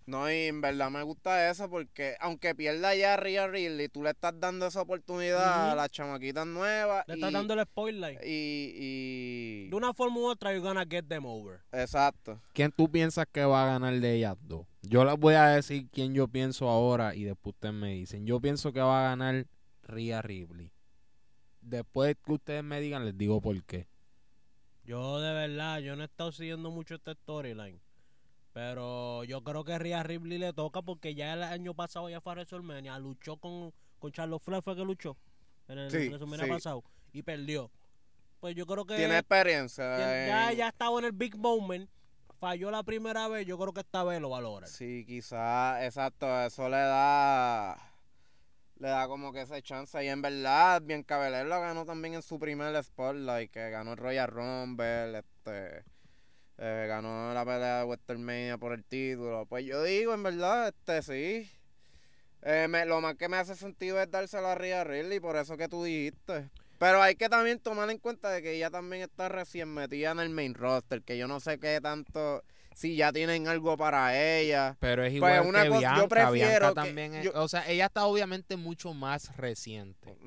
No, 0.07 0.31
y 0.31 0.35
en 0.47 0.61
verdad 0.61 0.88
me 0.88 1.03
gusta 1.03 1.51
eso 1.51 1.69
porque 1.69 2.14
aunque 2.21 2.55
pierda 2.55 2.95
ya 2.95 3.16
Rhea 3.16 3.49
Ridley, 3.49 3.88
tú 3.88 4.05
le 4.05 4.11
estás 4.11 4.38
dando 4.38 4.69
esa 4.69 4.83
oportunidad 4.83 5.73
a 5.73 5.75
las 5.75 5.90
chamaquitas 5.90 6.47
nuevas. 6.47 7.05
Le 7.09 7.14
y, 7.14 7.16
estás 7.19 7.33
dando 7.33 7.55
el 7.55 7.62
spotlight. 7.64 8.21
y, 8.25 8.73
y- 8.77 9.69
De 9.69 9.75
una 9.75 9.92
forma 9.92 10.21
u 10.21 10.27
otra, 10.27 10.53
you're 10.53 10.64
gonna 10.64 10.87
get 10.88 11.07
them 11.09 11.27
over. 11.27 11.59
Exacto. 11.73 12.40
¿Quién 12.53 12.71
tú 12.71 12.88
piensas 12.88 13.27
que 13.33 13.45
va 13.45 13.64
a 13.64 13.66
ganar 13.66 13.95
de 13.99 14.14
ellas 14.14 14.37
dos? 14.42 14.64
Yo 14.83 15.05
les 15.05 15.16
voy 15.19 15.35
a 15.35 15.49
decir 15.49 15.88
quién 15.90 16.14
yo 16.14 16.29
pienso 16.29 16.69
ahora 16.69 17.16
y 17.16 17.25
después 17.25 17.55
ustedes 17.57 17.75
me 17.75 17.92
dicen. 17.92 18.27
Yo 18.27 18.38
pienso 18.40 18.73
que 18.73 18.81
va 18.81 19.07
a 19.07 19.09
ganar 19.09 19.47
Rhea 19.83 20.23
Ripley. 20.23 20.71
Después 21.61 22.16
que 22.25 22.33
ustedes 22.33 22.62
me 22.62 22.81
digan, 22.81 23.05
les 23.05 23.19
digo 23.19 23.40
por 23.40 23.61
qué. 23.64 23.88
Yo 24.85 25.19
de 25.19 25.33
verdad, 25.33 25.81
yo 25.81 25.97
no 25.97 26.03
he 26.03 26.07
estado 26.07 26.31
siguiendo 26.31 26.71
mucho 26.71 26.95
este 26.95 27.12
storyline. 27.14 27.81
Pero 28.57 29.23
yo 29.25 29.45
creo 29.45 29.64
que 29.64 29.79
Rhea 29.79 30.03
Ripley 30.03 30.38
le 30.38 30.51
toca 30.55 30.81
porque 30.81 31.14
ya 31.14 31.35
el 31.35 31.42
año 31.42 31.75
pasado 31.75 32.09
ya 32.09 32.23
fue 32.23 32.33
a 32.33 32.37
WrestleMania, 32.37 32.99
luchó 32.99 33.37
con, 33.37 33.71
con 33.99 34.12
Charles 34.12 34.40
Flair, 34.42 34.62
fue 34.62 34.75
que 34.75 34.83
luchó 34.83 35.14
en 35.69 35.79
el 35.79 35.90
Sí, 35.90 36.09
WrestleMania 36.09 36.47
sí. 36.47 36.51
pasado 36.51 36.83
y 37.12 37.23
perdió. 37.23 37.71
Pues 38.40 38.55
yo 38.55 38.64
creo 38.64 38.87
que 38.87 38.97
Tiene 38.97 39.19
experiencia. 39.19 39.85
ya, 40.27 40.53
ya, 40.55 40.69
estaba 40.69 40.99
en 41.01 41.05
el 41.05 41.12
big 41.12 41.37
moment, 41.37 41.87
falló 42.40 42.71
la 42.71 42.83
primera 42.83 43.29
vez, 43.29 43.45
yo 43.47 43.59
creo 43.59 43.75
que 43.75 43.81
esta 43.81 44.05
vez 44.05 44.23
lo 44.23 44.31
valora. 44.31 44.66
Sí, 44.66 45.05
quizás, 45.07 45.85
exacto, 45.85 46.27
eso 46.40 46.66
le 46.71 46.79
da 46.79 47.77
le 48.77 48.88
da 48.88 49.07
como 49.07 49.35
que 49.35 49.42
ese 49.42 49.61
chance 49.61 50.03
y 50.03 50.09
en 50.09 50.23
verdad 50.23 50.81
Bianca 50.81 51.19
Belair 51.19 51.45
lo 51.45 51.61
ganó 51.61 51.85
también 51.85 52.14
en 52.14 52.23
su 52.23 52.38
primer 52.38 52.83
spotlight 52.83 53.51
que 53.51 53.69
ganó 53.69 53.92
el 53.92 53.99
Royal 53.99 54.29
Rumble 54.29 55.19
este 55.19 55.85
eh, 56.59 56.87
ganó 56.88 57.33
la 57.35 57.45
pelea 57.45 57.79
de 57.81 57.85
WrestleMania 57.85 58.57
por 58.59 58.73
el 58.73 58.85
título 58.85 59.45
pues 59.47 59.64
yo 59.64 59.83
digo 59.83 60.14
en 60.14 60.23
verdad 60.23 60.69
este 60.69 61.03
sí 61.03 61.51
Eh, 62.42 62.69
me- 62.69 62.87
lo 62.87 63.01
más 63.01 63.16
que 63.16 63.29
me 63.29 63.37
hace 63.38 63.57
sentido 63.57 64.01
es 64.01 64.09
dárselo 64.11 64.47
a 64.49 64.55
Rhea 64.55 64.85
Ridley 64.85 65.19
por 65.21 65.37
eso 65.37 65.57
que 65.57 65.69
tú 65.69 65.83
dijiste 65.85 66.49
Pero 66.79 67.03
hay 67.03 67.16
que 67.16 67.29
también 67.29 67.59
tomar 67.59 67.90
en 67.90 67.99
cuenta 67.99 68.31
de 68.31 68.40
que 68.42 68.53
ella 68.55 68.71
también 68.71 69.03
está 69.03 69.29
recién 69.29 69.69
metida 69.73 70.12
en 70.12 70.21
el 70.21 70.29
main 70.31 70.55
roster, 70.55 71.03
que 71.03 71.16
yo 71.19 71.27
no 71.27 71.40
sé 71.40 71.59
qué 71.59 71.81
tanto, 71.81 72.42
si 72.75 72.95
ya 72.97 73.11
tienen 73.14 73.49
algo 73.49 73.79
para 73.79 74.14
ella. 74.38 74.77
Pero 74.81 75.03
es 75.03 75.09
Pues, 75.09 75.14
igual 75.16 75.47
una 75.47 75.62
que 75.62 75.69
cosa- 75.71 75.81
yo 75.81 75.95
Bianca. 75.95 76.09
prefiero 76.09 76.35
Bianca 76.35 76.69
que- 76.69 76.75
también 76.75 77.14
es- 77.14 77.25
yo- 77.25 77.33
O 77.42 77.49
sea, 77.49 77.66
ella 77.66 77.87
está 77.87 78.05
obviamente 78.05 78.57
mucho 78.59 78.92
más 78.92 79.35
reciente. 79.38 80.19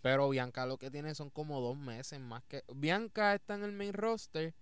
Pero 0.00 0.28
Bianca 0.28 0.64
lo 0.64 0.78
que 0.78 0.92
tiene 0.92 1.12
son 1.16 1.28
como 1.28 1.60
dos 1.60 1.76
meses 1.76 2.20
más 2.20 2.44
que... 2.44 2.62
Bianca 2.72 3.34
está 3.34 3.56
en 3.56 3.64
el 3.64 3.72
main 3.72 3.92
roster 3.92 4.54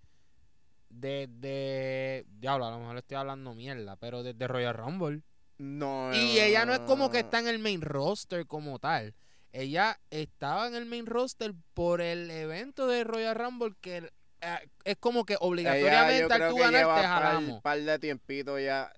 desde... 1.01 2.25
Diablo, 2.39 2.67
a 2.67 2.71
lo 2.71 2.79
mejor 2.79 2.95
le 2.95 3.01
estoy 3.01 3.17
hablando 3.17 3.55
mierda, 3.55 3.97
pero 3.97 4.23
desde 4.23 4.47
Royal 4.49 4.75
Rumble. 4.75 5.23
No. 5.59 6.13
Y 6.15 6.39
ella 6.41 6.65
no 6.67 6.73
es 6.75 6.81
como 6.81 7.11
que 7.11 7.21
está 7.21 7.39
en 7.39 7.49
el 7.49 7.59
main 7.59 7.81
roster 7.81 8.47
como 8.47 8.79
tal. 8.79 9.15
Ella 9.53 9.99
estaba 10.11 10.67
en 10.67 10.75
el 10.75 10.85
main 10.87 11.07
roster 11.07 11.53
por 11.75 12.01
el 12.01 12.31
evento 12.31 12.87
de 12.89 13.05
Royal 13.05 13.37
Rumble 13.37 13.75
que 13.81 13.99
eh, 14.41 14.69
es 14.85 14.97
como 14.99 15.25
que 15.25 15.35
Ella, 15.35 15.43
obligatoriamente 15.47 16.35
al 16.35 16.49
tú 16.51 16.57
que 16.57 16.61
ganar 16.63 16.81
lleva 16.81 16.95
te 16.97 17.03
par, 17.03 17.11
jalamos. 17.23 17.63
par 17.63 17.81
de 17.81 17.99
tiempito 18.01 18.59
ya. 18.59 18.93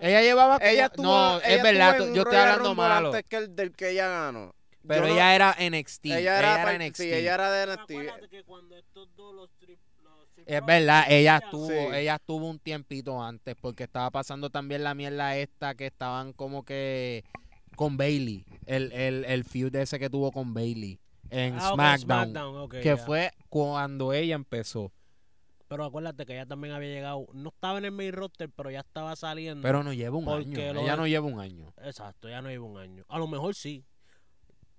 Ella 0.00 0.20
llevaba 0.22 0.58
Ella 0.60 0.86
estuvo, 0.86 1.04
no, 1.06 1.36
ella 1.40 1.54
es 1.54 1.62
verdad, 1.62 2.00
un 2.00 2.14
yo 2.14 2.22
estoy 2.22 2.24
Royal 2.24 2.48
hablando 2.48 2.68
Rumble 2.70 2.84
malo. 2.88 3.08
antes 3.08 3.24
que 3.28 3.36
el 3.36 3.54
del 3.56 3.72
que 3.76 3.90
ella 3.90 4.08
ganó. 4.08 4.54
Pero 4.86 5.02
Yo 5.02 5.08
no- 5.10 5.14
ella 5.14 5.34
era 5.36 5.56
NXT. 5.60 6.06
ella 6.06 6.38
era, 6.40 6.64
par- 6.64 6.74
NXT. 6.80 6.96
sí, 7.02 7.12
ella 7.12 7.34
era 7.34 7.52
de 7.52 7.66
NXT. 7.66 7.90
Acuérdate 7.92 8.28
que 8.28 8.42
cuando 8.42 8.76
estos 8.76 9.14
dos, 9.14 9.32
los 9.34 9.50
tri- 9.60 9.68
los 9.68 9.78
tri- 9.78 9.81
Es 10.46 10.64
verdad, 10.64 11.04
ella 11.08 11.38
estuvo, 11.44 11.68
Sí. 11.68 11.74
ella 11.94 12.14
estuvo 12.16 12.48
un 12.48 12.58
tiempito 12.58 13.22
antes 13.22 13.54
porque 13.60 13.84
estaba 13.84 14.10
pasando 14.10 14.50
también 14.50 14.82
la 14.84 14.94
mierda 14.94 15.36
esta 15.36 15.74
que 15.74 15.86
estaban 15.86 16.32
como 16.32 16.64
que 16.64 17.24
con 17.76 17.96
Bailey, 17.96 18.44
el, 18.66 18.92
el, 18.92 19.24
el 19.24 19.44
feud 19.44 19.74
ese 19.76 19.98
que 19.98 20.10
tuvo 20.10 20.30
con 20.32 20.52
Bailey 20.54 20.98
en 21.30 21.54
Ah, 21.58 21.72
SmackDown, 21.72 22.68
que 22.68 22.82
ya. 22.82 22.96
fue 22.98 23.30
cuando 23.48 24.12
ella 24.12 24.34
empezó. 24.34 24.92
Pero 25.68 25.84
acuérdate 25.86 26.26
que 26.26 26.34
ella 26.34 26.44
también 26.44 26.74
había 26.74 26.90
llegado, 26.90 27.26
no 27.32 27.48
estaba 27.48 27.78
en 27.78 27.86
el 27.86 27.92
main 27.92 28.12
roster, 28.12 28.50
pero 28.50 28.70
ya 28.70 28.80
estaba 28.80 29.16
saliendo. 29.16 29.62
Pero 29.62 29.82
no 29.82 29.94
lleva 29.94 30.18
un 30.18 30.28
año, 30.28 30.58
ella 30.60 30.72
de- 30.92 30.96
no 30.98 31.06
lleva 31.06 31.26
un 31.26 31.40
año. 31.40 31.72
Exacto, 31.82 32.28
ya 32.28 32.42
no 32.42 32.50
lleva 32.50 32.66
un 32.66 32.76
año. 32.76 33.04
A 33.08 33.18
lo 33.18 33.26
mejor 33.26 33.54
sí. 33.54 33.82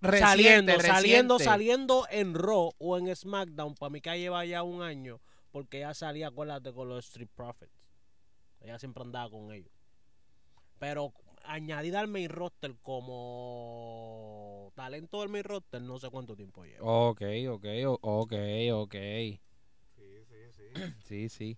Reciente, 0.01 0.27
saliendo, 0.27 0.71
saliendo, 0.81 1.37
reciente. 1.37 1.43
saliendo 1.45 2.07
en 2.11 2.33
Raw 2.35 2.73
o 2.77 2.97
en 2.97 3.15
SmackDown, 3.15 3.73
para 3.75 3.89
mí 3.89 4.01
que 4.01 4.19
lleva 4.19 4.43
ya 4.45 4.61
un 4.61 4.81
año, 4.81 5.19
porque 5.53 5.77
ella 5.77 5.93
salía, 5.93 6.27
acuérdate, 6.29 6.73
con 6.73 6.89
los 6.89 7.05
Street 7.05 7.29
Profits. 7.33 7.71
Ella 8.59 8.79
siempre 8.79 9.03
andaba 9.03 9.29
con 9.29 9.51
ellos. 9.51 9.71
Pero 10.79 11.13
añadida 11.43 11.99
al 11.99 12.07
main 12.07 12.27
roster 12.29 12.75
como 12.81 14.71
talento 14.75 15.21
del 15.21 15.29
main 15.29 15.43
roster, 15.43 15.79
no 15.79 15.99
sé 15.99 16.09
cuánto 16.09 16.35
tiempo 16.35 16.65
lleva. 16.65 16.83
Ok, 16.83 17.21
ok, 17.49 17.65
ok, 18.01 18.33
ok. 18.73 18.95
Sí, 19.95 20.25
sí, 20.25 20.51
sí. 20.51 20.63
Sí, 21.05 21.29
sí. 21.29 21.57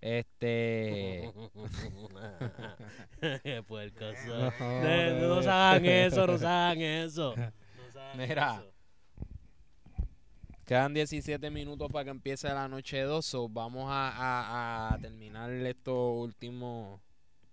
Este... 0.00 1.32
Puercos 3.68 4.16
No. 4.26 4.50
De- 4.80 5.20
no, 5.20 5.40
se 5.42 5.50
hagan 5.50 5.84
eso, 5.84 6.26
no 6.26 6.36
se 6.36 6.46
hagan 6.46 6.80
eso. 6.80 7.36
No 7.36 7.92
se 7.92 8.00
hagan 8.00 8.18
Mira. 8.18 8.54
eso. 8.56 8.72
Quedan 10.66 10.92
17 10.94 11.48
minutos 11.50 11.88
para 11.92 12.04
que 12.04 12.10
empiece 12.10 12.48
la 12.48 12.66
noche 12.68 13.00
2. 13.02 13.24
so 13.24 13.48
vamos 13.48 13.84
a, 13.88 14.08
a- 14.10 14.94
a 14.94 14.98
terminar 14.98 15.50
estos 15.52 15.94
últimos 16.18 17.00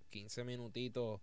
15 0.10 0.44
minutitos 0.44 1.22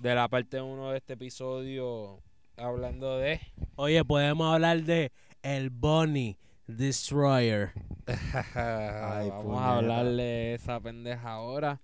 de 0.00 0.14
la 0.14 0.26
parte 0.28 0.60
1 0.62 0.90
de 0.90 0.96
este 0.96 1.12
episodio 1.14 2.22
hablando 2.56 3.18
de... 3.18 3.40
Oye, 3.76 4.02
podemos 4.06 4.52
hablar 4.54 4.82
de 4.84 5.12
el 5.42 5.68
Bunny 5.70 6.38
Destroyer. 6.66 7.72
vamos 8.54 9.60
a 9.60 9.76
hablarle 9.76 10.22
de 10.22 10.54
esa 10.54 10.80
pendeja 10.80 11.30
ahora. 11.32 11.78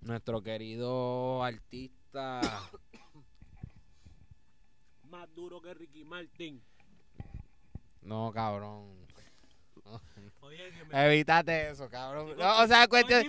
Nuestro 0.00 0.42
querido 0.42 1.44
artista... 1.44 2.40
Más 5.08 5.32
duro 5.32 5.62
que 5.62 5.72
Ricky 5.74 6.04
Martin. 6.04 6.60
No, 8.04 8.32
cabrón. 8.32 8.84
Oye, 10.40 10.70
que 10.70 10.84
me... 10.84 11.06
Evítate 11.06 11.70
eso, 11.70 11.88
cabrón. 11.88 12.36
No, 12.38 12.62
o 12.62 12.66
sea, 12.66 12.86
cuestión... 12.86 13.24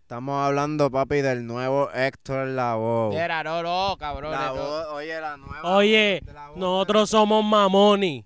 Estamos 0.00 0.40
hablando, 0.40 0.88
papi, 0.88 1.20
del 1.20 1.46
nuevo 1.46 1.90
Héctor 1.92 2.46
Lavoe. 2.48 3.16
Era, 3.16 3.42
no, 3.42 3.62
no, 3.62 3.96
cabrón. 3.98 4.30
La 4.30 4.46
no. 4.48 4.54
voz, 4.54 4.86
oye, 4.92 5.20
la 5.20 5.36
nueva. 5.36 5.76
Oye, 5.76 6.22
de 6.24 6.32
la 6.32 6.48
voz 6.50 6.56
nosotros 6.56 7.10
somos 7.10 7.44
mamoni. 7.44 8.24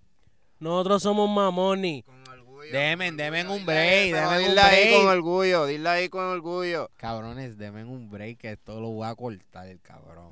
Nosotros 0.59 1.02
somos 1.02 1.30
mamoni. 1.30 2.02
con 2.02 2.28
orgullo, 2.28 2.70
Demen, 2.70 3.16
demen 3.16 3.48
un 3.48 3.64
break, 3.64 4.12
demen 4.12 4.52
un 4.52 4.59
ahí 4.59 4.88
break. 4.88 4.94
con 4.94 5.09
orgullo, 5.09 5.64
dile 5.64 5.88
ahí 5.88 6.09
con 6.11 6.24
orgullo. 6.26 6.90
Cabrones, 6.96 7.56
denme 7.56 7.85
un 7.85 8.11
break 8.11 8.37
que 8.37 8.52
esto 8.52 8.78
lo 8.78 8.88
voy 8.88 9.09
a 9.09 9.14
cortar, 9.14 9.74
cabrón. 9.80 10.28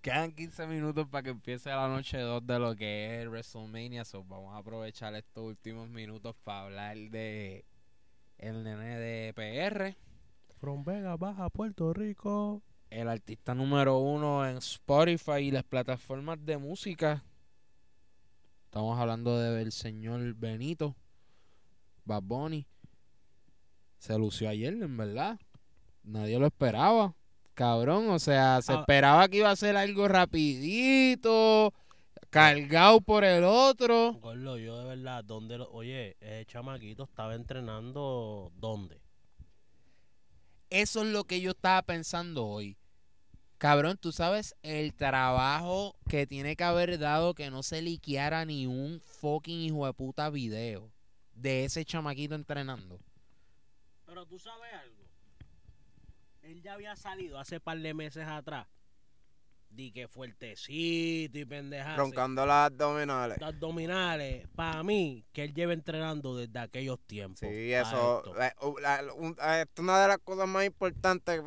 Quedan 0.00 0.30
15 0.30 0.68
minutos 0.68 1.08
para 1.08 1.24
que 1.24 1.30
empiece 1.30 1.70
la 1.70 1.88
noche 1.88 2.18
2 2.18 2.46
de 2.46 2.58
lo 2.60 2.76
que 2.76 3.20
es 3.20 3.28
WrestleMania. 3.28 4.04
So 4.04 4.22
vamos 4.22 4.54
a 4.54 4.58
aprovechar 4.58 5.12
estos 5.16 5.42
últimos 5.42 5.88
minutos 5.88 6.36
para 6.44 6.66
hablar 6.66 6.96
de 6.96 7.64
el 8.38 8.62
nene 8.62 8.96
de 8.96 9.34
PR, 9.34 9.96
From 10.60 10.84
Vega 10.84 11.16
Baja, 11.16 11.50
Puerto 11.50 11.92
Rico. 11.92 12.62
el 12.90 13.08
artista 13.08 13.54
número 13.54 13.98
uno 13.98 14.48
en 14.48 14.58
Spotify 14.58 15.40
y 15.40 15.50
las 15.50 15.64
plataformas 15.64 16.38
de 16.46 16.58
música. 16.58 17.24
Estamos 18.66 18.98
hablando 19.00 19.36
del 19.36 19.72
señor 19.72 20.34
Benito, 20.34 20.94
Bad 22.04 22.22
Bunny. 22.22 22.68
Se 23.98 24.16
lució 24.16 24.48
ayer, 24.48 24.74
en 24.74 24.96
verdad. 24.96 25.40
Nadie 26.04 26.38
lo 26.38 26.46
esperaba. 26.46 27.17
Cabrón, 27.58 28.08
o 28.10 28.20
sea, 28.20 28.62
se 28.62 28.72
Ah. 28.72 28.76
esperaba 28.78 29.26
que 29.26 29.38
iba 29.38 29.50
a 29.50 29.56
ser 29.56 29.76
algo 29.76 30.06
rapidito, 30.06 31.74
cargado 32.30 33.00
por 33.00 33.24
el 33.24 33.42
otro. 33.42 34.12
Gordo, 34.12 34.56
yo 34.58 34.78
de 34.78 34.84
verdad, 34.84 35.24
¿dónde 35.24 35.58
lo... 35.58 35.68
Oye, 35.72 36.16
ese 36.20 36.46
chamaquito 36.46 37.02
estaba 37.02 37.34
entrenando, 37.34 38.52
¿dónde? 38.54 39.00
Eso 40.70 41.02
es 41.02 41.08
lo 41.08 41.24
que 41.24 41.40
yo 41.40 41.50
estaba 41.50 41.82
pensando 41.82 42.46
hoy. 42.46 42.76
Cabrón, 43.56 43.98
tú 44.00 44.12
sabes 44.12 44.54
el 44.62 44.94
trabajo 44.94 45.96
que 46.08 46.28
tiene 46.28 46.54
que 46.54 46.62
haber 46.62 46.96
dado 47.00 47.34
que 47.34 47.50
no 47.50 47.64
se 47.64 47.82
liqueara 47.82 48.44
ni 48.44 48.68
un 48.68 49.00
fucking 49.00 49.58
hijo 49.62 49.84
de 49.84 49.94
puta 49.94 50.30
video 50.30 50.92
de 51.34 51.64
ese 51.64 51.84
chamaquito 51.84 52.36
entrenando. 52.36 53.00
Pero 54.06 54.26
tú 54.26 54.38
sabes 54.38 54.72
algo. 54.80 54.97
Él 56.48 56.62
ya 56.62 56.72
había 56.74 56.96
salido 56.96 57.38
hace 57.38 57.60
par 57.60 57.78
de 57.78 57.92
meses 57.92 58.26
atrás. 58.26 58.66
Di 59.68 59.92
que 59.92 60.08
fuertecito 60.08 61.38
y 61.38 61.44
pendeja. 61.44 61.94
Roncando 61.94 62.46
las 62.46 62.70
abdominales. 62.72 63.38
Las 63.38 63.50
abdominales. 63.54 64.48
Para 64.56 64.82
mí, 64.82 65.26
que 65.34 65.44
él 65.44 65.52
lleva 65.52 65.74
entrenando 65.74 66.34
desde 66.38 66.58
aquellos 66.58 66.98
tiempos. 67.06 67.40
Sí, 67.40 67.72
eso. 67.74 68.18
esto. 68.24 68.34
la- 68.34 68.54
u- 68.62 68.78
la- 68.78 69.12
un- 69.14 69.36
eh, 69.42 69.66
una 69.78 70.00
de 70.00 70.08
las 70.08 70.18
cosas 70.18 70.48
más 70.48 70.64
importantes 70.64 71.42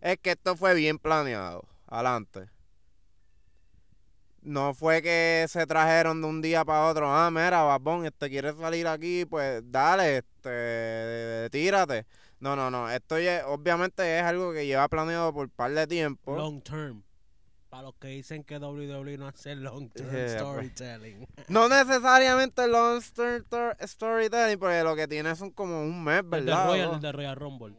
es 0.00 0.18
que 0.18 0.30
esto 0.30 0.56
fue 0.56 0.74
bien 0.74 0.98
planeado. 0.98 1.68
Adelante. 1.86 2.48
No 4.40 4.72
fue 4.72 5.02
que 5.02 5.44
se 5.48 5.66
trajeron 5.66 6.22
de 6.22 6.28
un 6.28 6.40
día 6.40 6.64
para 6.64 6.86
otro. 6.86 7.14
Ah, 7.14 7.30
mira, 7.30 7.64
Babón, 7.64 8.06
este 8.06 8.30
quiere 8.30 8.54
salir 8.54 8.86
aquí, 8.86 9.26
pues 9.26 9.60
dale, 9.70 10.18
este, 10.18 11.50
tírate. 11.50 12.06
No, 12.40 12.54
no, 12.56 12.70
no. 12.70 12.90
Esto 12.90 13.18
ya- 13.18 13.46
obviamente 13.48 14.18
es 14.18 14.22
algo 14.24 14.52
que 14.52 14.66
lleva 14.66 14.88
planeado 14.88 15.32
por 15.32 15.48
par 15.50 15.72
de 15.72 15.86
tiempo. 15.86 16.36
Long 16.36 16.60
term. 16.62 17.02
Para 17.70 17.82
los 17.84 17.94
que 17.96 18.08
dicen 18.08 18.44
que 18.44 18.58
WWE 18.58 19.18
no 19.18 19.26
hace 19.26 19.54
long 19.56 19.90
term 19.90 20.10
Yeah, 20.10 20.20
pues. 20.26 20.32
storytelling. 20.34 21.26
No 21.48 21.68
necesariamente 21.68 22.66
long 22.68 22.98
story- 22.98 23.42
storytelling, 23.86 24.58
porque 24.58 24.82
lo 24.82 24.94
que 24.96 25.08
tiene 25.08 25.34
son 25.34 25.50
como 25.50 25.80
un 25.82 26.02
mes, 26.04 26.22
Desde 26.24 26.44
¿verdad? 26.46 26.66
Royal, 26.66 26.88
¿no? 26.88 26.94
desde 26.94 27.12
Royal 27.12 27.36
Rumble. 27.36 27.74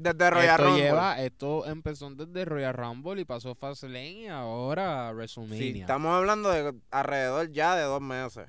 Desde 0.00 0.30
Royal 0.30 0.50
esto 0.60 0.64
Rumble. 0.64 0.82
lleva, 0.84 1.20
esto 1.20 1.66
empezó 1.66 2.10
desde 2.10 2.44
Royal 2.44 2.72
Rumble 2.72 3.20
y 3.20 3.24
pasó 3.24 3.56
Fastlane 3.56 4.10
y 4.10 4.26
ahora 4.28 5.08
Sí, 5.10 5.14
WrestleMania. 5.16 5.80
estamos 5.82 6.14
hablando 6.14 6.50
de 6.52 6.72
alrededor 6.92 7.50
ya 7.50 7.74
de 7.74 7.82
dos 7.82 8.00
meses. 8.00 8.46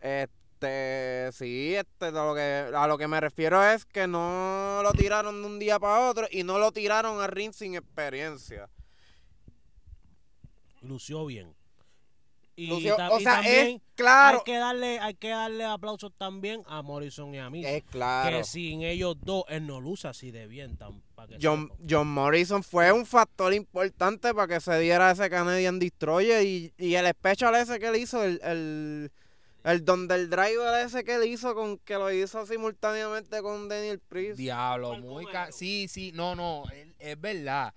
Este, 0.00 0.32
sí, 1.32 1.74
este, 1.74 2.06
a 2.06 2.10
lo 2.10 2.34
que, 2.34 2.70
a 2.74 2.86
lo 2.86 2.98
que 2.98 3.08
me 3.08 3.20
refiero 3.20 3.62
es 3.64 3.84
que 3.84 4.06
no 4.06 4.80
lo 4.82 4.92
tiraron 4.92 5.40
de 5.42 5.46
un 5.46 5.58
día 5.58 5.78
para 5.78 6.08
otro 6.08 6.26
y 6.30 6.42
no 6.42 6.58
lo 6.58 6.72
tiraron 6.72 7.20
a 7.20 7.26
ring 7.26 7.52
sin 7.52 7.74
experiencia. 7.74 8.68
Lució 10.82 11.26
bien. 11.26 11.54
Y, 12.58 12.72
o 12.72 12.78
y 12.78 12.82
sea, 12.82 12.96
también 12.96 13.76
es 13.76 13.82
claro, 13.94 14.38
hay 14.38 14.44
que 14.44 14.58
darle, 14.58 14.98
hay 14.98 15.14
que 15.14 15.28
darle 15.28 15.64
aplausos 15.64 16.12
también 16.18 16.64
a 16.66 16.82
Morrison 16.82 17.32
y 17.32 17.38
a 17.38 17.48
mí. 17.50 17.64
es 17.64 17.84
claro. 17.84 18.36
Que 18.36 18.42
sin 18.42 18.82
ellos 18.82 19.16
dos, 19.20 19.44
él 19.48 19.64
no 19.64 19.80
luce 19.80 20.08
así 20.08 20.32
de 20.32 20.48
bien, 20.48 20.76
que 20.76 21.38
John. 21.40 21.70
John 21.88 22.08
Morrison 22.08 22.64
fue 22.64 22.90
un 22.90 23.06
factor 23.06 23.54
importante 23.54 24.34
para 24.34 24.52
que 24.52 24.60
se 24.60 24.76
diera 24.80 25.12
ese 25.12 25.30
Canadian 25.30 25.78
Destroyer 25.78 26.44
y, 26.44 26.72
y 26.78 26.94
el 26.96 27.06
special 27.06 27.54
ese 27.54 27.78
que 27.78 27.86
él 27.86 27.96
hizo, 27.96 28.24
el, 28.24 28.40
el, 28.42 29.12
el 29.64 29.84
donde 29.84 30.14
el 30.14 30.30
driver 30.30 30.84
ese 30.86 31.04
que 31.04 31.16
él 31.16 31.24
hizo, 31.24 31.54
con 31.54 31.78
que 31.78 31.94
lo 31.94 32.12
hizo 32.12 32.46
simultáneamente 32.46 33.42
con 33.42 33.68
Daniel 33.68 33.98
Priest. 34.00 34.38
Diablo, 34.38 34.88
¿Cuál 34.90 35.02
muy 35.02 35.26
ca-? 35.26 35.52
Sí, 35.52 35.86
sí, 35.88 36.12
no, 36.14 36.34
no, 36.34 36.64
es, 36.70 36.88
es 36.98 37.20
verdad. 37.20 37.74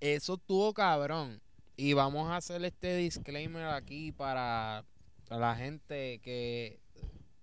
Eso 0.00 0.34
estuvo 0.34 0.72
cabrón. 0.72 1.40
Y 1.76 1.94
vamos 1.94 2.30
a 2.30 2.36
hacer 2.36 2.64
este 2.64 2.96
disclaimer 2.96 3.66
aquí 3.66 4.12
para 4.12 4.84
la 5.30 5.54
gente 5.54 6.20
que 6.22 6.80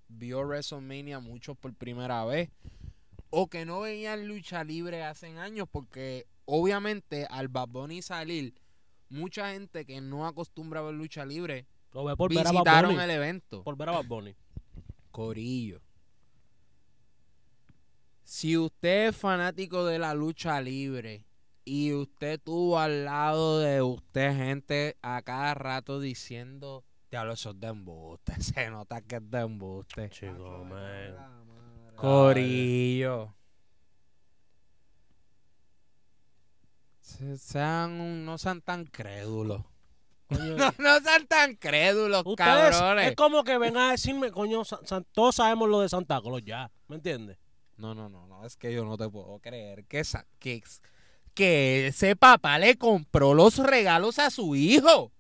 vio 0.09 0.41
WrestleMania 0.41 1.19
mucho 1.19 1.55
por 1.55 1.73
primera 1.73 2.23
vez 2.25 2.49
o 3.29 3.47
que 3.47 3.65
no 3.65 3.81
veían 3.81 4.27
lucha 4.27 4.63
libre 4.63 5.03
hace 5.03 5.27
años 5.37 5.67
porque 5.71 6.27
obviamente 6.45 7.27
al 7.29 7.47
Bad 7.47 7.69
Bunny 7.69 8.01
salir 8.01 8.53
mucha 9.09 9.51
gente 9.51 9.85
que 9.85 10.01
no 10.01 10.27
acostumbra 10.27 10.79
a 10.79 10.83
ver 10.83 10.95
lucha 10.95 11.25
libre 11.25 11.65
Lo 11.93 12.03
ve 12.05 12.15
por 12.15 12.29
ver 12.33 12.39
a 12.39 12.51
Bad 12.51 12.51
visitaron 12.51 12.91
Bunny. 12.91 13.03
el 13.03 13.11
evento. 13.11 13.63
Por 13.63 13.75
ver 13.77 13.89
a 13.89 13.91
Bad 13.93 14.05
Bunny. 14.05 14.35
Corillo. 15.11 15.81
Si 18.23 18.57
usted 18.57 19.07
es 19.09 19.15
fanático 19.15 19.85
de 19.85 19.99
la 19.99 20.13
lucha 20.13 20.59
libre 20.61 21.25
y 21.63 21.93
usted 21.93 22.39
tuvo 22.41 22.77
al 22.79 23.05
lado 23.05 23.59
de 23.59 23.81
usted 23.81 24.35
gente 24.35 24.97
a 25.01 25.21
cada 25.21 25.53
rato 25.53 25.99
diciendo, 25.99 26.83
diablo, 27.09 27.33
eso 27.33 27.51
es 27.51 27.59
de 27.59 27.67
embuste, 27.67 28.33
se 28.41 28.69
nota 28.69 29.01
que 29.01 29.15
es 29.15 29.31
de 29.31 29.39
embuste. 29.39 30.09
Chico, 30.09 30.65
man. 30.65 31.15
Corillo. 31.95 33.33
Se- 36.99 37.37
Sean, 37.37 38.25
no 38.25 38.37
sean 38.37 38.61
tan 38.61 38.85
crédulos. 38.85 39.63
Coño, 40.29 40.55
No, 40.57 40.73
no 40.77 40.99
sean 40.99 41.25
tan 41.27 41.55
crédulos, 41.55 42.23
Ustedes 42.25 42.75
cabrones. 42.77 43.09
es 43.09 43.15
como 43.15 43.43
que 43.43 43.57
vengan 43.57 43.89
a 43.89 43.91
decirme, 43.91 44.31
coño, 44.31 44.65
Sa- 44.65 44.79
Sa- 44.83 45.01
todos 45.11 45.35
sabemos 45.35 45.69
lo 45.69 45.79
de 45.81 45.89
Santa 45.89 46.19
Claus 46.21 46.41
ya, 46.45 46.69
¿me 46.87 46.97
entiendes? 46.97 47.37
No, 47.77 47.93
no, 47.95 48.09
no, 48.09 48.25
no, 48.27 48.45
es 48.45 48.55
que 48.57 48.73
yo 48.73 48.83
no 48.85 48.97
te 48.97 49.07
puedo 49.09 49.39
creer 49.39 49.85
que, 49.85 49.99
esa- 49.99 50.25
que, 50.39 50.61
que 51.33 51.87
ese 51.87 52.15
papá 52.15 52.57
le 52.59 52.77
compró 52.77 53.33
los 53.33 53.57
regalos 53.57 54.19
a 54.19 54.29
su 54.31 54.55
hijo. 54.55 55.11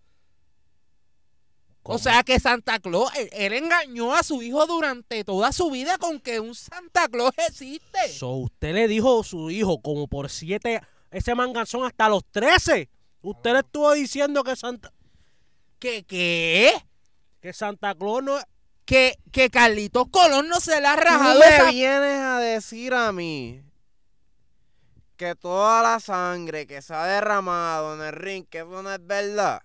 O 1.89 1.97
sea 1.99 2.21
que 2.23 2.37
Santa 2.37 2.79
Claus, 2.79 3.09
él, 3.15 3.29
él 3.31 3.53
engañó 3.53 4.13
a 4.13 4.21
su 4.21 4.41
hijo 4.41 4.65
durante 4.65 5.23
toda 5.23 5.53
su 5.53 5.71
vida 5.71 5.97
con 5.97 6.19
que 6.19 6.41
un 6.41 6.53
Santa 6.53 7.07
Claus 7.07 7.31
existe. 7.47 8.09
So, 8.09 8.31
usted 8.31 8.73
le 8.73 8.89
dijo 8.89 9.21
a 9.21 9.23
su 9.23 9.49
hijo 9.49 9.81
como 9.81 10.07
por 10.09 10.29
siete, 10.29 10.81
ese 11.11 11.33
manganzón 11.33 11.85
hasta 11.85 12.09
los 12.09 12.25
13. 12.25 12.89
Usted 13.21 13.53
le 13.53 13.59
estuvo 13.59 13.93
diciendo 13.93 14.43
que 14.43 14.57
Santa, 14.57 14.91
¿Que 15.79 16.03
qué? 16.03 16.71
que 17.41 17.53
Santa 17.53 17.93
Claus 17.95 18.23
no... 18.23 18.37
Que, 18.85 19.17
que 19.31 19.49
Carlitos 19.49 20.07
Colón 20.09 20.47
no 20.47 20.59
se 20.61 20.79
le 20.79 20.87
ha 20.87 20.95
Tú 20.95 21.01
rajado 21.01 21.39
me 21.39 21.45
esa... 21.55 21.71
vienes 21.71 22.19
a 22.19 22.39
decir 22.39 22.93
a 22.93 23.11
mí 23.11 23.61
que 25.17 25.35
toda 25.35 25.81
la 25.81 25.99
sangre 25.99 26.67
que 26.67 26.81
se 26.81 26.93
ha 26.93 27.05
derramado 27.05 27.95
en 27.95 28.01
el 28.01 28.13
ring, 28.13 28.45
que 28.47 28.59
eso 28.59 28.83
no 28.83 28.91
es 28.93 29.05
verdad. 29.05 29.61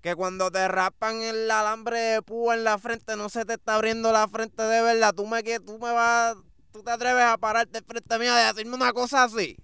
Que 0.00 0.14
cuando 0.14 0.50
te 0.50 0.66
raspan 0.68 1.20
el 1.22 1.50
alambre 1.50 1.98
de 1.98 2.22
púa 2.22 2.54
en 2.54 2.62
la 2.64 2.78
frente, 2.78 3.16
no 3.16 3.28
se 3.28 3.44
te 3.44 3.54
está 3.54 3.74
abriendo 3.74 4.12
la 4.12 4.28
frente 4.28 4.62
de 4.62 4.82
verdad. 4.82 5.12
Tú 5.12 5.26
me, 5.26 5.42
que- 5.42 5.58
tú 5.60 5.78
me 5.78 5.90
vas, 5.90 6.36
tú 6.72 6.82
te 6.84 6.90
atreves 6.92 7.24
a 7.24 7.36
pararte 7.36 7.82
frente 7.82 8.18
mía 8.18 8.34
de 8.36 8.52
decirme 8.52 8.76
una 8.76 8.92
cosa 8.92 9.24
así. 9.24 9.56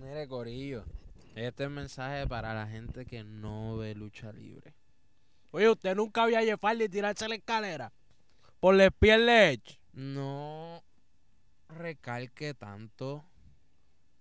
Mire, 0.00 0.26
Corillo, 0.26 0.84
este 1.36 1.62
es 1.62 1.68
el 1.68 1.70
mensaje 1.70 2.26
para 2.26 2.52
la 2.52 2.66
gente 2.66 3.06
que 3.06 3.22
no 3.22 3.76
ve 3.76 3.94
lucha 3.94 4.32
libre. 4.32 4.74
Oye, 5.52 5.70
usted 5.70 5.94
nunca 5.94 6.24
había 6.24 6.42
llevarle 6.42 6.84
y 6.84 6.88
tirarse 6.88 7.28
la 7.28 7.36
escalera 7.36 7.92
por 8.58 8.76
pierdes 8.92 9.58
Edge. 9.58 9.80
no 9.92 10.84
recalque 11.68 12.54
tanto 12.54 13.24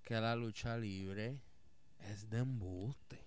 que 0.01 0.15
la 0.15 0.35
lucha 0.35 0.77
libre 0.77 1.39
es 1.99 2.29
de 2.29 2.39
embuste. 2.39 3.20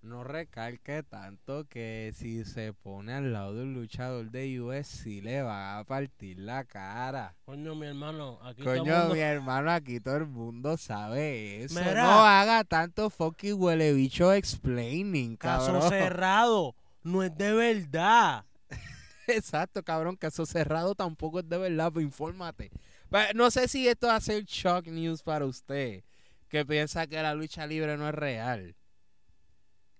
No 0.00 0.22
recalque 0.22 1.02
tanto 1.02 1.64
que 1.68 2.12
si 2.14 2.44
se 2.44 2.72
pone 2.72 3.12
al 3.12 3.32
lado 3.32 3.54
de 3.54 3.62
un 3.64 3.74
luchador 3.74 4.30
de 4.30 4.60
UFC 4.60 5.20
le 5.22 5.42
va 5.42 5.78
a 5.78 5.84
partir 5.84 6.38
la 6.38 6.64
cara. 6.64 7.34
Coño, 7.44 7.74
mi 7.74 7.86
hermano, 7.88 8.38
aquí 8.44 8.62
todo 8.62 8.74
el 8.74 8.80
mundo- 8.84 9.14
mi 9.14 9.20
hermano, 9.20 9.70
aquí 9.72 9.98
todo 9.98 10.16
el 10.18 10.26
mundo 10.26 10.76
sabe 10.76 11.64
eso. 11.64 11.78
Mira. 11.80 12.04
No 12.04 12.24
haga 12.24 12.62
tanto 12.62 13.10
fucking 13.10 13.60
huele 13.60 13.92
bicho 13.92 14.32
explaining, 14.32 15.36
Caso 15.36 15.72
cabrón. 15.72 15.88
cerrado, 15.90 16.74
no 17.02 17.24
es 17.24 17.36
de 17.36 17.52
verdad. 17.52 18.44
Exacto, 19.26 19.82
cabrón, 19.82 20.14
caso 20.16 20.46
cerrado 20.46 20.94
tampoco 20.94 21.40
es 21.40 21.48
de 21.48 21.58
verdad, 21.58 21.92
pues 21.92 22.04
infórmate. 22.04 22.70
Pa- 23.10 23.32
No 23.34 23.50
sé 23.50 23.66
si 23.66 23.88
esto 23.88 24.06
va 24.06 24.14
a 24.16 24.20
ser 24.20 24.44
shock 24.44 24.86
news 24.86 25.22
para 25.24 25.44
usted, 25.44 26.04
que 26.48 26.64
piensa 26.64 27.06
que 27.08 27.20
la 27.20 27.34
lucha 27.34 27.66
libre 27.66 27.96
no 27.96 28.08
es 28.08 28.14
real. 28.14 28.76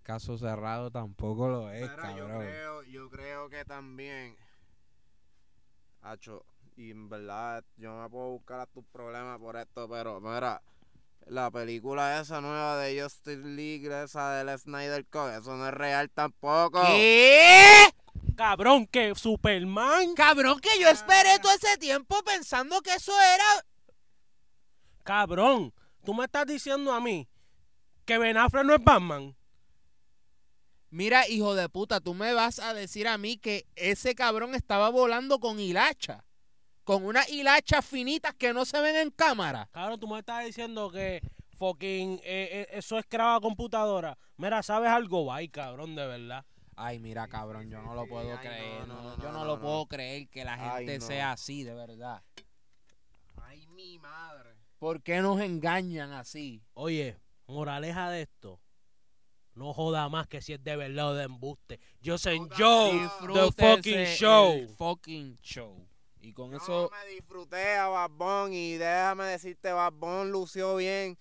Caso 0.08 0.38
cerrado 0.38 0.90
tampoco 0.90 1.48
lo 1.50 1.70
es, 1.70 1.82
Mira, 1.82 2.16
yo 2.16 2.26
cabrón. 2.26 2.40
creo, 2.40 2.82
yo 2.84 3.10
creo 3.10 3.50
que 3.50 3.62
también, 3.66 4.34
Hacho, 6.00 6.46
y 6.76 6.92
en 6.92 7.10
verdad, 7.10 7.62
yo 7.76 7.90
no 7.90 8.00
me 8.04 8.08
puedo 8.08 8.30
buscar 8.30 8.60
a 8.60 8.64
tus 8.64 8.86
problemas 8.86 9.38
por 9.38 9.58
esto, 9.58 9.86
pero 9.86 10.18
mira, 10.18 10.62
la 11.26 11.50
película 11.50 12.18
esa 12.22 12.40
nueva 12.40 12.78
de 12.78 13.02
Justice 13.02 13.36
League, 13.36 13.86
esa 14.02 14.32
del 14.32 14.58
Snyder 14.58 15.04
Cut, 15.04 15.28
eso 15.42 15.54
no 15.58 15.68
es 15.68 15.74
real 15.74 16.08
tampoco. 16.08 16.80
¿Qué? 16.86 17.90
Cabrón, 18.34 18.86
que 18.86 19.14
Superman. 19.14 20.14
Cabrón, 20.14 20.58
que 20.60 20.80
yo 20.80 20.88
esperé 20.88 21.38
todo 21.38 21.52
ese 21.52 21.76
tiempo 21.76 22.16
pensando 22.24 22.80
que 22.80 22.94
eso 22.94 23.12
era... 23.20 23.66
Cabrón, 25.04 25.74
tú 26.02 26.14
me 26.14 26.24
estás 26.24 26.46
diciendo 26.46 26.94
a 26.94 27.00
mí 27.00 27.28
que 28.06 28.16
Ben 28.16 28.38
Affleck 28.38 28.64
no 28.64 28.74
es 28.74 28.82
Batman. 28.82 29.36
Mira, 30.90 31.28
hijo 31.28 31.54
de 31.54 31.68
puta, 31.68 32.00
tú 32.00 32.14
me 32.14 32.32
vas 32.32 32.58
a 32.58 32.72
decir 32.72 33.08
a 33.08 33.18
mí 33.18 33.36
que 33.36 33.66
ese 33.76 34.14
cabrón 34.14 34.54
estaba 34.54 34.88
volando 34.88 35.38
con 35.38 35.60
hilacha. 35.60 36.24
Con 36.84 37.04
unas 37.04 37.28
hilachas 37.28 37.84
finitas 37.84 38.32
que 38.34 38.54
no 38.54 38.64
se 38.64 38.80
ven 38.80 38.96
en 38.96 39.10
cámara. 39.10 39.68
Cabrón, 39.72 40.00
tú 40.00 40.08
me 40.08 40.18
estás 40.20 40.46
diciendo 40.46 40.90
que 40.90 41.20
fucking 41.58 42.14
eh, 42.24 42.48
eh, 42.52 42.68
eso 42.72 42.98
es 42.98 43.06
graba 43.08 43.38
computadora. 43.40 44.16
Mira, 44.38 44.62
¿sabes 44.62 44.88
algo? 44.90 45.26
Bye, 45.30 45.50
cabrón, 45.50 45.94
de 45.94 46.06
verdad. 46.06 46.46
Ay, 46.76 46.98
mira, 47.00 47.28
cabrón, 47.28 47.68
yo 47.68 47.82
no 47.82 47.94
lo 47.94 48.06
puedo 48.06 48.32
ay, 48.32 48.38
creer. 48.46 48.86
no, 48.86 49.02
no, 49.02 49.16
no, 49.16 49.22
yo 49.22 49.32
no, 49.32 49.44
lo 49.44 49.56
no. 49.56 49.60
puedo 49.62 49.86
creer 49.86 50.28
que 50.28 50.44
la 50.44 50.54
Ay, 50.54 50.86
gente 50.86 51.00
no. 51.00 51.06
sea 51.06 51.32
así, 51.32 51.62
de 51.64 51.74
verdad. 51.74 52.22
Ay, 53.42 53.66
mi 53.66 53.98
madre. 53.98 54.54
¿Por 54.78 55.02
qué 55.02 55.20
nos 55.20 55.40
engañan 55.40 56.12
así? 56.12 56.62
Oye, 56.74 57.18
moraleja 57.48 58.08
de 58.10 58.22
esto. 58.22 58.60
No 59.58 59.72
joda 59.74 60.08
más 60.08 60.26
que 60.28 60.40
si 60.40 60.52
es 60.52 60.62
de 60.62 60.76
verdad 60.76 61.10
o 61.10 61.14
de 61.14 61.24
embuste. 61.24 61.80
Yo 62.00 62.16
Puta, 62.38 62.56
Joe, 62.56 62.92
the 63.34 63.52
fucking 63.52 63.98
el 63.98 64.06
show. 64.06 64.68
fucking 64.78 65.38
show. 65.42 65.86
Y 66.20 66.32
con 66.32 66.50
Yo 66.52 66.56
eso, 66.58 66.90
me 66.90 67.12
disfruté 67.12 67.74
a 67.76 67.88
Bad 67.88 68.10
y 68.52 68.74
déjame 68.76 69.24
decirte, 69.24 69.72
Bad 69.72 69.92
lució 70.30 70.76
bien. 70.76 71.18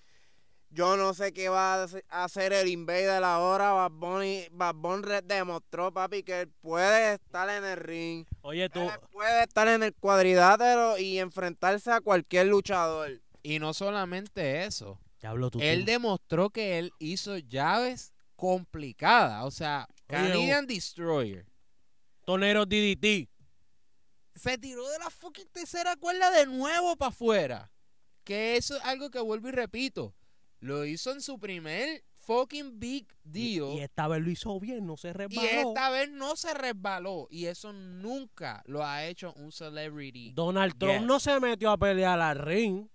Yo 0.70 0.98
no 0.98 1.14
sé 1.14 1.32
qué 1.34 1.48
va 1.50 1.76
a 1.76 1.84
hace- 1.84 2.04
hacer 2.10 2.52
el 2.52 2.68
Invader 2.68 3.24
ahora. 3.24 3.72
Bad 3.72 3.92
Bunny, 3.92 4.48
Bad 4.52 4.76
Bunny 4.76 5.08
demostró, 5.24 5.94
papi, 5.94 6.24
que 6.24 6.42
él 6.42 6.50
puede 6.62 7.14
estar 7.14 7.50
en 7.50 7.64
el 7.64 7.78
ring. 7.78 8.26
Oye, 8.42 8.70
tú. 8.70 8.82
Él 8.82 8.92
puede 9.12 9.44
estar 9.44 9.68
en 9.70 9.82
el 9.84 9.94
cuadrilátero 9.96 10.98
y 10.98 11.20
enfrentarse 11.20 11.92
a 11.92 12.02
cualquier 12.02 12.48
luchador. 12.48 13.12
y 13.44 13.60
no 13.60 13.74
solamente 13.74 14.66
eso, 14.66 15.00
Diablo, 15.22 15.50
tú. 15.50 15.60
él 15.62 15.86
tú- 15.86 15.92
demostró 15.92 16.50
que 16.50 16.80
él 16.80 16.92
hizo 17.00 17.38
llaves 17.38 18.14
complicadas. 18.38 19.44
O 19.44 19.52
sea, 19.52 19.86
Oye, 19.90 20.06
Canadian 20.08 20.66
Destroyer. 20.66 21.46
Tonero 22.26 22.66
DDT. 22.66 23.28
se 24.36 24.58
tiró 24.58 24.88
de 24.90 25.00
la 25.00 25.10
fucking 25.10 25.48
tercera 25.52 25.96
cuerda 25.98 26.32
de 26.32 26.46
nuevo 26.46 26.96
para 26.96 27.10
afuera. 27.10 27.72
Que 28.24 28.56
eso 28.56 28.78
es 28.78 28.84
algo 28.86 29.10
que 29.10 29.20
vuelvo 29.20 29.50
y 29.50 29.52
repito. 29.52 30.14
Lo 30.60 30.86
hizo 30.86 31.12
en 31.12 31.22
su 31.22 31.40
primer 31.40 32.04
fucking 32.26 32.78
big 32.80 33.08
Y, 33.24 33.58
deal. 33.60 33.78
y 33.78 33.80
esta 33.80 34.08
vez 34.10 34.22
lo 34.22 34.30
hizo 34.30 34.60
bien, 34.60 34.86
no 34.86 34.98
se 34.98 35.10
Y 35.10 35.14
resbaló. 35.14 35.70
esta 35.70 35.90
vez 35.90 36.10
no 36.12 36.36
se 36.36 36.54
resbaló. 36.54 37.28
Y 37.32 37.46
eso 37.46 37.72
nunca 37.74 38.62
lo 38.66 38.86
ha 38.86 39.06
hecho 39.06 39.34
un 39.36 39.52
celebrity. 39.52 40.32
Donald 40.34 40.78
Trump 40.78 41.00
Yes. 41.00 41.04
no 41.04 41.20
se 41.22 41.40
metió 41.40 41.72
a 41.72 41.78
pelear 41.78 42.20
al 42.20 42.38
ring. 42.40 42.88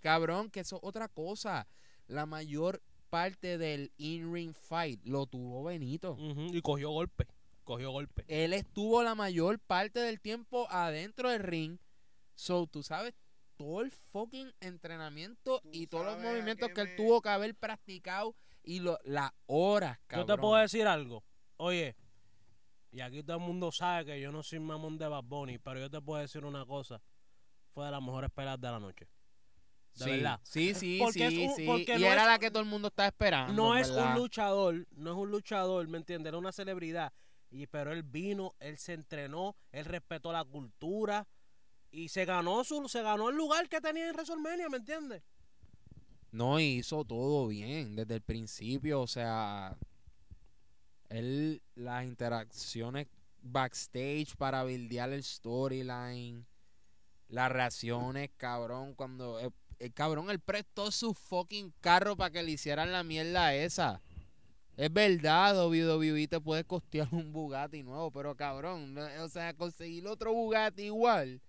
Cabrón, 0.00 0.50
que 0.50 0.60
eso 0.60 0.76
es 0.76 0.82
otra 0.84 1.08
cosa. 1.08 1.66
La 2.06 2.24
mayor 2.26 2.80
parte 3.06 3.58
del 3.58 3.92
in-ring 3.96 4.54
fight 4.54 5.00
lo 5.04 5.26
tuvo 5.26 5.64
Benito. 5.64 6.16
Y 6.18 6.60
cogió 6.62 6.90
golpe. 6.90 7.26
Cogió 7.64 7.90
golpe. 7.90 8.24
Él 8.28 8.52
estuvo 8.52 9.02
la 9.02 9.14
mayor 9.14 9.58
parte 9.58 9.98
del 10.00 10.20
tiempo 10.20 10.66
adentro 10.70 11.30
del 11.30 11.42
ring. 11.42 11.78
So, 12.34 12.66
tú 12.66 12.82
sabes 12.82 13.14
todo 13.56 13.80
el 13.80 13.90
fucking 13.90 14.52
entrenamiento 14.60 15.60
Tú 15.62 15.70
y 15.72 15.86
todos 15.86 16.04
los 16.04 16.18
movimientos 16.18 16.68
que 16.70 16.82
él 16.82 16.88
me- 16.88 16.94
tuvo 16.96 17.22
que 17.22 17.28
haber 17.30 17.54
practicado 17.54 18.34
y 18.62 18.80
lo, 18.80 18.98
las 19.04 19.30
horas, 19.46 19.98
Yo 19.98 20.04
cabrón. 20.08 20.26
te 20.26 20.40
puedo 20.40 20.56
decir 20.56 20.86
algo. 20.86 21.24
Oye, 21.56 21.96
y 22.92 23.00
aquí 23.00 23.22
todo 23.22 23.38
el 23.38 23.42
mundo 23.42 23.72
sabe 23.72 24.04
que 24.04 24.20
yo 24.20 24.30
no 24.30 24.42
soy 24.42 24.60
mamón 24.60 24.98
de 24.98 25.08
Bad 25.08 25.24
Bunny, 25.24 25.58
pero 25.58 25.80
yo 25.80 25.88
te 25.90 26.00
puedo 26.00 26.20
decir 26.20 26.44
una 26.44 26.66
cosa. 26.66 27.00
Fue 27.72 27.84
de 27.86 27.90
las 27.90 28.02
mejores 28.02 28.30
peleas 28.30 28.60
de 28.60 28.68
la 28.70 28.78
noche. 28.80 29.08
De 29.96 30.04
sí, 30.04 30.10
verdad. 30.10 30.40
Sí, 30.42 30.74
sí, 30.74 30.98
Porque 31.02 31.30
sí, 31.30 31.46
un- 31.46 31.56
sí. 31.56 31.66
porque 31.66 31.96
Y 31.96 32.00
no 32.00 32.06
era 32.06 32.22
es- 32.22 32.28
la 32.28 32.38
que 32.38 32.50
todo 32.50 32.62
el 32.62 32.68
mundo 32.68 32.88
estaba 32.88 33.08
esperando. 33.08 33.52
No 33.52 33.76
es 33.76 33.88
un 33.90 34.14
luchador, 34.14 34.86
no 34.92 35.10
es 35.12 35.16
un 35.16 35.30
luchador, 35.30 35.88
¿me 35.88 35.98
entiendes? 35.98 36.28
Era 36.28 36.38
una 36.38 36.52
celebridad. 36.52 37.12
Y, 37.50 37.66
pero 37.66 37.92
él 37.92 38.02
vino, 38.02 38.54
él 38.60 38.76
se 38.76 38.92
entrenó, 38.92 39.56
él 39.72 39.84
respetó 39.86 40.32
la 40.32 40.44
cultura 40.44 41.26
y 41.90 42.08
se 42.08 42.24
ganó 42.24 42.62
su, 42.64 42.88
se 42.88 43.00
ganó 43.02 43.30
el 43.30 43.36
lugar 43.36 43.68
que 43.68 43.80
tenía 43.80 44.06
en 44.08 44.14
WrestleMania, 44.14 44.68
¿me 44.68 44.76
entiendes? 44.78 45.22
No, 46.32 46.60
hizo 46.60 47.04
todo 47.04 47.46
bien 47.48 47.96
desde 47.96 48.16
el 48.16 48.20
principio, 48.22 49.00
o 49.00 49.06
sea, 49.06 49.78
él, 51.08 51.62
las 51.74 52.04
interacciones 52.04 53.06
backstage 53.40 54.36
para 54.36 54.64
buildear 54.64 55.10
el 55.12 55.22
storyline, 55.22 56.44
las 57.28 57.50
reacciones, 57.50 58.30
cabrón, 58.36 58.94
cuando 58.94 59.38
el, 59.38 59.52
el 59.78 59.92
cabrón, 59.92 60.30
él 60.30 60.40
prestó 60.40 60.90
su 60.90 61.12
fucking 61.14 61.72
carro 61.80 62.16
para 62.16 62.30
que 62.30 62.42
le 62.42 62.52
hicieran 62.52 62.92
la 62.92 63.02
mierda 63.04 63.54
esa. 63.54 64.00
Es 64.76 64.92
verdad, 64.92 65.66
WWE 65.68 66.28
te 66.28 66.40
puede 66.40 66.64
costear 66.64 67.08
un 67.12 67.32
Bugatti 67.32 67.82
nuevo, 67.82 68.10
pero 68.10 68.34
cabrón, 68.36 68.92
no- 68.94 69.06
o 69.24 69.28
sea, 69.28 69.54
conseguir 69.54 70.06
otro 70.06 70.32
Bugatti 70.34 70.82
igual 70.84 71.40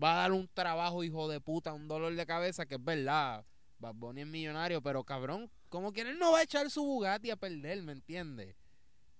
va 0.00 0.12
a 0.12 0.16
dar 0.22 0.32
un 0.32 0.48
trabajo, 0.54 1.02
hijo 1.02 1.28
de 1.28 1.40
puta, 1.40 1.72
un 1.72 1.88
dolor 1.88 2.14
de 2.14 2.26
cabeza, 2.26 2.66
que 2.66 2.76
es 2.76 2.84
verdad. 2.84 3.44
Bad 3.78 3.94
Bunny 3.94 4.20
es 4.22 4.26
millonario, 4.26 4.80
pero 4.82 5.02
cabrón, 5.04 5.50
como 5.68 5.92
que 5.92 6.02
él 6.02 6.18
no 6.18 6.32
va 6.32 6.38
a 6.38 6.42
echar 6.42 6.70
su 6.70 6.84
Bugatti 6.84 7.30
a 7.30 7.36
perder, 7.36 7.82
¿me 7.82 7.92
entiendes? 7.92 8.54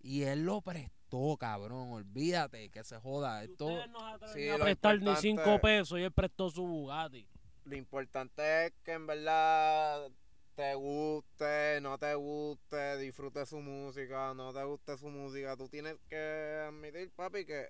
Y 0.02 0.22
él 0.22 0.44
lo 0.44 0.60
prestó, 0.62 1.36
cabrón, 1.38 1.90
olvídate, 1.92 2.68
que 2.70 2.84
se 2.84 2.96
joda. 2.98 3.42
Esto, 3.42 3.86
no 3.88 4.06
atreven 4.06 4.34
Sí, 4.34 4.48
a 4.48 4.58
prestar 4.58 5.00
ni 5.00 5.16
cinco 5.16 5.58
pesos 5.60 5.98
y 5.98 6.02
él 6.02 6.12
prestó 6.12 6.50
su 6.50 6.64
Bugatti. 6.66 7.26
Lo 7.70 7.76
importante 7.76 8.66
es 8.66 8.72
que 8.82 8.94
en 8.94 9.06
verdad 9.06 10.10
te 10.56 10.74
guste, 10.74 11.78
no 11.80 11.96
te 11.98 12.16
guste, 12.16 12.98
disfrutes 12.98 13.48
su 13.48 13.60
música, 13.60 14.34
no 14.34 14.52
te 14.52 14.64
guste 14.64 14.98
su 14.98 15.08
música. 15.08 15.56
Tú 15.56 15.68
tienes 15.68 15.96
que 16.08 16.64
admitir, 16.66 17.12
papi, 17.12 17.44
que 17.44 17.68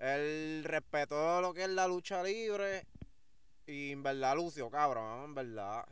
él 0.00 0.64
respetó 0.64 1.40
lo 1.40 1.54
que 1.54 1.62
es 1.62 1.68
la 1.68 1.86
lucha 1.86 2.20
libre 2.24 2.84
y 3.64 3.92
en 3.92 4.02
verdad 4.02 4.34
lució, 4.34 4.68
cabrón, 4.68 5.26
en 5.26 5.34
verdad. 5.36 5.84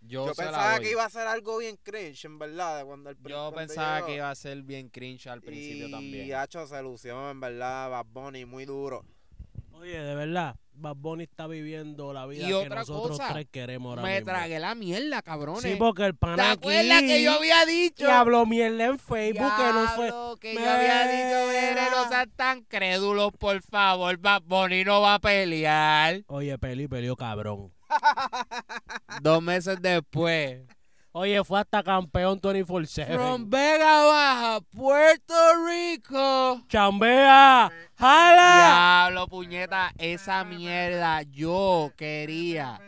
yo, 0.00 0.32
pensaba 0.34 0.80
que 0.80 0.90
iba 0.90 1.04
a 1.04 1.10
ser 1.10 1.26
algo 1.26 1.58
bien 1.58 1.76
cringe, 1.82 2.24
en 2.24 2.38
verdad, 2.38 2.78
de 2.78 2.84
cuando 2.86 3.10
el 3.10 3.18
Yo 3.22 3.52
pensaba 3.54 3.96
llegó. 3.96 4.06
que 4.06 4.14
iba 4.14 4.30
a 4.30 4.34
ser 4.34 4.62
bien 4.62 4.88
cringe 4.88 5.26
al 5.26 5.42
principio 5.42 5.88
y 5.88 5.90
también. 5.90 6.34
Hacho 6.34 6.66
se 6.66 6.82
lució, 6.82 7.30
en 7.30 7.38
verdad, 7.38 7.90
Bad 7.90 8.06
Bunny, 8.06 8.46
muy 8.46 8.64
duro. 8.64 9.04
Oye, 9.80 10.00
de 10.00 10.14
verdad, 10.14 10.56
Bad 10.72 10.96
Bunny 10.96 11.24
está 11.24 11.46
viviendo 11.46 12.12
la 12.12 12.26
vida 12.26 12.44
Y 12.44 12.48
que 12.48 12.54
otra 12.54 12.80
nosotros 12.80 13.18
cosa, 13.18 13.32
tres 13.32 13.46
queremos 13.50 13.90
ahora 13.90 14.02
Me 14.02 14.14
mismo. 14.16 14.26
tragué 14.32 14.58
la 14.58 14.74
mierda, 14.74 15.22
cabrones. 15.22 15.62
Sí, 15.62 15.76
porque 15.78 16.04
el 16.04 16.12
¿Te 16.14 16.18
pana 16.18 16.50
aquí 16.52 16.58
acuerdas 16.68 17.00
que 17.02 17.22
yo 17.22 17.32
había 17.32 17.64
dicho? 17.64 18.04
y 18.06 18.10
habló 18.10 18.44
mierda 18.46 18.86
en 18.86 18.98
Facebook 18.98 19.52
que 19.56 19.72
no 19.72 19.88
fue... 19.94 20.12
Que 20.40 20.54
yo 20.54 20.60
había 20.70 21.02
dicho, 21.06 21.48
mire, 21.48 21.90
no 21.90 22.08
sean 22.08 22.30
tan 22.34 22.62
crédulos, 22.64 23.32
por 23.38 23.62
favor, 23.62 24.16
Bad 24.18 24.42
Bunny 24.42 24.84
no 24.84 25.00
va 25.00 25.14
a 25.14 25.18
pelear. 25.20 26.22
Oye, 26.26 26.58
Peli 26.58 26.88
peleó 26.88 27.14
cabrón. 27.16 27.72
Dos 29.22 29.42
meses 29.42 29.80
después. 29.80 30.62
Oye, 31.12 31.42
fue 31.42 31.58
hasta 31.60 31.82
campeón 31.82 32.40
24-7. 32.40 33.14
From 33.14 33.48
Vega 33.48 34.04
Baja, 34.04 34.60
Puerto 34.60 35.34
Rico. 35.66 36.62
¡Chambea! 36.68 37.72
¡Jala! 37.96 39.06
Diablo, 39.06 39.26
puñeta, 39.26 39.92
esa 39.98 40.44
mierda 40.44 41.22
yo 41.22 41.92
quería. 41.96 42.78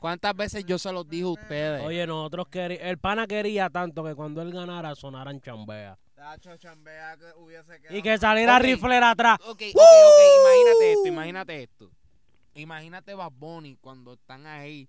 ¿Cuántas 0.00 0.34
veces 0.34 0.64
yo 0.64 0.78
se 0.78 0.92
los 0.92 1.08
dije 1.08 1.24
a 1.24 1.28
ustedes? 1.28 1.84
Oye, 1.84 2.06
nosotros 2.06 2.48
queríamos... 2.48 2.86
El 2.88 2.98
pana 2.98 3.26
quería 3.26 3.70
tanto 3.70 4.02
que 4.02 4.14
cuando 4.14 4.42
él 4.42 4.52
ganara 4.52 4.94
sonaran 4.94 5.40
chambea. 5.40 5.96
Hacho 6.16 6.56
chambea 6.56 7.16
que 7.16 7.32
hubiese 7.38 7.80
quedado 7.80 7.96
Y 7.96 8.02
que 8.02 8.18
saliera 8.18 8.56
Ok. 8.56 8.62
Rifler 8.62 9.04
atrás. 9.04 9.38
Ok, 9.42 9.62
ok, 9.74 9.80
ok, 9.80 10.20
imagínate 10.40 10.92
esto, 10.92 11.08
imagínate 11.08 11.62
esto. 11.62 11.90
Imagínate 12.54 13.14
Bad 13.14 13.32
Bunny 13.32 13.76
cuando 13.76 14.14
están 14.14 14.46
ahí 14.46 14.88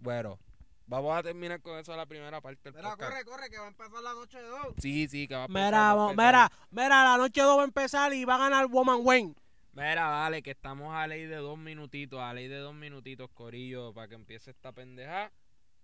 Bueno, 0.00 0.38
vamos 0.86 1.16
a 1.16 1.22
terminar 1.22 1.60
con 1.60 1.78
eso 1.78 1.94
la 1.96 2.06
primera 2.06 2.40
parte 2.40 2.70
del 2.70 2.74
Mira, 2.74 2.90
podcast. 2.90 3.10
corre, 3.12 3.24
corre, 3.24 3.50
que 3.50 3.58
va 3.58 3.64
a 3.64 3.68
empezar 3.68 4.02
la 4.02 4.12
noche 4.14 4.38
de 4.38 4.48
dos. 4.48 4.66
Sí, 4.78 5.08
sí, 5.08 5.28
que 5.28 5.34
va 5.34 5.42
a 5.42 5.46
empezar, 5.46 5.66
Mira, 5.66 5.78
va 5.78 5.90
a 5.90 5.94
vamos, 5.94 6.10
empezar. 6.12 6.32
mira, 6.34 6.52
mira, 6.70 7.04
la 7.04 7.16
noche 7.16 7.40
2 7.42 7.58
va 7.58 7.62
a 7.62 7.64
empezar 7.64 8.12
y 8.12 8.24
va 8.24 8.34
a 8.36 8.38
ganar 8.38 8.66
Woman 8.66 9.00
Wayne. 9.02 9.34
Mira, 9.72 10.08
vale, 10.08 10.42
que 10.42 10.50
estamos 10.52 10.94
a 10.94 11.06
ley 11.06 11.26
de 11.26 11.36
dos 11.36 11.56
minutitos, 11.58 12.20
a 12.20 12.32
ley 12.34 12.48
de 12.48 12.56
dos 12.58 12.74
minutitos, 12.74 13.30
Corillo, 13.32 13.92
para 13.92 14.08
que 14.08 14.14
empiece 14.16 14.50
esta 14.50 14.72
pendeja. 14.72 15.30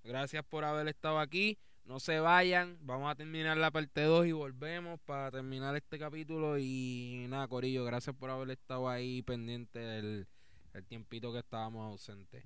Gracias 0.02 0.44
por 0.44 0.64
haber 0.64 0.88
estado 0.88 1.18
aquí. 1.20 1.58
No 1.84 2.00
se 2.00 2.18
vayan, 2.18 2.78
vamos 2.80 3.10
a 3.10 3.14
terminar 3.14 3.56
la 3.58 3.70
parte 3.70 4.02
2 4.02 4.26
y 4.26 4.32
volvemos 4.32 4.98
para 5.00 5.30
terminar 5.30 5.76
este 5.76 5.98
capítulo. 5.98 6.56
Y 6.58 7.26
nada, 7.28 7.46
Corillo, 7.46 7.84
gracias 7.84 8.16
por 8.16 8.30
haber 8.30 8.50
estado 8.50 8.88
ahí 8.88 9.20
pendiente 9.22 9.78
del 9.78 10.26
el 10.72 10.84
tiempito 10.86 11.32
que 11.32 11.38
estábamos 11.40 11.86
ausentes. 11.86 12.42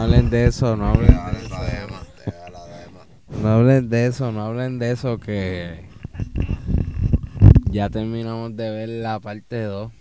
Hablen 0.00 0.30
de 0.30 0.46
eso, 0.46 0.76
no 0.76 0.88
hablen 0.88 1.08
de 1.08 1.14
eso. 1.14 1.20
No 3.42 3.48
hablen 3.48 3.88
de 3.88 4.06
eso, 4.06 4.30
no 4.32 4.42
hablen 4.42 4.78
de 4.78 4.92
eso 4.92 5.18
que 5.18 5.84
ya 7.70 7.90
terminamos 7.90 8.56
de 8.56 8.70
ver 8.70 8.88
la 8.88 9.20
parte 9.20 9.62
2. 9.62 9.92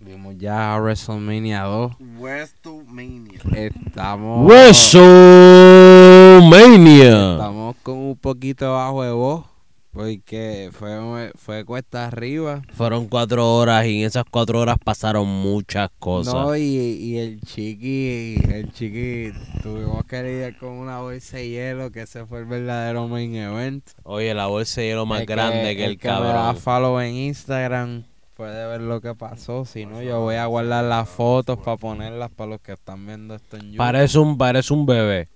Vimos 0.00 0.36
ya 0.38 0.76
WrestleMania 0.78 1.62
2. 1.62 1.92
West 2.18 2.56
to 2.62 2.82
Mania. 2.86 3.40
Estamos 3.54 4.46
WrestleMania. 4.46 7.32
estamos 7.32 7.74
con 7.82 7.98
un 7.98 8.16
poquito 8.16 8.72
bajo 8.72 9.02
de 9.02 9.10
voz 9.12 9.44
porque 9.92 10.70
fue 10.72 11.32
fue 11.34 11.64
cuesta 11.64 12.06
arriba. 12.06 12.62
Fueron 12.74 13.08
cuatro 13.08 13.54
horas 13.56 13.86
y 13.86 14.00
en 14.00 14.06
esas 14.06 14.24
cuatro 14.30 14.60
horas 14.60 14.76
pasaron 14.82 15.26
muchas 15.26 15.90
cosas. 15.98 16.34
No, 16.34 16.56
y, 16.56 16.62
y 16.62 17.18
el 17.18 17.40
chiqui, 17.40 18.36
el 18.52 18.72
chiqui, 18.72 19.32
tuvimos 19.62 20.04
que 20.04 20.22
lidiar 20.22 20.56
con 20.58 20.70
una 20.70 21.00
bolsa 21.00 21.38
de 21.38 21.48
hielo 21.48 21.90
que 21.90 22.02
ese 22.02 22.26
fue 22.26 22.40
el 22.40 22.44
verdadero 22.46 23.08
main 23.08 23.34
event. 23.34 23.84
Oye, 24.04 24.34
la 24.34 24.46
bolsa 24.46 24.80
de 24.80 24.88
hielo 24.88 25.06
más 25.06 25.20
El 25.20 25.26
grande 25.26 25.76
que 25.76 25.84
el, 25.84 25.90
me 25.90 25.96
da 25.96 26.00
cabrón. 26.00 26.56
follow 26.56 27.00
en 27.00 27.14
Instagram 27.14 28.04
puede 28.34 28.66
ver 28.68 28.80
lo 28.80 29.00
que 29.00 29.14
pasó. 29.16 29.64
Si 29.64 29.84
no, 29.84 30.00
yo 30.00 30.20
voy 30.20 30.36
a 30.36 30.46
guardar 30.46 30.84
las 30.84 31.08
fotos 31.08 31.58
para 31.58 31.76
ponerlas 31.76 32.30
para 32.30 32.50
los 32.50 32.60
que 32.60 32.72
están 32.72 33.04
viendo 33.04 33.34
esto 33.34 33.56
en 33.56 33.62
YouTube. 33.62 33.78
Parece 33.78 34.18
un, 34.18 34.38
parece 34.38 34.72
un 34.72 34.86
bebé. 34.86 35.28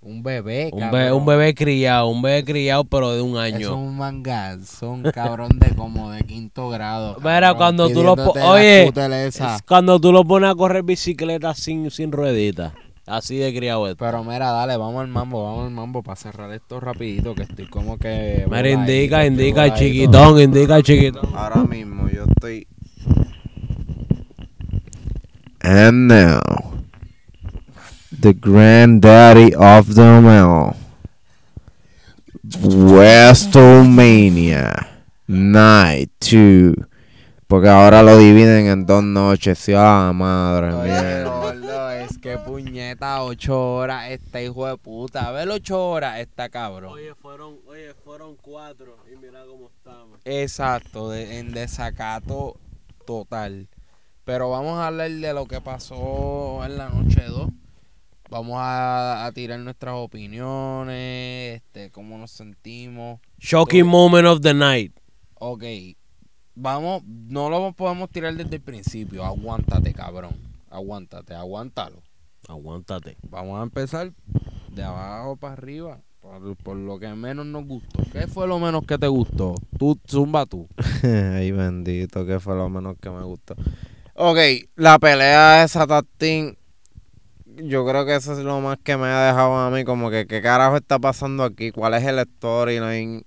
Un 0.00 0.22
bebé, 0.22 0.70
Un, 0.72 0.90
bebé. 0.90 1.12
un 1.12 1.26
bebé 1.26 1.54
criado, 1.54 2.08
un 2.08 2.22
bebé 2.22 2.44
criado 2.44 2.84
pero 2.84 3.12
de 3.14 3.20
un 3.20 3.32
Eso 3.32 3.44
es 3.44 3.54
año. 3.54 3.76
un 3.76 3.96
manganzón, 3.96 5.02
cabrón, 5.12 5.58
de 5.58 5.74
como 5.74 6.10
de 6.12 6.22
quinto 6.24 6.68
grado. 6.70 7.16
Mira, 7.20 7.54
cuando 7.54 7.88
tú 7.90 8.02
lo 8.02 8.12
oye, 8.12 8.92
cuando 9.66 9.98
tú 10.00 10.12
lo 10.12 10.24
pones 10.24 10.50
a 10.50 10.54
correr 10.54 10.82
bicicleta 10.84 11.52
sin, 11.54 11.90
sin 11.90 12.12
rueditas. 12.12 12.72
Así 13.06 13.38
de 13.38 13.54
criado 13.54 13.88
es. 13.88 13.96
Pero 13.96 14.22
mira, 14.22 14.50
dale, 14.50 14.76
vamos 14.76 15.00
al 15.00 15.08
mambo, 15.08 15.42
vamos 15.42 15.64
al 15.64 15.70
mambo 15.72 16.02
para 16.02 16.16
cerrar 16.16 16.52
esto 16.52 16.78
rapidito, 16.78 17.34
que 17.34 17.42
estoy 17.44 17.66
como 17.66 17.96
que... 17.98 18.44
Mira, 18.50 18.68
indica, 18.70 19.24
indica, 19.26 19.62
voladito. 19.62 19.78
chiquitón, 19.78 20.40
indica, 20.40 20.82
chiquitón. 20.82 21.30
Ahora 21.34 21.64
mismo 21.64 22.08
yo 22.10 22.24
estoy. 22.24 22.66
And 25.62 26.06
now, 26.08 26.40
the 28.10 28.32
granddaddy 28.32 29.54
of 29.54 29.94
them 29.94 30.26
all, 30.26 30.76
WrestleMania 32.46 34.86
Night 35.26 36.10
2. 36.20 36.74
Porque 37.46 37.68
ahora 37.68 38.02
lo 38.02 38.16
dividen 38.18 38.66
en 38.66 38.84
dos 38.86 39.02
noches. 39.02 39.58
Sí, 39.58 39.72
ah, 39.74 40.12
madre 40.14 40.70
mía. 40.70 41.24
gordo, 41.24 41.90
es 41.92 42.18
que 42.18 42.36
puñeta, 42.36 43.22
ocho 43.22 43.76
horas, 43.76 44.10
este 44.10 44.44
hijo 44.44 44.66
de 44.66 44.76
puta. 44.76 45.28
A 45.28 45.32
ver, 45.32 45.48
ocho 45.48 45.88
horas, 45.88 46.20
está 46.20 46.50
cabrón. 46.50 46.92
Oye, 46.92 47.14
fueron, 47.14 47.56
oye, 47.66 47.94
fueron 48.04 48.36
cuatro 48.36 48.98
y 49.10 49.16
mira 49.16 49.44
cómo 49.46 49.70
estamos. 49.74 50.18
Exacto, 50.26 51.08
de- 51.10 51.38
en 51.38 51.52
desacato 51.52 52.56
total. 53.06 53.68
Pero 54.26 54.50
vamos 54.50 54.78
a 54.78 54.88
hablar 54.88 55.10
de 55.10 55.32
lo 55.32 55.46
que 55.46 55.62
pasó 55.62 56.62
en 56.66 56.76
la 56.76 56.90
noche 56.90 57.22
2. 57.26 57.48
Vamos 58.30 58.56
a, 58.58 59.24
a 59.24 59.32
tirar 59.32 59.58
nuestras 59.60 59.94
opiniones, 59.94 61.62
este, 61.62 61.90
cómo 61.90 62.18
nos 62.18 62.30
sentimos. 62.30 63.20
Shocking 63.38 63.86
moment 63.86 64.26
of 64.26 64.42
the 64.42 64.52
night. 64.52 64.92
Ok, 65.34 65.64
vamos, 66.54 67.02
no 67.04 67.48
lo 67.48 67.72
podemos 67.72 68.10
tirar 68.10 68.34
desde 68.34 68.56
el 68.56 68.62
principio. 68.62 69.24
Aguántate, 69.24 69.94
cabrón. 69.94 70.32
Aguántate, 70.68 71.34
aguántalo. 71.34 72.02
Aguántate. 72.48 73.16
Vamos 73.30 73.60
a 73.60 73.62
empezar 73.62 74.12
de 74.72 74.82
abajo 74.82 75.36
para 75.36 75.54
arriba. 75.54 76.00
Por, 76.20 76.56
por 76.56 76.76
lo 76.76 76.98
que 76.98 77.08
menos 77.08 77.46
nos 77.46 77.64
gustó. 77.64 78.02
¿Qué 78.12 78.26
fue 78.26 78.46
lo 78.46 78.58
menos 78.58 78.84
que 78.84 78.98
te 78.98 79.06
gustó? 79.06 79.54
Tú, 79.78 79.98
zumba 80.06 80.44
tú. 80.44 80.68
Ay, 81.02 81.52
bendito, 81.52 82.26
que 82.26 82.40
fue 82.40 82.54
lo 82.56 82.68
menos 82.68 82.96
que 83.00 83.08
me 83.08 83.22
gustó. 83.22 83.54
Ok, 84.14 84.38
la 84.74 84.98
pelea 84.98 85.60
de 85.60 85.64
esa 85.64 85.86
tag 85.86 86.04
team, 86.18 86.56
Yo 87.62 87.84
creo 87.86 88.06
que 88.06 88.14
eso 88.14 88.32
es 88.32 88.38
lo 88.38 88.60
más 88.60 88.78
que 88.78 88.96
me 88.96 89.06
ha 89.06 89.26
dejado 89.26 89.56
a 89.56 89.70
mí. 89.70 89.84
Como 89.84 90.10
que, 90.10 90.26
¿qué 90.26 90.40
carajo 90.40 90.76
está 90.76 90.98
pasando 90.98 91.42
aquí? 91.42 91.72
¿Cuál 91.72 91.94
es 91.94 92.04
el 92.04 92.20
storyline? 92.20 93.24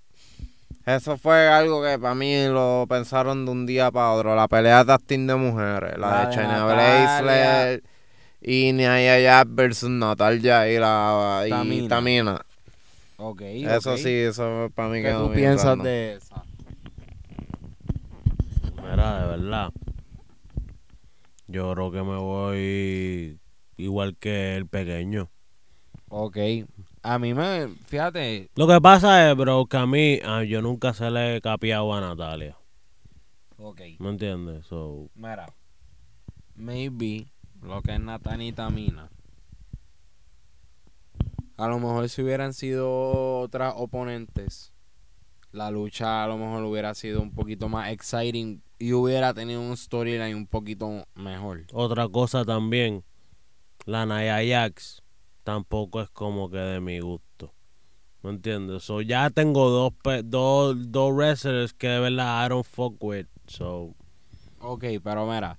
Eso 0.86 1.18
fue 1.18 1.48
algo 1.48 1.84
que 1.84 2.00
para 2.00 2.16
mí 2.16 2.48
lo 2.48 2.86
pensaron 2.90 3.46
de 3.46 3.52
un 3.52 3.66
día 3.66 3.92
para 3.92 4.12
otro. 4.12 4.36
La 4.36 4.48
pelea 4.48 4.84
de 4.84 4.98
team 5.06 5.28
de 5.28 5.36
mujeres. 5.36 5.98
La, 5.98 6.10
La 6.10 6.26
de 6.26 6.34
China. 6.36 6.66
Blazer 6.66 7.84
y 8.42 8.74
Nia 8.74 9.22
Jax 9.22 9.54
versus 9.54 9.90
Natalia 9.90 10.68
y 10.70 10.80
la 10.80 11.44
y 11.46 11.50
Tamina. 11.50 11.88
Tamina. 11.88 12.46
Ok. 13.18 13.42
Eso 13.42 13.98
sí, 13.98 14.10
eso 14.10 14.72
para 14.74 14.90
mí 14.90 15.02
¿Qué 15.02 15.10
quedó 15.10 15.28
tú 15.28 15.34
bien 15.34 15.50
piensas 15.52 15.78
de 15.84 16.14
esa? 16.16 16.44
Mira, 18.82 19.22
de 19.22 19.28
verdad. 19.28 19.70
Yo 21.48 21.74
creo 21.74 21.92
que 21.92 22.02
me 22.02 22.18
voy 22.18 23.41
igual 23.78 24.17
que 24.17 24.55
el 24.57 24.67
pequeño. 24.67 25.30
Ok. 26.09 26.38
A 27.03 27.17
mí 27.19 27.34
me. 27.34 27.69
Fíjate. 27.86 28.49
Lo 28.55 28.67
que 28.67 28.80
pasa 28.82 29.30
es, 29.30 29.38
bro, 29.38 29.65
que 29.65 29.78
a 29.78 29.86
mí, 29.86 30.19
ah, 30.24 30.43
yo 30.43 30.61
nunca 30.61 30.93
se 30.93 31.09
le 31.09 31.38
he 31.38 31.41
capiado 31.41 31.93
a 31.93 32.01
Natalia. 32.01 32.57
Ok. 33.57 33.82
¿Me 33.99 34.09
entiendes? 34.09 34.65
So, 34.65 35.09
Mira. 35.15 35.53
Maybe 36.55 37.32
lo 37.61 37.82
que 37.82 37.93
es 37.93 37.99
Nathan 37.99 38.41
y 38.41 38.51
Tamina. 38.51 39.09
A 41.57 41.67
lo 41.67 41.80
mejor 41.80 42.09
si 42.09 42.22
hubieran 42.24 42.53
sido 42.53 43.39
otras 43.39 43.74
oponentes, 43.78 44.74
la 45.51 45.69
lucha 45.69 46.24
a 46.24 46.28
lo 46.28 46.38
mejor 46.38 46.63
hubiera 46.63 46.93
sido 46.95 47.22
un 47.22 47.34
poquito 47.34 47.69
más 47.69 47.91
exciting 47.91 48.63
y 48.80 48.93
hubiera 48.93 49.34
tenido 49.34 49.61
un 49.61 49.78
storyline 49.78 50.36
un 50.36 50.47
poquito 50.47 51.05
mejor. 51.13 51.65
otra 51.72 52.07
cosa 52.09 52.45
también, 52.45 53.03
la 53.86 54.06
Naya 54.06 54.40
Jax 54.44 55.04
tampoco 55.44 56.02
es 56.02 56.10
como 56.10 56.50
que 56.50 56.58
de 56.58 56.80
mi 56.82 57.00
gusto. 57.00 57.54
¿Me 58.24 58.30
entiendes? 58.30 58.84
So, 58.84 59.02
ya 59.02 59.30
tengo 59.32 59.70
dos, 59.70 59.94
dos, 60.26 60.92
dos 60.92 61.12
wrestlers 61.14 61.74
que 61.74 61.88
de 61.88 62.00
verdad 62.00 62.46
I 62.46 62.50
don't 62.50 62.66
fuck 62.66 63.04
with. 63.04 63.26
So, 63.48 63.96
Ok, 64.60 64.86
pero 65.04 65.26
mira, 65.26 65.58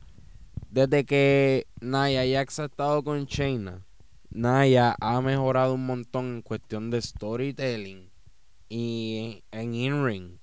desde 0.71 1.05
que 1.05 1.67
Naya 1.81 2.23
Jax 2.25 2.61
ha 2.61 2.65
estado 2.67 3.03
con 3.03 3.25
Shayna, 3.25 3.85
Naya 4.31 4.95
ha 5.01 5.21
mejorado 5.21 5.75
un 5.75 5.87
montón 5.87 6.37
en 6.37 6.43
cuestión 6.43 6.91
de 6.91 7.03
storytelling 7.03 8.11
y 8.69 9.43
en 9.51 9.75
in-ring. 9.75 10.39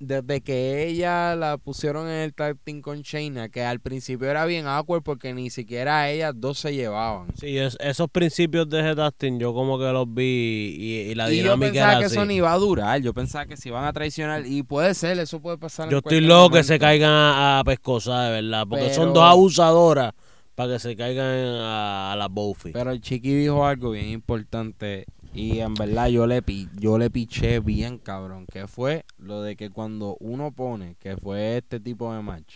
Desde 0.00 0.40
que 0.40 0.86
ella 0.88 1.36
la 1.36 1.56
pusieron 1.56 2.08
en 2.08 2.14
el 2.22 2.34
tag 2.34 2.58
team 2.64 2.80
con 2.82 3.00
Shayna, 3.02 3.48
que 3.48 3.62
al 3.62 3.78
principio 3.80 4.28
era 4.28 4.44
bien 4.44 4.66
awkward 4.66 5.02
porque 5.02 5.32
ni 5.32 5.50
siquiera 5.50 6.10
ellas 6.10 6.34
dos 6.36 6.58
se 6.58 6.74
llevaban. 6.74 7.28
sí, 7.36 7.56
es- 7.56 7.76
esos 7.80 8.10
principios 8.10 8.68
de 8.68 8.80
ese 8.80 8.96
testing 8.96 9.38
yo 9.38 9.54
como 9.54 9.78
que 9.78 9.84
los 9.92 10.12
vi 10.12 10.74
y, 10.78 11.10
y 11.10 11.14
la 11.14 11.30
y 11.32 11.36
yo 11.38 11.42
dinámica 11.44 11.66
pensaba 11.72 11.90
era 11.92 11.98
que 12.00 12.04
así. 12.06 12.14
eso 12.16 12.24
ni 12.26 12.34
iba 12.34 12.52
a 12.52 12.58
durar, 12.58 13.00
yo 13.00 13.14
pensaba 13.14 13.46
que 13.46 13.56
se 13.56 13.68
iban 13.68 13.84
a 13.84 13.92
traicionar 13.92 14.44
y 14.44 14.62
puede 14.64 14.94
ser, 14.94 15.18
eso 15.20 15.40
puede 15.40 15.58
pasar. 15.58 15.86
en 15.86 15.92
Yo 15.92 15.98
estoy 15.98 16.20
loco 16.20 16.56
que 16.56 16.64
se 16.64 16.78
caigan 16.78 17.12
a, 17.12 17.60
a 17.60 17.64
de 17.64 18.30
verdad. 18.30 18.66
Porque 18.68 18.92
son 18.92 19.14
dos 19.14 19.22
abusadoras 19.24 20.12
para 20.54 20.74
que 20.74 20.78
se 20.80 20.96
caigan 20.96 21.26
a, 21.26 22.12
a 22.12 22.16
la 22.16 22.28
Buffy. 22.28 22.72
Pero 22.72 22.90
el 22.90 23.00
Chiqui 23.00 23.32
dijo 23.34 23.64
algo 23.64 23.90
bien 23.92 24.08
importante 24.08 25.06
y 25.34 25.58
en 25.58 25.74
verdad 25.74 26.06
yo 26.06 26.26
le 26.26 26.42
yo 26.74 26.96
le 26.96 27.10
piché 27.10 27.58
bien 27.58 27.98
cabrón, 27.98 28.46
que 28.46 28.68
fue 28.68 29.04
lo 29.18 29.42
de 29.42 29.56
que 29.56 29.68
cuando 29.68 30.16
uno 30.20 30.52
pone 30.52 30.94
que 31.00 31.16
fue 31.16 31.58
este 31.58 31.80
tipo 31.80 32.14
de 32.14 32.22
match, 32.22 32.54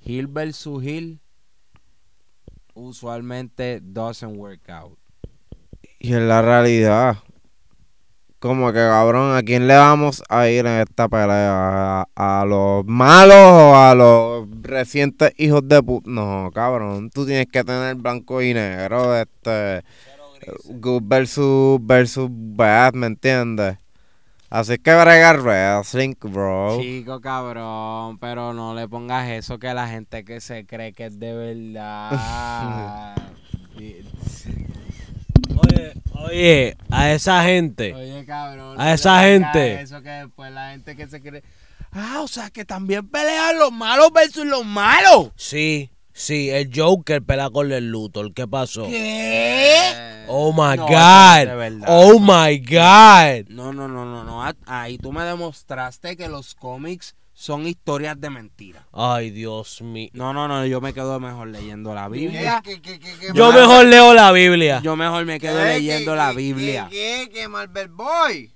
Hill 0.00 0.28
versus 0.28 0.84
Hill 0.84 1.20
usualmente 2.74 3.80
doesn't 3.82 4.36
work 4.36 4.68
out. 4.68 4.98
Y 5.98 6.12
en 6.12 6.28
la 6.28 6.42
realidad, 6.42 7.16
como 8.38 8.68
que 8.72 8.78
cabrón, 8.78 9.36
¿a 9.36 9.42
quién 9.42 9.66
le 9.66 9.74
vamos 9.74 10.22
a 10.28 10.48
ir 10.48 10.66
en 10.66 10.80
esta 10.80 11.08
pelea? 11.08 12.02
¿A, 12.14 12.40
a 12.40 12.44
los 12.44 12.84
malos 12.84 13.34
o 13.36 13.74
a 13.74 13.94
los 13.94 14.46
recientes 14.62 15.32
hijos 15.38 15.66
de 15.66 15.82
puta? 15.82 16.08
No, 16.08 16.50
cabrón, 16.54 17.10
tú 17.10 17.26
tienes 17.26 17.46
que 17.46 17.64
tener 17.64 17.96
blanco 17.96 18.42
y 18.42 18.54
negro, 18.54 19.16
este, 19.16 19.82
good 20.68 21.02
versus, 21.04 21.78
versus 21.80 22.28
bad, 22.30 22.94
¿me 22.94 23.06
entiendes? 23.06 23.78
Así 24.50 24.78
que 24.78 24.94
bregar 24.94 25.40
wrestling, 25.40 26.14
bro. 26.20 26.78
Chico 26.80 27.20
cabrón, 27.20 28.18
pero 28.18 28.52
no 28.52 28.74
le 28.74 28.86
pongas 28.86 29.28
eso 29.30 29.58
que 29.58 29.74
la 29.74 29.88
gente 29.88 30.24
que 30.24 30.40
se 30.40 30.64
cree 30.64 30.92
que 30.92 31.06
es 31.06 31.18
de 31.18 31.34
verdad. 31.34 33.16
Oye, 35.56 35.94
oye, 36.12 36.76
a 36.90 37.12
esa 37.12 37.42
gente. 37.42 37.94
Oye, 37.94 38.24
cabrón. 38.24 38.80
A 38.80 38.84
no 38.84 38.90
esa 38.92 39.22
gente. 39.22 39.80
Eso 39.80 40.02
que 40.02 40.10
después 40.10 40.52
la 40.52 40.70
gente 40.70 40.96
que 40.96 41.08
se 41.08 41.20
cree. 41.20 41.42
Ah, 41.92 42.20
o 42.22 42.28
sea, 42.28 42.50
que 42.50 42.64
también 42.64 43.08
pelean 43.08 43.58
los 43.58 43.72
malos 43.72 44.12
versus 44.12 44.44
los 44.44 44.64
malos. 44.64 45.30
Sí, 45.36 45.90
sí, 46.14 46.48
el 46.48 46.70
Joker 46.74 47.22
pelea 47.22 47.50
con 47.50 47.70
el 47.70 47.90
Luthor. 47.90 48.32
¿Qué 48.32 48.48
pasó? 48.48 48.86
¿Qué? 48.86 50.24
Oh 50.26 50.52
my 50.52 50.76
No, 50.76 50.76
no 50.76 50.86
God. 50.86 51.58
verdad. 51.58 51.86
Oh 51.86 52.18
my 52.18 52.58
God. 52.60 53.48
No, 53.50 53.74
no, 53.74 53.86
no, 53.88 54.06
no, 54.06 54.24
no. 54.24 54.42
Ah, 54.42 54.54
Ahí 54.64 54.96
tú 54.96 55.12
me 55.12 55.22
demostraste 55.24 56.16
que 56.16 56.28
los 56.28 56.54
cómics 56.54 57.14
son 57.34 57.66
historias 57.66 58.18
de 58.18 58.30
mentira. 58.30 58.86
Ay, 58.92 59.30
Dios 59.30 59.82
mío. 59.82 60.08
No, 60.14 60.32
no, 60.32 60.48
no. 60.48 60.64
Yo 60.64 60.80
me 60.80 60.94
quedo 60.94 61.20
mejor 61.20 61.48
leyendo 61.48 61.92
la 61.92 62.08
Biblia. 62.08 62.62
¿Qué, 62.64 62.80
qué, 62.80 62.98
qué, 62.98 63.12
qué, 63.20 63.32
Yo 63.34 63.52
mejor 63.52 63.84
leo 63.86 64.14
la 64.14 64.32
Biblia. 64.32 64.80
Yo 64.82 64.96
mejor 64.96 65.26
me 65.26 65.38
quedo 65.38 65.58
¿Qué, 65.58 65.64
leyendo 65.74 66.12
qué, 66.12 66.16
la 66.16 66.30
qué, 66.30 66.36
Biblia. 66.36 66.86
¿Qué, 66.90 67.28
qué, 67.30 67.40
qué, 67.40 67.48
Marvel 67.48 67.88
Boy? 67.88 68.54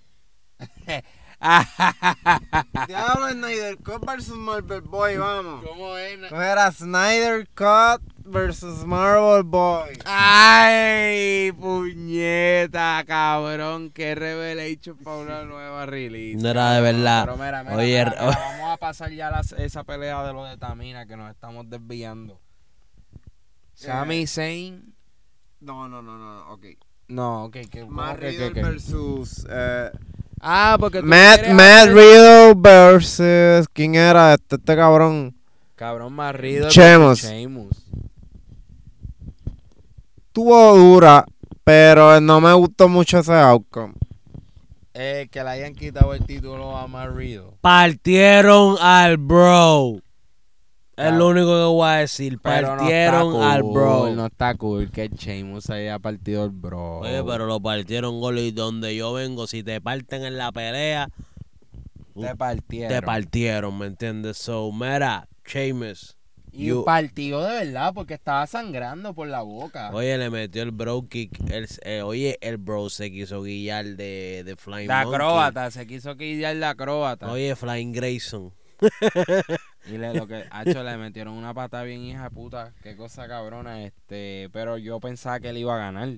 Diablo, 2.89 3.29
Snyder 3.31 3.77
Cut 3.79 4.05
versus 4.05 4.37
Marvel 4.37 4.81
Boy, 4.81 5.17
vamos. 5.19 5.65
¿Cómo 5.65 5.97
es? 5.97 6.19
¿Cómo 6.29 6.43
era 6.43 6.71
Snyder 6.73 7.49
Cut 7.55 8.03
versus 8.25 8.85
Marvel 8.85 9.45
Boy? 9.45 9.99
Ay, 10.05 11.53
puñeta, 11.53 13.05
cabrón, 13.07 13.91
qué 13.91 14.15
revelation 14.17 14.97
para 14.99 15.17
una 15.19 15.45
nueva 15.45 15.87
release. 15.87 16.43
No 16.43 16.49
era 16.49 16.73
de 16.73 16.81
verdad. 16.81 17.25
Pero 17.25 17.37
mira, 17.37 17.63
mira, 17.63 17.77
Oye, 17.77 18.05
mira, 18.05 18.11
mira, 18.21 18.39
vamos 18.39 18.73
a 18.73 18.77
pasar 18.77 19.11
ya 19.13 19.31
las- 19.31 19.53
esa 19.53 19.85
pelea 19.85 20.23
de 20.25 20.33
lo 20.33 20.45
de 20.45 20.57
Tamina 20.57 21.07
que 21.07 21.17
nos 21.17 21.31
estamos 21.31 21.71
desviando. 21.71 22.41
Sami 23.75 24.27
Zayn. 24.27 24.93
No, 25.61 25.89
no, 25.89 26.03
no, 26.03 26.19
no, 26.19 26.53
ok. 26.53 26.67
No, 27.09 27.45
ok, 27.45 27.57
que 27.71 27.85
Matt 27.87 28.19
que, 28.19 28.31
Riddle 28.31 28.63
versus... 28.63 29.47
Eh, 29.49 29.91
Ah, 30.41 30.77
porque 30.79 31.01
tú 31.01 31.07
Matt, 31.07 31.43
Riddle 31.87 32.55
versus... 32.57 33.69
¿Quién 33.73 33.95
era 33.95 34.35
este, 34.35 34.57
este 34.57 34.77
cabrón? 34.77 35.35
Cabrón, 35.75 36.13
Matt 36.13 36.37
Riddle 36.37 36.71
Sheamus. 36.71 37.27
Tuvo 40.33 40.77
dura, 40.77 41.25
pero 41.65 42.21
no 42.21 42.41
me 42.41 42.53
gustó 42.53 42.89
mucho 42.89 43.19
ese 43.19 43.35
outcome. 43.35 43.95
Eh, 44.95 45.29
que 45.31 45.43
le 45.45 45.51
hayan 45.51 45.75
quitado 45.75 46.15
el 46.15 46.25
título 46.25 46.77
a 46.77 46.87
Matt 46.87 47.15
Riddle. 47.15 47.53
Partieron 47.61 48.77
al 48.81 49.17
bro. 49.17 50.01
Es 50.99 51.13
lo 51.13 51.29
único 51.29 51.47
que 51.47 51.65
voy 51.65 51.89
a 51.89 51.93
decir. 51.95 52.39
Pero 52.43 52.69
Partieron 52.77 53.33
no 53.33 53.39
está 53.39 53.53
al 53.53 53.63
cool, 53.63 53.73
bro. 53.73 54.11
No 54.17 54.27
está 54.27 54.55
cool 54.57 54.91
que 54.91 55.09
Sheamus 55.09 55.71
haya 55.71 55.99
partido 55.99 56.45
el 56.45 56.51
bro. 56.51 56.99
Oye, 57.01 57.23
pero 57.25 57.47
lo 57.47 57.61
partieron 57.61 58.21
gol 58.21 58.39
y 58.41 58.51
donde 58.51 58.97
yo 58.97 59.13
vengo, 59.13 59.47
si 59.47 59.63
te 59.63 59.81
parten 59.81 60.25
en 60.25 60.37
la 60.37 60.51
pelea, 60.53 61.09
te 62.21 62.35
partieron. 62.35 62.89
te 63.01 63.03
partieron, 63.03 63.79
¿me 63.79 63.87
entiendes? 63.87 64.39
So, 64.39 64.73
mira, 64.73 65.29
Sheamus. 65.47 66.17
Y 66.51 66.67
you- 66.69 66.83
partió 66.85 67.43
de 67.43 67.67
verdad 67.67 67.93
porque 67.95 68.15
estaba 68.15 68.45
sangrando 68.49 69.15
por 69.15 69.29
la 69.29 69.43
boca. 69.43 69.91
Oye, 69.93 70.17
le 70.19 70.31
metió 70.31 70.63
el 70.65 70.73
bro 70.73 71.07
kick. 71.09 71.39
el- 71.53 71.69
eh, 71.85 72.03
oye, 72.03 72.39
el 72.41 72.57
bro 72.57 72.91
se 72.91 73.13
quiso 73.13 73.43
guiar 73.43 73.85
de, 73.85 74.43
de 74.45 74.57
Flying 74.57 74.89
la 74.89 75.03
acróbata, 75.03 75.71
se 75.71 75.87
quiso 75.87 76.17
quitar 76.17 76.57
la 76.57 76.71
acróbata. 76.71 77.31
Oye, 77.31 77.55
Flying 77.55 77.93
Grayson. 77.93 78.53
Y 79.91 79.99
le, 79.99 80.15
lo 80.15 80.27
que 80.27 80.45
ha 80.51 80.63
hecho, 80.63 80.83
le 80.83 80.97
metieron 80.97 81.35
una 81.35 81.55
pata 81.55 81.83
bien 81.83 82.03
hija 82.03 82.25
de 82.25 82.31
puta. 82.31 82.73
Qué 82.83 82.97
cosa 82.97 83.27
cabrona. 83.27 83.85
este 83.85 84.49
Pero 84.53 84.77
yo 84.77 85.01
pensaba 85.01 85.41
que 85.41 85.49
él 85.51 85.59
iba 85.59 85.75
a 85.75 85.79
ganar. 85.79 86.09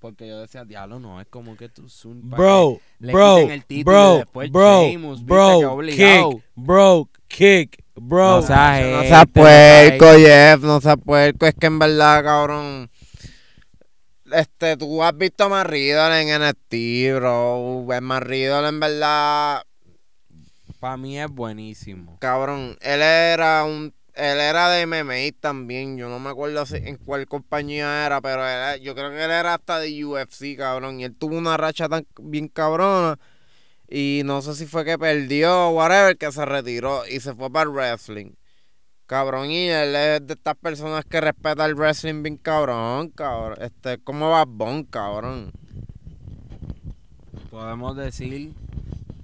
Porque 0.00 0.28
yo 0.28 0.40
decía, 0.40 0.64
diablo, 0.64 1.00
no, 1.00 1.18
es 1.18 1.26
como 1.28 1.56
que 1.56 1.70
tú 1.70 1.88
zoom 1.88 2.28
Bro, 2.28 2.78
le 2.98 3.10
bro, 3.10 3.38
el 3.38 3.64
título 3.64 3.96
y 3.96 4.02
bro, 4.02 4.16
después 4.18 4.50
bro, 4.50 4.90
que 4.90 4.98
bro, 5.24 5.80
kick, 5.86 6.44
bro, 6.54 7.08
kick, 7.26 7.84
bro. 7.94 8.36
No 8.36 8.42
seas 8.42 8.82
No 8.82 9.02
seas 9.02 9.26
no 9.26 9.32
puerco, 9.32 10.06
Jeff, 10.18 10.60
no 10.60 10.80
seas 10.82 10.96
puerco. 11.02 11.46
Es 11.46 11.54
que 11.54 11.66
en 11.66 11.78
verdad, 11.78 12.22
cabrón. 12.22 12.90
Este, 14.30 14.76
tú 14.76 15.02
has 15.02 15.16
visto 15.16 15.44
a 15.44 15.48
Matt 15.48 15.68
Riddle 15.68 16.20
en 16.20 16.42
NXT, 16.42 17.16
bro. 17.16 17.86
Es 17.90 18.02
Matt 18.02 18.24
Riddle, 18.24 18.68
en 18.68 18.80
verdad, 18.80 19.62
Para 20.84 20.98
mí 20.98 21.18
es 21.18 21.30
buenísimo. 21.30 22.18
cabrón. 22.20 22.76
Él 22.82 23.00
era 23.00 23.64
un. 23.64 23.94
Él 24.12 24.38
era 24.38 24.68
de 24.68 24.82
MMA 24.86 25.34
también. 25.40 25.96
Yo 25.96 26.10
no 26.10 26.18
me 26.18 26.28
acuerdo 26.28 26.66
si- 26.66 26.76
en 26.76 26.98
cuál 26.98 27.26
compañía 27.26 28.04
era, 28.04 28.20
pero 28.20 28.46
era- 28.46 28.76
yo 28.76 28.94
creo 28.94 29.08
que 29.08 29.24
él 29.24 29.30
era 29.30 29.54
hasta 29.54 29.78
de 29.78 30.04
UFC, 30.04 30.54
cabrón. 30.58 31.00
Y 31.00 31.04
él 31.04 31.14
tuvo 31.16 31.38
una 31.38 31.56
racha 31.56 31.88
tan 31.88 32.06
bien 32.20 32.48
cabrona. 32.48 33.18
Y 33.88 34.20
no 34.26 34.42
sé 34.42 34.54
si 34.54 34.66
fue 34.66 34.84
que 34.84 34.98
perdió 34.98 35.68
o 35.68 35.70
whatever, 35.70 36.18
que 36.18 36.30
se 36.30 36.44
retiró 36.44 37.06
y 37.08 37.18
se 37.20 37.32
fue 37.32 37.50
para 37.50 37.62
el 37.62 37.70
wrestling. 37.70 38.32
Cabrón, 39.06 39.50
y 39.50 39.68
él 39.70 39.96
es 39.96 40.26
de 40.26 40.34
estas 40.34 40.56
personas 40.56 41.06
que 41.06 41.18
respeta 41.22 41.64
el 41.64 41.76
wrestling 41.76 42.22
bien 42.22 42.36
cabrón, 42.36 43.08
cabrón. 43.08 43.56
Este, 43.58 43.96
¿cómo 44.04 44.28
va 44.28 44.44
Bon, 44.44 44.84
cabrón? 44.84 45.50
Podemos 47.50 47.96
decir 47.96 48.52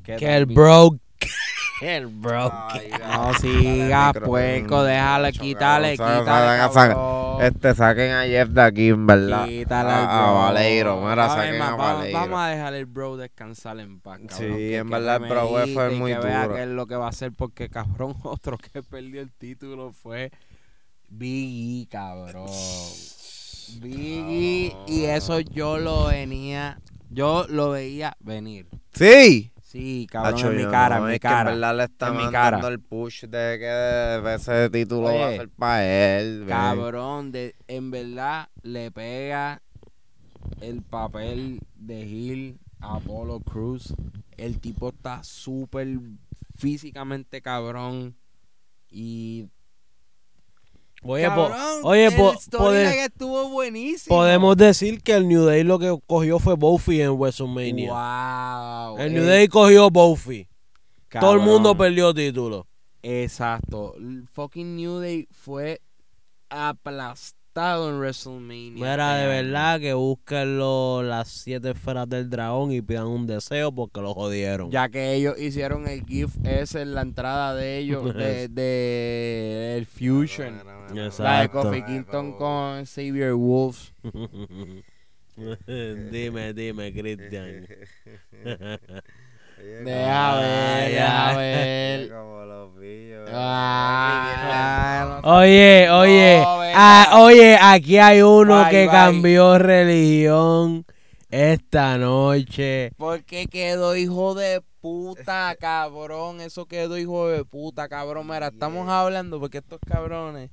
que, 0.02 0.16
Que 0.16 0.36
el 0.38 0.46
bro, 0.46 0.98
el 1.80 2.06
bro. 2.06 2.52
Ay, 2.68 2.90
No 3.10 3.34
siga, 3.34 4.12
puerco, 4.12 4.82
déjale, 4.84 5.28
mucho, 5.28 5.40
quítale. 5.42 5.96
Este, 7.40 7.74
saquen 7.74 8.12
a 8.12 8.24
Jeff 8.24 8.48
de 8.50 8.62
aquí, 8.62 8.88
en 8.88 9.06
verdad. 9.06 9.46
Quítale 9.46 9.90
a, 9.90 10.48
al 10.48 10.56
a 10.58 10.80
bro. 10.82 11.00
Mira, 11.00 11.24
A 11.24 11.28
saquen 11.36 11.62
a 11.62 11.70
vamos, 12.12 12.40
a 12.40 12.46
dejar 12.48 12.74
el 12.74 12.86
bro 12.86 13.16
descansar 13.16 13.78
en 13.80 13.98
paz, 14.00 14.20
cabrón. 14.28 14.38
Sí, 14.50 14.56
que- 14.56 14.76
en 14.76 14.86
que 14.86 14.90
verdad 14.94 15.22
el 15.22 15.28
bro 15.30 15.48
fue 15.72 15.90
muy 15.90 16.12
que 16.12 16.18
vea 16.18 16.42
duro. 16.42 16.54
qué 16.56 16.62
es 16.62 16.68
lo 16.68 16.86
que 16.86 16.96
va 16.96 17.06
a 17.06 17.10
hacer 17.10 17.32
porque, 17.32 17.68
cabrón, 17.70 18.14
otro 18.24 18.58
que 18.58 18.82
perdió 18.82 19.22
el 19.22 19.32
título 19.32 19.92
fue 19.92 20.30
Biggie, 21.08 21.88
cabrón. 21.88 22.48
Biggie, 23.80 24.76
y 24.86 25.04
eso 25.04 25.40
yo 25.40 25.78
lo 25.78 26.06
venía, 26.06 26.78
yo 27.08 27.46
lo 27.48 27.70
veía 27.70 28.16
venir. 28.20 28.66
Sí. 28.92 29.49
Sí, 29.70 30.08
cabrón, 30.10 30.34
Hacho, 30.34 30.50
en 30.50 30.56
mi 30.56 30.64
cara, 30.64 30.96
no, 30.98 31.02
en 31.04 31.08
mi 31.10 31.14
es 31.14 31.20
que 31.20 31.28
cara. 31.28 31.52
en 31.52 31.60
verdad 31.60 31.76
le 31.76 31.84
está 31.84 32.08
en 32.08 32.16
mi 32.16 32.28
cara. 32.28 32.68
el 32.68 32.80
push 32.80 33.22
de 33.26 33.56
que 33.56 34.34
ese 34.34 34.68
título 34.68 35.14
va 35.14 35.28
a 35.28 35.30
ser 35.30 35.48
para 35.48 36.18
él. 36.18 36.44
Cabrón, 36.48 37.30
de, 37.30 37.54
en 37.68 37.92
verdad 37.92 38.48
le 38.62 38.90
pega 38.90 39.62
el 40.60 40.82
papel 40.82 41.60
de 41.76 42.00
Hill 42.00 42.58
a 42.80 42.96
Apollo 42.96 43.38
Cruz. 43.38 43.94
El 44.36 44.58
tipo 44.58 44.88
está 44.88 45.22
súper 45.22 46.00
físicamente 46.56 47.40
cabrón. 47.40 48.16
Y. 48.90 49.46
Oye, 51.02 51.28
po- 51.30 51.48
cabrón, 51.48 51.80
oye, 51.84 52.10
po- 52.10 52.34
storyline 52.38 52.84
pode- 52.90 53.04
estuvo 53.04 53.48
buenísimo. 53.48 54.14
podemos 54.16 54.56
decir 54.56 55.02
que 55.02 55.14
el 55.14 55.26
New 55.28 55.44
Day 55.44 55.64
lo 55.64 55.78
que 55.78 55.96
cogió 56.06 56.38
fue 56.38 56.54
Buffy 56.56 57.00
en 57.00 57.12
WrestleMania. 57.18 57.90
Wow. 57.90 58.98
El 58.98 59.12
eh, 59.12 59.14
New 59.14 59.24
Day 59.24 59.48
cogió 59.48 59.88
Buffy. 59.90 60.46
Todo 61.08 61.34
el 61.34 61.40
mundo 61.40 61.74
perdió 61.76 62.12
título. 62.14 62.66
Exacto. 63.02 63.94
El 63.96 64.28
fucking 64.30 64.76
New 64.76 64.98
Day 65.00 65.26
fue 65.32 65.80
aplastado 66.50 67.39
en 67.54 67.98
WrestleMania. 67.98 68.74
Mira, 68.74 69.16
de 69.16 69.26
verdad 69.26 69.80
que 69.80 69.92
busquen 69.92 70.58
las 71.08 71.28
siete 71.28 71.70
esferas 71.70 72.08
del 72.08 72.30
dragón 72.30 72.72
y 72.72 72.80
pidan 72.80 73.08
un 73.08 73.26
deseo 73.26 73.72
porque 73.72 74.00
lo 74.00 74.14
jodieron. 74.14 74.70
Ya 74.70 74.88
que 74.88 75.14
ellos 75.14 75.38
hicieron 75.38 75.86
el 75.88 76.04
GIF 76.04 76.36
ese 76.44 76.82
en 76.82 76.94
la 76.94 77.02
entrada 77.02 77.54
de 77.54 77.78
ellos, 77.78 78.14
de, 78.14 78.48
de 78.48 79.76
el 79.76 79.86
Fusion. 79.86 80.52
Mira, 80.52 80.64
mira, 80.64 80.86
mira, 80.90 81.06
Exacto. 81.06 81.22
La 81.22 81.40
de 81.40 81.48
Kofi 81.48 81.82
Kingston 81.84 82.32
con 82.36 82.86
Xavier 82.86 83.34
Wolves. 83.34 83.92
dime, 86.10 86.52
dime, 86.54 86.92
Cristian. 86.92 87.66
Oye, 89.60 89.84
Deja 89.84 90.36
ver, 90.36 90.90
deja 90.90 91.36
ver. 91.36 92.08
Como 92.12 92.44
los 92.44 92.78
pillos. 92.78 93.28
Ah, 93.32 95.20
Oye, 95.22 95.90
oye, 95.90 96.38
No, 96.40 96.60
ah, 96.74 97.18
oye, 97.22 97.58
aquí 97.60 97.98
hay 97.98 98.22
uno 98.22 98.62
Bye, 98.62 98.70
que 98.70 98.82
bye. 98.84 98.90
cambió 98.90 99.58
religión 99.58 100.84
esta 101.30 101.98
noche. 101.98 102.92
Porque 102.96 103.46
quedó 103.46 103.96
hijo 103.96 104.34
de 104.34 104.62
puta, 104.80 105.54
cabrón. 105.60 106.40
Eso 106.40 106.66
quedó 106.66 106.96
hijo 106.96 107.28
de 107.28 107.44
puta, 107.44 107.88
cabrón. 107.88 108.26
Mira, 108.26 108.48
estamos 108.48 108.88
hablando 108.88 109.38
porque 109.38 109.58
estos 109.58 109.78
cabrones. 109.86 110.50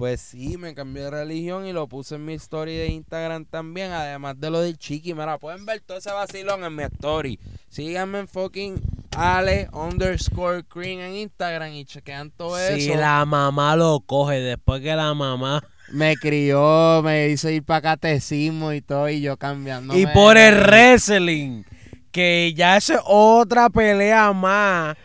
Pues 0.00 0.22
sí, 0.22 0.56
me 0.56 0.74
cambié 0.74 1.02
de 1.02 1.10
religión 1.10 1.66
y 1.66 1.74
lo 1.74 1.86
puse 1.86 2.14
en 2.14 2.24
mi 2.24 2.32
story 2.32 2.74
de 2.74 2.86
Instagram 2.86 3.44
también. 3.44 3.92
Además 3.92 4.40
de 4.40 4.48
lo 4.48 4.62
del 4.62 4.78
chiqui. 4.78 5.12
Mira, 5.12 5.36
pueden 5.36 5.66
ver 5.66 5.82
todo 5.82 5.98
ese 5.98 6.10
vacilón 6.10 6.64
en 6.64 6.74
mi 6.74 6.84
story. 6.84 7.38
Síganme 7.68 8.20
en 8.20 8.26
fucking 8.26 8.80
Ale 9.14 9.68
underscore 9.74 10.64
Green 10.74 11.00
en 11.00 11.16
Instagram 11.16 11.74
y 11.74 11.84
chequean 11.84 12.30
todo 12.30 12.56
Si 12.56 12.88
eso. 12.88 12.98
la 12.98 13.26
mamá 13.26 13.76
lo 13.76 14.00
coge 14.00 14.36
después 14.40 14.80
que 14.80 14.96
la 14.96 15.12
mamá... 15.12 15.62
Me 15.92 16.16
crió, 16.16 17.02
me 17.02 17.28
hizo 17.30 17.50
ir 17.50 17.64
para 17.64 17.82
catecismo 17.82 18.72
y 18.72 18.80
todo 18.80 19.08
y 19.10 19.20
yo 19.20 19.36
cambiando. 19.36 19.98
y 19.98 20.06
por 20.06 20.36
el 20.38 20.54
wrestling, 20.60 21.64
que 22.12 22.54
ya 22.56 22.76
es 22.76 22.92
otra 23.04 23.68
pelea 23.70 24.32
más, 24.32 24.96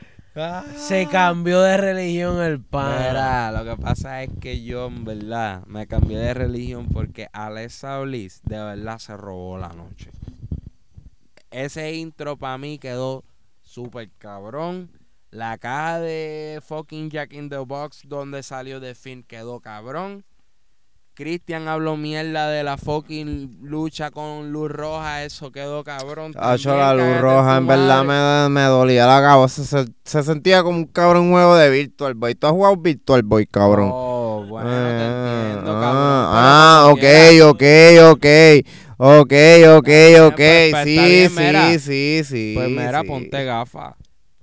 se 0.78 1.08
cambió 1.08 1.62
de 1.62 1.78
religión 1.78 2.42
el. 2.42 2.60
Mira, 2.60 3.52
lo 3.52 3.64
que 3.64 3.82
pasa 3.82 4.22
es 4.24 4.30
que 4.42 4.64
yo 4.64 4.88
en 4.88 5.06
verdad 5.06 5.66
me 5.66 5.88
cambié 5.88 6.18
de 6.18 6.34
religión 6.34 6.88
porque 6.92 7.30
Alexa 7.32 8.00
Bliss 8.00 8.42
de 8.44 8.58
verdad 8.58 9.00
se 9.00 9.16
robó 9.16 9.58
la 9.58 9.70
noche. 9.70 10.12
Ese 11.52 11.94
intro 11.96 12.36
para 12.36 12.58
mí 12.58 12.80
quedó 12.80 13.24
súper 13.62 14.10
cabrón. 14.18 14.92
La 15.32 15.58
caja 15.58 16.00
de 16.00 16.62
fucking 16.66 17.10
Jack 17.10 17.34
in 17.34 17.50
the 17.50 17.58
Box 17.58 18.02
donde 18.06 18.44
salió 18.44 18.82
de 18.82 18.94
Finn 18.94 19.24
quedó 19.24 19.62
cabrón. 19.62 20.26
Christian 21.16 21.68
habló 21.68 21.96
mierda 21.98 22.50
de 22.50 22.64
la 22.64 22.78
fucking 22.78 23.60
lucha 23.64 24.12
con 24.12 24.52
luz 24.52 24.70
roja, 24.70 25.24
eso 25.24 25.52
quedó 25.52 25.84
cabrón. 25.84 26.34
Hacho, 26.38 26.76
la 26.78 26.94
luz 26.94 27.22
roja, 27.22 27.58
en 27.58 27.68
verdad 27.68 28.04
me, 28.04 28.50
me 28.54 28.62
dolía 28.68 29.08
la 29.08 29.22
cabeza. 29.22 29.64
Se, 29.64 29.86
se 30.04 30.24
sentía 30.24 30.62
como 30.62 30.78
un 30.78 30.86
cabrón 30.86 31.32
juego 31.32 31.56
de 31.56 31.70
Virtual 31.70 32.14
Boy. 32.16 32.36
¿Tú 32.36 32.48
has 32.48 32.54
jugado 32.54 32.78
Virtual 32.78 33.24
Boy, 33.24 33.46
cabrón? 33.48 33.90
Oh, 33.94 34.46
bueno, 34.48 34.70
te 34.70 34.76
Ah, 34.76 35.52
entiendo, 35.54 35.72
ah, 35.72 35.82
cabrón. 35.82 36.26
Ah, 36.28 36.80
como 36.84 36.94
ok, 36.94 37.00
quiera. 37.00 37.50
ok, 37.50 37.64
ok. 38.12 38.68
Ok, 38.98 39.34
ok, 39.78 39.90
ok. 40.28 40.36
pues, 40.36 40.72
pues, 40.72 40.84
Sí, 40.84 40.98
bien, 40.98 41.30
sí, 41.30 41.80
sí, 41.80 42.22
sí. 42.24 42.52
Pues 42.56 42.70
mira, 42.70 43.02
sí. 43.02 43.08
ponte 43.08 43.44
gafa. 43.44 43.96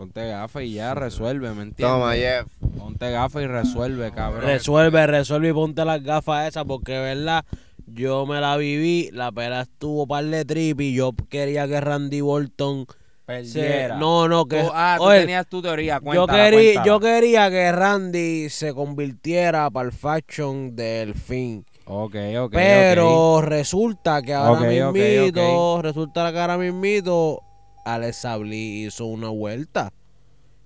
Ponte 0.03 0.26
gafa 0.26 0.64
y 0.64 0.72
ya 0.72 0.94
resuelve, 0.96 1.50
¿me 1.55 1.62
entiendes? 1.62 1.86
Toma, 1.86 2.14
Jeff. 2.14 2.48
Ponte 2.76 3.09
gafa 3.12 3.40
y 3.40 3.46
resuelve, 3.46 4.11
cabrón. 4.11 4.42
Resuelve, 4.42 5.07
resuelve 5.07 5.50
y 5.50 5.53
ponte 5.53 5.84
las 5.84 6.03
gafas 6.03 6.48
esas 6.48 6.64
porque, 6.64 6.98
verdad, 6.98 7.44
yo 7.86 8.26
me 8.26 8.40
la 8.40 8.57
viví, 8.57 9.11
la 9.12 9.30
pelea 9.30 9.61
estuvo 9.61 10.05
par 10.09 10.24
de 10.24 10.44
trip 10.44 10.80
y 10.80 10.92
yo 10.92 11.12
quería 11.30 11.68
que 11.68 11.80
Randy 11.80 12.20
Bolton 12.20 12.84
se... 12.88 12.96
Perdiera. 13.26 13.96
No, 13.98 14.26
no, 14.26 14.46
que... 14.46 14.62
Tú- 14.62 14.70
ah, 14.74 14.96
tú 14.98 15.05
oye, 15.05 15.20
tenías 15.20 15.46
tu 15.46 15.62
teoría, 15.62 15.98
yo, 15.98 16.03
cuéntala, 16.03 16.32
quería, 16.50 16.59
cuéntala. 16.59 16.86
yo 16.86 16.98
quería 17.00 17.50
que 17.50 17.70
Randy 17.70 18.50
se 18.50 18.74
convirtiera 18.74 19.70
para 19.70 19.86
el 19.86 19.92
faction 19.92 20.74
del 20.74 21.14
fin. 21.14 21.64
Ok, 21.84 22.16
ok, 22.40 22.50
Pero 22.53 23.40
resulta 23.40 24.20
que 24.20 24.34
ahora 24.34 24.62
Ok, 24.62 24.66
ok, 24.88 24.94
mismito, 24.94 25.80
resulta 25.80 26.32
que 26.32 26.40
ahora 26.40 26.59
mismito, 26.59 27.40
Alexa 27.85 28.37
Bliss 28.37 28.89
hizo 28.95 29.07
una 29.07 29.28
vuelta. 29.28 29.93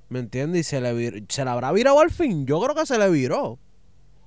¿Me 0.08 0.20
entiendes? 0.20 0.60
Y 0.60 0.64
se 0.64 0.80
le, 0.80 1.24
se 1.28 1.44
le 1.44 1.50
habrá 1.50 1.72
virado 1.72 2.00
al 2.00 2.10
fin. 2.10 2.46
Yo 2.46 2.60
creo 2.60 2.74
que 2.74 2.86
se 2.86 2.98
le 2.98 3.10
viró. 3.10 3.58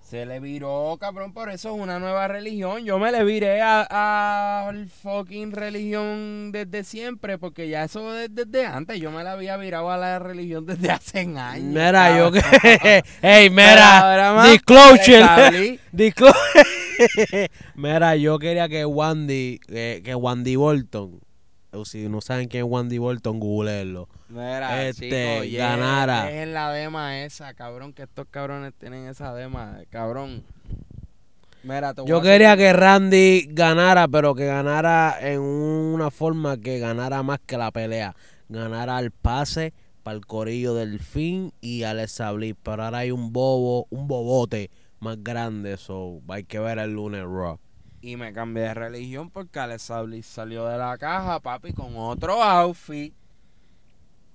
Se 0.09 0.25
le 0.25 0.39
viró, 0.39 0.97
cabrón, 0.99 1.33
por 1.33 1.51
eso 1.51 1.69
es 1.69 1.79
una 1.79 1.99
nueva 1.99 2.27
religión. 2.27 2.83
Yo 2.83 2.97
me 2.97 3.11
le 3.11 3.23
viré 3.23 3.61
a, 3.61 4.67
al 4.67 4.89
fucking 4.89 5.51
religión 5.51 6.51
desde 6.51 6.83
siempre, 6.83 7.37
porque 7.37 7.69
ya 7.69 7.83
eso 7.83 8.17
es 8.17 8.33
desde 8.33 8.65
antes. 8.65 8.99
Yo 8.99 9.11
me 9.11 9.23
la 9.23 9.33
había 9.33 9.55
virado 9.57 9.91
a 9.91 9.97
la 9.97 10.17
religión 10.17 10.65
desde 10.65 10.89
hace 10.89 11.19
años. 11.19 11.61
Mira, 11.61 12.17
yo 12.17 12.31
que. 12.31 12.41
¡Ey, 13.21 13.51
mira! 13.51 14.47
Disclosure. 14.49 15.79
Disclosure. 15.91 16.65
mira, 17.75 18.15
yo 18.15 18.39
quería 18.39 18.67
que 18.67 18.85
Wandy. 18.85 19.59
Que, 19.59 20.01
que 20.03 20.15
Wandy 20.15 20.55
Bolton. 20.55 21.19
O 21.71 21.85
Si 21.85 22.09
no 22.09 22.21
saben 22.21 22.47
quién 22.47 22.65
es 22.65 22.71
Wandy 22.71 22.97
Bolton, 22.97 23.39
googleenlo. 23.39 24.09
Mira, 24.29 24.87
Este, 24.87 25.09
chico, 25.09 25.43
yeah, 25.45 25.75
ganara. 25.75 26.25
Dejen 26.25 26.53
la 26.53 26.71
dema 26.71 27.19
esa, 27.23 27.53
cabrón, 27.53 27.93
que 27.93 28.03
estos 28.03 28.27
cabrones 28.29 28.73
tienen 28.73 29.07
esa 29.07 29.33
dema, 29.33 29.79
cabrón. 29.89 30.43
Mira, 31.63 31.93
te 31.93 32.05
Yo 32.05 32.21
quería 32.21 32.55
que 32.55 32.71
Randy 32.71 33.47
ganara, 33.49 34.07
pero 34.07 34.33
que 34.33 34.45
ganara 34.45 35.17
en 35.19 35.41
una 35.41 36.09
forma 36.09 36.57
que 36.57 36.79
ganara 36.79 37.21
más 37.21 37.39
que 37.45 37.57
la 37.57 37.71
pelea. 37.71 38.15
Ganara 38.47 38.97
al 38.97 39.11
pase 39.11 39.73
para 40.03 40.15
el 40.15 40.25
corillo 40.25 40.73
del 40.73 40.99
fin 40.99 41.53
y 41.59 41.83
al 41.83 42.07
Bliss. 42.35 42.55
Pero 42.63 42.83
ahora 42.83 42.99
hay 42.99 43.11
un 43.11 43.33
bobo, 43.33 43.87
un 43.89 44.07
bobote 44.07 44.71
más 44.99 45.21
grande. 45.21 45.77
So, 45.77 46.21
hay 46.29 46.45
que 46.45 46.59
ver 46.59 46.79
el 46.79 46.93
lunes 46.93 47.23
Raw. 47.23 47.59
Y 48.01 48.15
me 48.15 48.31
cambié 48.31 48.63
de 48.63 48.73
religión 48.73 49.29
porque 49.29 49.59
Bliss 50.05 50.25
salió 50.25 50.65
de 50.65 50.77
la 50.77 50.97
caja, 50.97 51.39
papi, 51.39 51.73
con 51.73 51.93
otro 51.97 52.41
outfit. 52.41 53.13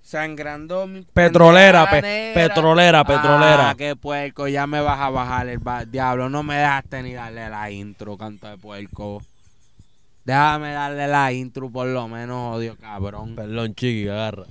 Sangrando 0.02 0.86
mi 0.86 1.00
Petrolera, 1.00 1.88
pe- 1.90 2.32
petrolera, 2.34 3.04
petrolera. 3.04 3.70
Ah, 3.70 3.74
qué 3.74 3.96
puerco, 3.96 4.46
ya 4.48 4.66
me 4.66 4.82
vas 4.82 5.00
a 5.00 5.08
bajar 5.08 5.48
el 5.48 5.60
diablo. 5.90 6.28
No 6.28 6.42
me 6.42 6.56
dejaste 6.56 7.02
ni 7.02 7.14
darle 7.14 7.48
la 7.48 7.70
intro, 7.70 8.18
canto 8.18 8.46
de 8.46 8.58
puerco. 8.58 9.22
Déjame 10.26 10.72
darle 10.72 11.08
la 11.08 11.32
intro 11.32 11.70
por 11.70 11.86
lo 11.86 12.06
menos, 12.06 12.56
odio 12.56 12.76
cabrón. 12.76 13.34
Perdón, 13.34 13.74
chiqui, 13.74 14.06
agarra. 14.08 14.44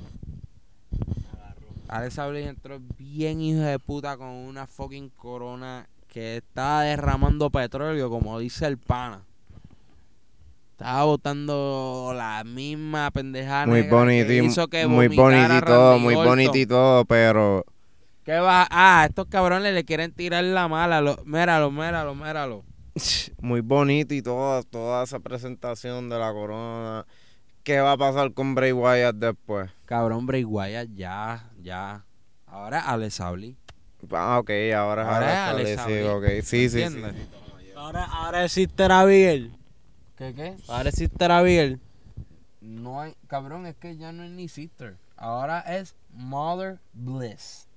Alexa 1.88 2.28
Bliss 2.28 2.48
entró 2.48 2.80
bien 2.98 3.40
hijo 3.40 3.60
de 3.62 3.78
puta 3.78 4.18
con 4.18 4.30
una 4.30 4.66
fucking 4.66 5.10
corona 5.10 5.86
que 6.14 6.38
estaba 6.38 6.84
derramando 6.84 7.50
petróleo, 7.50 8.10
como 8.10 8.40
dice 8.40 8.68
el 8.68 8.78
pana. 8.78 9.24
Estaba 10.72 11.04
botando 11.06 12.14
la 12.16 12.44
misma 12.44 13.12
pendejada 13.12 13.68
Muy 13.68 13.84
bonito 13.84 14.28
que 14.28 14.44
hizo 14.44 14.68
que 14.68 14.88
muy 14.88 15.08
bonito 15.08 15.58
y 15.58 15.62
todo, 15.62 16.00
muy 16.00 16.16
bonito 16.16 16.58
y 16.58 16.66
todo, 16.66 17.06
pero 17.06 17.66
¿Qué 18.24 18.38
va? 18.38 18.68
Ah, 18.70 19.06
estos 19.10 19.28
cabrones 19.28 19.74
le 19.74 19.84
quieren 19.84 20.14
tirar 20.14 20.44
la 20.46 20.70
mala. 20.70 21.02
Lo, 21.02 21.18
míralo, 21.26 21.72
míralo, 21.72 22.16
míralo. 22.16 22.64
muy 23.42 23.60
bonito 23.60 24.14
y 24.14 24.22
todo, 24.22 24.64
toda 24.64 25.04
esa 25.04 25.20
presentación 25.20 26.10
de 26.10 26.20
la 26.20 26.32
corona. 26.32 27.06
¿Qué 27.64 27.80
va 27.80 27.94
a 27.94 27.98
pasar 27.98 28.34
con 28.34 28.56
Bray 28.56 28.72
Wyatt 28.72 29.16
después? 29.16 29.72
Cabrón, 29.86 30.26
Bray 30.26 30.46
Wyatt, 30.46 30.90
ya, 30.94 31.50
ya. 31.62 32.06
Ahora 32.46 32.80
Alexa 32.82 33.30
Bliss. 33.32 33.63
Ah, 34.12 34.40
ok, 34.40 34.50
ahora 34.76 35.02
es 35.04 35.08
Ahora 35.08 35.50
Alexa 35.50 35.90
es 35.90 36.20
Bliss, 36.20 36.48
sí. 36.48 36.70
Sí, 36.70 36.90
sí. 36.90 37.02
Ahora, 37.76 38.06
ahora 38.06 38.46
existe 38.46 38.84
Abigail. 38.84 39.56
¿Qué, 40.18 40.34
qué? 40.34 40.56
Ahora 40.68 40.90
existe 40.90 41.26
Abigail. 41.26 41.80
No 42.62 43.02
hay, 43.02 43.16
cabrón, 43.28 43.66
es 43.66 43.76
que 43.76 43.98
ya 43.98 44.12
no 44.12 44.24
es 44.24 44.32
ni 44.32 44.48
sister. 44.48 44.96
Ahora 45.18 45.60
es 45.62 45.96
Mother 46.14 46.80
Bliss. 46.94 47.68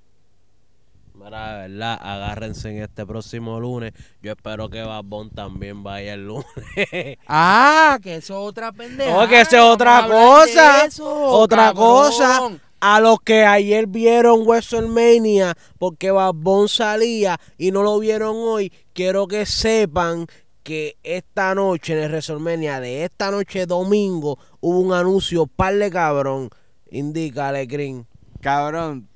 Mira, 1.14 1.62
de 1.62 1.68
verdad, 1.68 1.98
agárrense 2.00 2.70
en 2.70 2.82
este 2.82 3.06
próximo 3.06 3.58
lunes. 3.58 3.94
Yo 4.22 4.32
espero 4.32 4.68
que 4.68 4.82
Babón 4.82 5.30
también 5.30 5.82
vaya 5.82 6.14
el 6.14 6.26
lunes. 6.26 6.46
Ah, 7.26 7.98
que 8.02 8.16
eso 8.16 8.34
es 8.34 8.48
otra 8.50 8.70
pendeja. 8.72 9.10
No, 9.10 9.26
que 9.26 9.40
eso 9.40 9.56
es 9.56 9.62
otra 9.62 10.06
cosa. 10.06 10.88
Otra 11.00 11.72
cosa. 11.72 12.50
A 12.80 13.00
los 13.00 13.20
que 13.20 13.44
ayer 13.44 13.86
vieron 13.86 14.46
WrestleMania 14.46 15.56
porque 15.78 16.10
Babón 16.10 16.68
salía 16.68 17.40
y 17.56 17.70
no 17.70 17.82
lo 17.82 17.98
vieron 17.98 18.36
hoy, 18.36 18.72
quiero 18.92 19.26
que 19.26 19.46
sepan 19.46 20.26
que 20.62 20.96
esta 21.02 21.54
noche 21.54 21.94
en 21.94 22.00
el 22.00 22.10
WrestleMania 22.10 22.80
de 22.80 23.04
esta 23.04 23.30
noche 23.30 23.66
domingo 23.66 24.38
hubo 24.60 24.80
un 24.80 24.92
anuncio 24.92 25.46
par 25.46 25.74
de 25.76 25.90
cabrón. 25.90 26.50
Indícale, 26.90 27.66
Green. 27.66 28.06
Cabrón, 28.40 29.08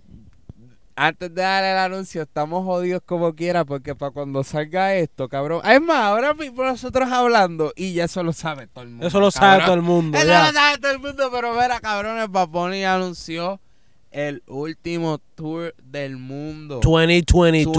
antes 1.02 1.34
de 1.34 1.40
dar 1.40 1.64
el 1.64 1.78
anuncio, 1.78 2.20
estamos 2.20 2.62
jodidos 2.62 3.00
como 3.06 3.34
quiera 3.34 3.64
porque 3.64 3.94
para 3.94 4.10
cuando 4.10 4.44
salga 4.44 4.94
esto, 4.94 5.30
cabrón. 5.30 5.62
Es 5.64 5.80
más, 5.80 6.04
ahora 6.04 6.34
mismo 6.34 6.62
nosotros 6.62 7.10
hablando 7.10 7.72
y 7.74 7.94
ya 7.94 8.04
eso 8.04 8.22
lo 8.22 8.34
sabe 8.34 8.66
todo 8.66 8.84
el 8.84 8.90
mundo. 8.90 9.06
Eso 9.06 9.18
lo 9.18 9.30
sabe 9.30 9.60
cabrón. 9.60 9.66
todo 9.66 9.74
el 9.76 9.82
mundo. 9.82 10.18
Eso 10.18 10.26
ya. 10.26 10.46
lo 10.46 10.52
sabe 10.52 10.78
todo 10.78 10.92
el 10.92 10.98
mundo, 10.98 11.30
pero 11.32 11.54
mira, 11.54 11.80
cabrones, 11.80 12.28
Bunny 12.28 12.84
anunció 12.84 13.62
el 14.10 14.42
último 14.46 15.18
tour 15.34 15.74
del 15.82 16.16
mundo. 16.16 16.80
2022. 16.82 17.74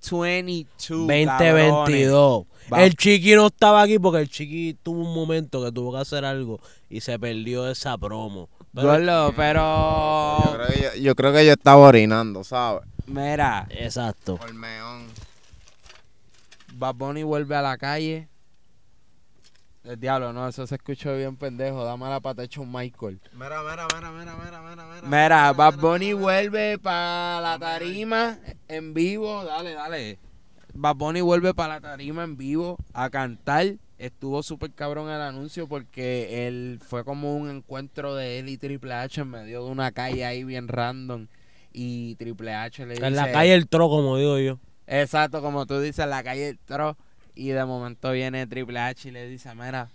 2022. 0.00 1.06
cabrones. 1.26 1.72
2022. 1.72 2.46
Va- 2.72 2.84
El 2.84 2.94
chiqui 2.94 3.34
no 3.34 3.46
estaba 3.46 3.82
aquí 3.82 3.98
porque 3.98 4.20
el 4.20 4.28
chiqui 4.28 4.76
tuvo 4.82 5.00
un 5.02 5.14
momento 5.14 5.64
que 5.64 5.72
tuvo 5.72 5.92
que 5.92 5.98
hacer 6.00 6.24
algo 6.24 6.60
y 6.90 7.00
se 7.00 7.18
perdió 7.18 7.68
esa 7.68 7.96
promo. 7.98 8.48
Pero- 8.74 8.88
Gordo, 8.88 9.32
Yo 10.44 10.56
creo, 10.58 10.66
que 10.68 10.82
yo, 10.82 11.02
yo 11.02 11.14
creo 11.14 11.32
que 11.32 11.46
yo 11.46 11.52
estaba 11.52 11.78
orinando, 11.78 12.44
¿sabes? 12.44 12.82
Mira, 13.06 13.66
Exacto. 13.70 14.36
Por 14.36 14.52
meón. 14.54 15.06
Bad 16.74 16.94
Bunny 16.94 17.22
vuelve 17.22 17.56
a 17.56 17.62
la 17.62 17.76
calle. 17.78 18.28
El 19.88 19.98
diablo, 19.98 20.34
no, 20.34 20.46
eso 20.46 20.66
se 20.66 20.74
escuchó 20.74 21.16
bien 21.16 21.36
pendejo. 21.36 21.82
Dame 21.82 22.10
la 22.10 22.20
pata 22.20 22.42
hecho 22.42 22.60
un 22.60 22.70
Michael. 22.70 23.18
Mira, 23.32 23.62
mira, 23.62 23.86
mira, 23.94 24.10
mira, 24.10 24.36
mira, 24.36 24.60
mira, 24.60 24.84
mira. 24.86 25.08
Mira, 25.08 25.52
Bad 25.54 25.78
Bunny 25.78 26.12
vuelve 26.12 26.76
para 26.78 27.40
la 27.40 27.58
tarima 27.58 28.36
en 28.68 28.92
vivo. 28.92 29.44
Dale, 29.44 29.72
dale. 29.72 30.18
Bad 30.74 30.96
Bunny 30.96 31.22
vuelve 31.22 31.54
para 31.54 31.76
la 31.76 31.80
tarima 31.80 32.22
en 32.22 32.36
vivo 32.36 32.76
a 32.92 33.08
cantar. 33.08 33.76
Estuvo 33.96 34.42
súper 34.42 34.72
cabrón 34.72 35.08
el 35.08 35.22
anuncio 35.22 35.66
porque 35.66 36.46
él 36.46 36.80
fue 36.86 37.02
como 37.02 37.34
un 37.34 37.48
encuentro 37.48 38.14
de 38.14 38.40
él 38.40 38.50
y 38.50 38.58
Triple 38.58 38.92
H 38.92 39.22
en 39.22 39.30
medio 39.30 39.64
de 39.64 39.70
una 39.70 39.90
calle 39.92 40.26
ahí 40.26 40.44
bien 40.44 40.68
random. 40.68 41.28
Y 41.72 42.14
Triple 42.16 42.52
H 42.52 42.84
le 42.84 42.92
dice... 42.92 43.06
En 43.06 43.16
la 43.16 43.32
calle 43.32 43.54
el 43.54 43.66
tro, 43.66 43.88
como 43.88 44.18
digo 44.18 44.38
yo. 44.38 44.58
Exacto, 44.86 45.40
como 45.40 45.64
tú 45.64 45.80
dices, 45.80 46.00
en 46.00 46.10
la 46.10 46.22
calle 46.22 46.48
entró 46.48 46.98
y 47.38 47.50
de 47.50 47.64
momento 47.64 48.10
viene 48.10 48.46
Triple 48.48 48.80
H 48.80 49.08
y 49.08 49.12
le 49.12 49.28
dice, 49.28 49.54
mira, 49.54 49.88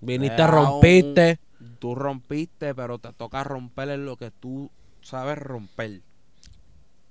Viniste, 0.00 0.46
rompiste. 0.46 1.38
tú 1.80 1.96
rompiste, 1.96 2.72
pero 2.74 2.98
te 2.98 3.12
toca 3.12 3.42
romper 3.42 3.88
en 3.90 4.06
lo 4.06 4.16
que 4.16 4.30
tú 4.30 4.70
sabes 5.02 5.36
romper. 5.38 6.02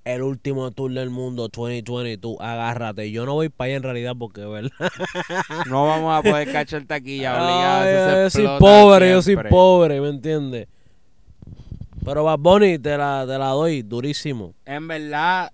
El 0.04 0.22
último 0.22 0.70
tour 0.70 0.92
del 0.92 1.10
mundo 1.10 1.48
2022. 1.48 2.36
Agárrate. 2.40 3.10
Yo 3.10 3.26
no 3.26 3.34
voy 3.34 3.48
para 3.48 3.66
allá 3.66 3.76
en 3.76 3.82
realidad 3.82 4.12
porque, 4.18 4.42
¿verdad? 4.46 4.70
No 5.68 5.84
vamos 5.86 6.16
a 6.16 6.22
poder 6.22 6.50
cachar 6.50 6.84
taquilla 6.84 7.34
obligado. 7.34 8.22
Yo 8.22 8.30
soy 8.30 8.46
pobre, 8.58 9.10
yo 9.10 9.20
soy 9.20 9.36
pobre, 9.36 10.00
¿me 10.00 10.08
entiendes? 10.08 10.68
Pero 12.04 12.22
Bad 12.22 12.38
Bunny 12.38 12.78
te 12.78 12.96
la, 12.96 13.24
te 13.26 13.36
la 13.36 13.48
doy 13.48 13.82
durísimo. 13.82 14.54
En 14.64 14.86
verdad, 14.86 15.50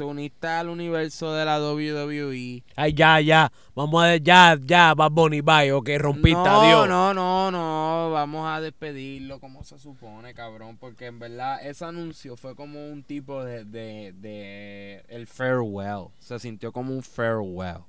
te 0.00 0.04
uniste 0.04 0.46
al 0.46 0.70
universo 0.70 1.34
de 1.34 1.44
la 1.44 1.60
WWE. 1.60 2.64
Ay, 2.74 2.94
ya, 2.94 3.20
ya. 3.20 3.52
Vamos 3.74 4.02
a 4.02 4.06
ver, 4.06 4.22
ya, 4.22 4.58
ya, 4.58 4.94
Bad 4.94 5.10
Bunny, 5.10 5.42
bye. 5.42 5.70
Ok, 5.72 5.90
rompiste, 5.98 6.38
no, 6.38 6.62
adiós. 6.62 6.88
no, 6.88 7.12
no, 7.12 7.50
no. 7.50 8.10
Vamos 8.10 8.48
a 8.48 8.62
despedirlo 8.62 9.40
como 9.40 9.62
se 9.62 9.78
supone, 9.78 10.32
cabrón. 10.32 10.78
Porque 10.78 11.04
en 11.04 11.18
verdad 11.18 11.58
ese 11.62 11.84
anuncio 11.84 12.38
fue 12.38 12.56
como 12.56 12.88
un 12.88 13.02
tipo 13.02 13.44
de, 13.44 13.66
de, 13.66 14.14
de 14.16 15.04
el 15.08 15.26
farewell. 15.26 16.06
Se 16.18 16.38
sintió 16.38 16.72
como 16.72 16.94
un 16.94 17.02
farewell. 17.02 17.84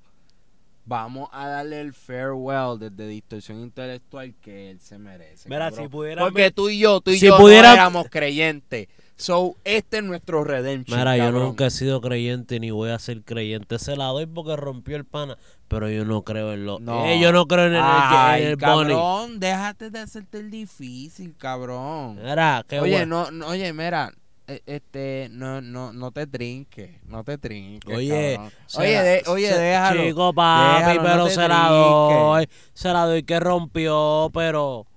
Vamos 0.84 1.30
a 1.32 1.48
darle 1.48 1.80
el 1.80 1.94
farewell 1.94 2.78
desde 2.78 3.08
distorsión 3.08 3.62
intelectual 3.62 4.34
que 4.42 4.72
él 4.72 4.82
se 4.82 4.98
merece. 4.98 5.48
Mira, 5.48 5.70
cabrón. 5.70 5.86
si 5.86 5.90
pudieran 5.90 6.26
Porque 6.26 6.52
tú 6.52 6.68
y 6.68 6.80
yo, 6.80 7.00
tú 7.00 7.12
y 7.12 7.20
si 7.20 7.28
yo 7.28 7.40
no 7.40 7.48
éramos 7.48 8.08
creyentes. 8.10 8.90
So, 9.22 9.56
este 9.64 9.98
es 9.98 10.04
nuestro 10.04 10.44
redemption. 10.44 10.98
Mira, 10.98 11.16
yo 11.16 11.32
nunca 11.32 11.68
he 11.68 11.70
sido 11.72 12.02
creyente 12.02 12.60
ni 12.60 12.72
voy 12.72 12.90
a 12.90 13.00
ser 13.00 13.22
creyente. 13.24 13.78
Se 13.80 13.96
la 13.96 14.06
doy 14.08 14.26
porque 14.26 14.56
rompió 14.56 14.96
el 14.98 15.06
pana. 15.06 15.38
Pero 15.68 15.90
yo 15.90 16.04
no 16.06 16.24
creo 16.24 16.54
en 16.54 16.66
lo. 16.66 16.80
No. 16.80 17.06
Eh, 17.06 17.20
yo 17.20 17.32
no 17.32 17.46
creo 17.46 17.68
en 17.68 17.74
el, 17.74 17.78
en 17.80 17.84
Ay, 17.86 18.44
Bunny. 18.56 18.58
cabrón, 18.58 19.40
déjate 19.40 19.90
de 19.90 20.00
hacerte 20.00 20.40
el 20.40 20.50
difícil, 20.52 21.36
cabrón. 21.38 22.16
Mira, 22.22 22.66
qué 22.68 22.80
oye, 22.80 22.92
bueno. 22.98 23.26
no, 23.26 23.32
no, 23.32 23.48
oye, 23.48 23.72
mira, 23.72 24.12
eh, 24.48 24.62
este, 24.66 25.28
no, 25.32 25.62
no, 25.62 25.94
no 25.94 26.12
te 26.12 26.28
trinques, 26.28 26.90
no 27.06 27.24
te 27.24 27.38
trinques, 27.38 27.96
Oye, 27.96 28.38
se 28.66 28.82
oye, 28.82 28.94
la- 28.96 29.04
de- 29.04 29.24
oye, 29.28 29.48
se- 29.50 29.60
déjalo. 29.60 30.04
Chico, 30.04 30.34
papi, 30.34 30.80
Déjalo, 30.80 31.02
no 31.04 31.08
pero 31.10 31.26
te 31.26 31.32
se 31.32 31.48
la 31.48 31.68
trinques. 31.68 32.18
doy. 32.24 32.50
Se 32.74 32.90
la 32.92 33.06
doy 33.06 33.24
que 33.24 33.40
rompió, 33.40 34.30
pero. 34.34 34.88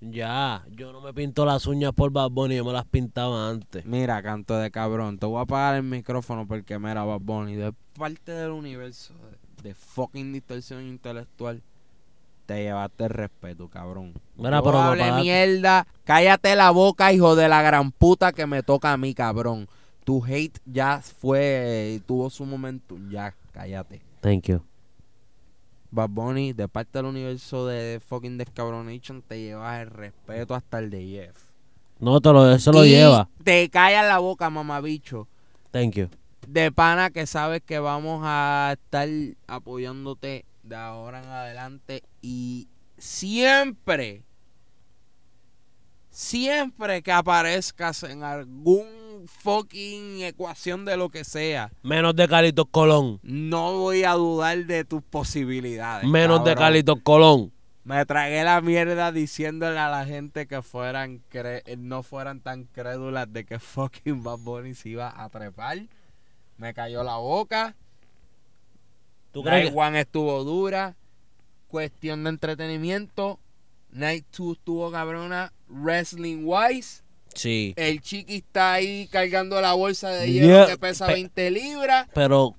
Ya, 0.00 0.64
yo 0.70 0.92
no 0.92 1.00
me 1.00 1.12
pinto 1.12 1.44
las 1.44 1.66
uñas 1.66 1.92
por 1.92 2.12
Bad 2.12 2.30
Bunny, 2.30 2.56
yo 2.56 2.64
me 2.64 2.72
las 2.72 2.84
pintaba 2.84 3.50
antes. 3.50 3.84
Mira, 3.84 4.22
canto 4.22 4.56
de 4.56 4.70
cabrón, 4.70 5.18
te 5.18 5.26
voy 5.26 5.38
a 5.38 5.42
apagar 5.42 5.74
el 5.74 5.82
micrófono 5.82 6.46
porque 6.46 6.78
mira, 6.78 7.04
Bad 7.04 7.20
Bunny, 7.20 7.56
de 7.56 7.72
parte 7.98 8.30
del 8.32 8.52
universo 8.52 9.14
de, 9.14 9.70
de 9.70 9.74
fucking 9.74 10.32
distorsión 10.32 10.86
intelectual, 10.86 11.62
te 12.46 12.62
llevaste 12.62 13.04
el 13.04 13.10
respeto, 13.10 13.68
cabrón. 13.68 14.14
Mira, 14.36 14.62
pero 14.62 14.80
me 14.80 15.02
hable 15.02 15.12
mierda, 15.20 15.86
cállate 16.04 16.54
la 16.54 16.70
boca, 16.70 17.12
hijo 17.12 17.34
de 17.34 17.48
la 17.48 17.60
gran 17.62 17.90
puta 17.90 18.32
que 18.32 18.46
me 18.46 18.62
toca 18.62 18.92
a 18.92 18.96
mí, 18.96 19.14
cabrón. 19.14 19.68
Tu 20.04 20.24
hate 20.24 20.58
ya 20.64 21.02
fue, 21.02 22.00
tuvo 22.06 22.30
su 22.30 22.46
momento, 22.46 22.96
ya, 23.10 23.34
cállate. 23.52 24.00
Thank 24.20 24.44
you. 24.44 24.62
Bad 25.90 26.10
Bunny, 26.10 26.52
de 26.52 26.68
parte 26.68 26.98
del 26.98 27.06
universo 27.06 27.66
de 27.66 28.00
fucking 28.00 28.38
Descabronation, 28.38 29.22
te 29.22 29.40
llevas 29.40 29.82
el 29.82 29.90
respeto 29.90 30.54
hasta 30.54 30.78
el 30.78 30.90
de 30.90 31.06
Jeff. 31.06 31.36
No, 31.98 32.20
te 32.20 32.32
lo, 32.32 32.52
eso 32.52 32.72
lo 32.72 32.84
lleva. 32.84 33.28
Te 33.42 33.68
callas 33.70 34.06
la 34.06 34.18
boca, 34.18 34.50
mamabicho. 34.50 35.26
Thank 35.70 35.94
you. 35.94 36.08
De 36.46 36.70
pana 36.70 37.10
que 37.10 37.26
sabes 37.26 37.62
que 37.62 37.78
vamos 37.78 38.22
a 38.24 38.74
estar 38.74 39.08
apoyándote 39.46 40.44
de 40.62 40.76
ahora 40.76 41.22
en 41.22 41.28
adelante 41.28 42.02
y 42.22 42.68
siempre, 42.96 44.22
siempre 46.22 47.00
que 47.00 47.12
aparezcas 47.12 48.02
en 48.02 48.24
algún 48.24 49.24
fucking 49.40 50.22
ecuación 50.22 50.84
de 50.84 50.96
lo 50.96 51.10
que 51.10 51.22
sea, 51.22 51.70
Menos 51.84 52.16
de 52.16 52.26
Carlitos 52.26 52.66
Colón. 52.72 53.20
no 53.22 53.74
voy 53.78 54.02
a 54.02 54.14
dudar 54.14 54.66
de 54.66 54.84
tus 54.84 55.00
posibilidades. 55.00 56.08
Menos 56.08 56.44
de. 56.44 56.56
Carlitos 56.56 56.98
Colón. 57.04 57.52
Me 57.84 58.04
tragué 58.04 58.42
la 58.42 58.60
mierda 58.60 59.12
diciéndole 59.12 59.78
a 59.78 59.88
la 59.88 60.04
gente 60.04 60.48
que 60.48 60.60
fueran 60.60 61.22
cre- 61.32 61.62
no 61.78 62.02
fueran 62.02 62.40
tan 62.40 62.64
crédulas 62.64 63.32
de 63.32 63.44
que 63.44 63.58
fucking 63.60 64.24
Bad 64.24 64.38
Bunny 64.38 64.74
se 64.74 64.88
iba 64.88 65.14
a 65.22 65.28
trepar. 65.28 65.78
Me 66.56 66.74
cayó 66.74 67.04
la 67.04 67.16
boca. 67.18 67.76
¿Tú 69.30 69.44
crees 69.44 69.72
One 69.72 70.00
estuvo 70.00 70.42
dura. 70.42 70.96
Cuestión 71.68 72.24
de 72.24 72.30
entretenimiento. 72.30 73.38
Night 73.98 74.24
2 74.36 74.56
estuvo 74.58 74.90
cabrona. 74.90 75.52
Wrestling 75.68 76.42
wise. 76.44 77.02
Sí. 77.34 77.74
El 77.76 78.00
chiqui 78.00 78.36
está 78.36 78.72
ahí 78.72 79.06
cargando 79.12 79.60
la 79.60 79.74
bolsa 79.74 80.08
de 80.10 80.32
Yeah, 80.32 80.42
hielo 80.44 80.66
que 80.66 80.78
pesa 80.78 81.06
pe- 81.06 81.12
20 81.14 81.50
libras. 81.52 82.08
Pero 82.14 82.54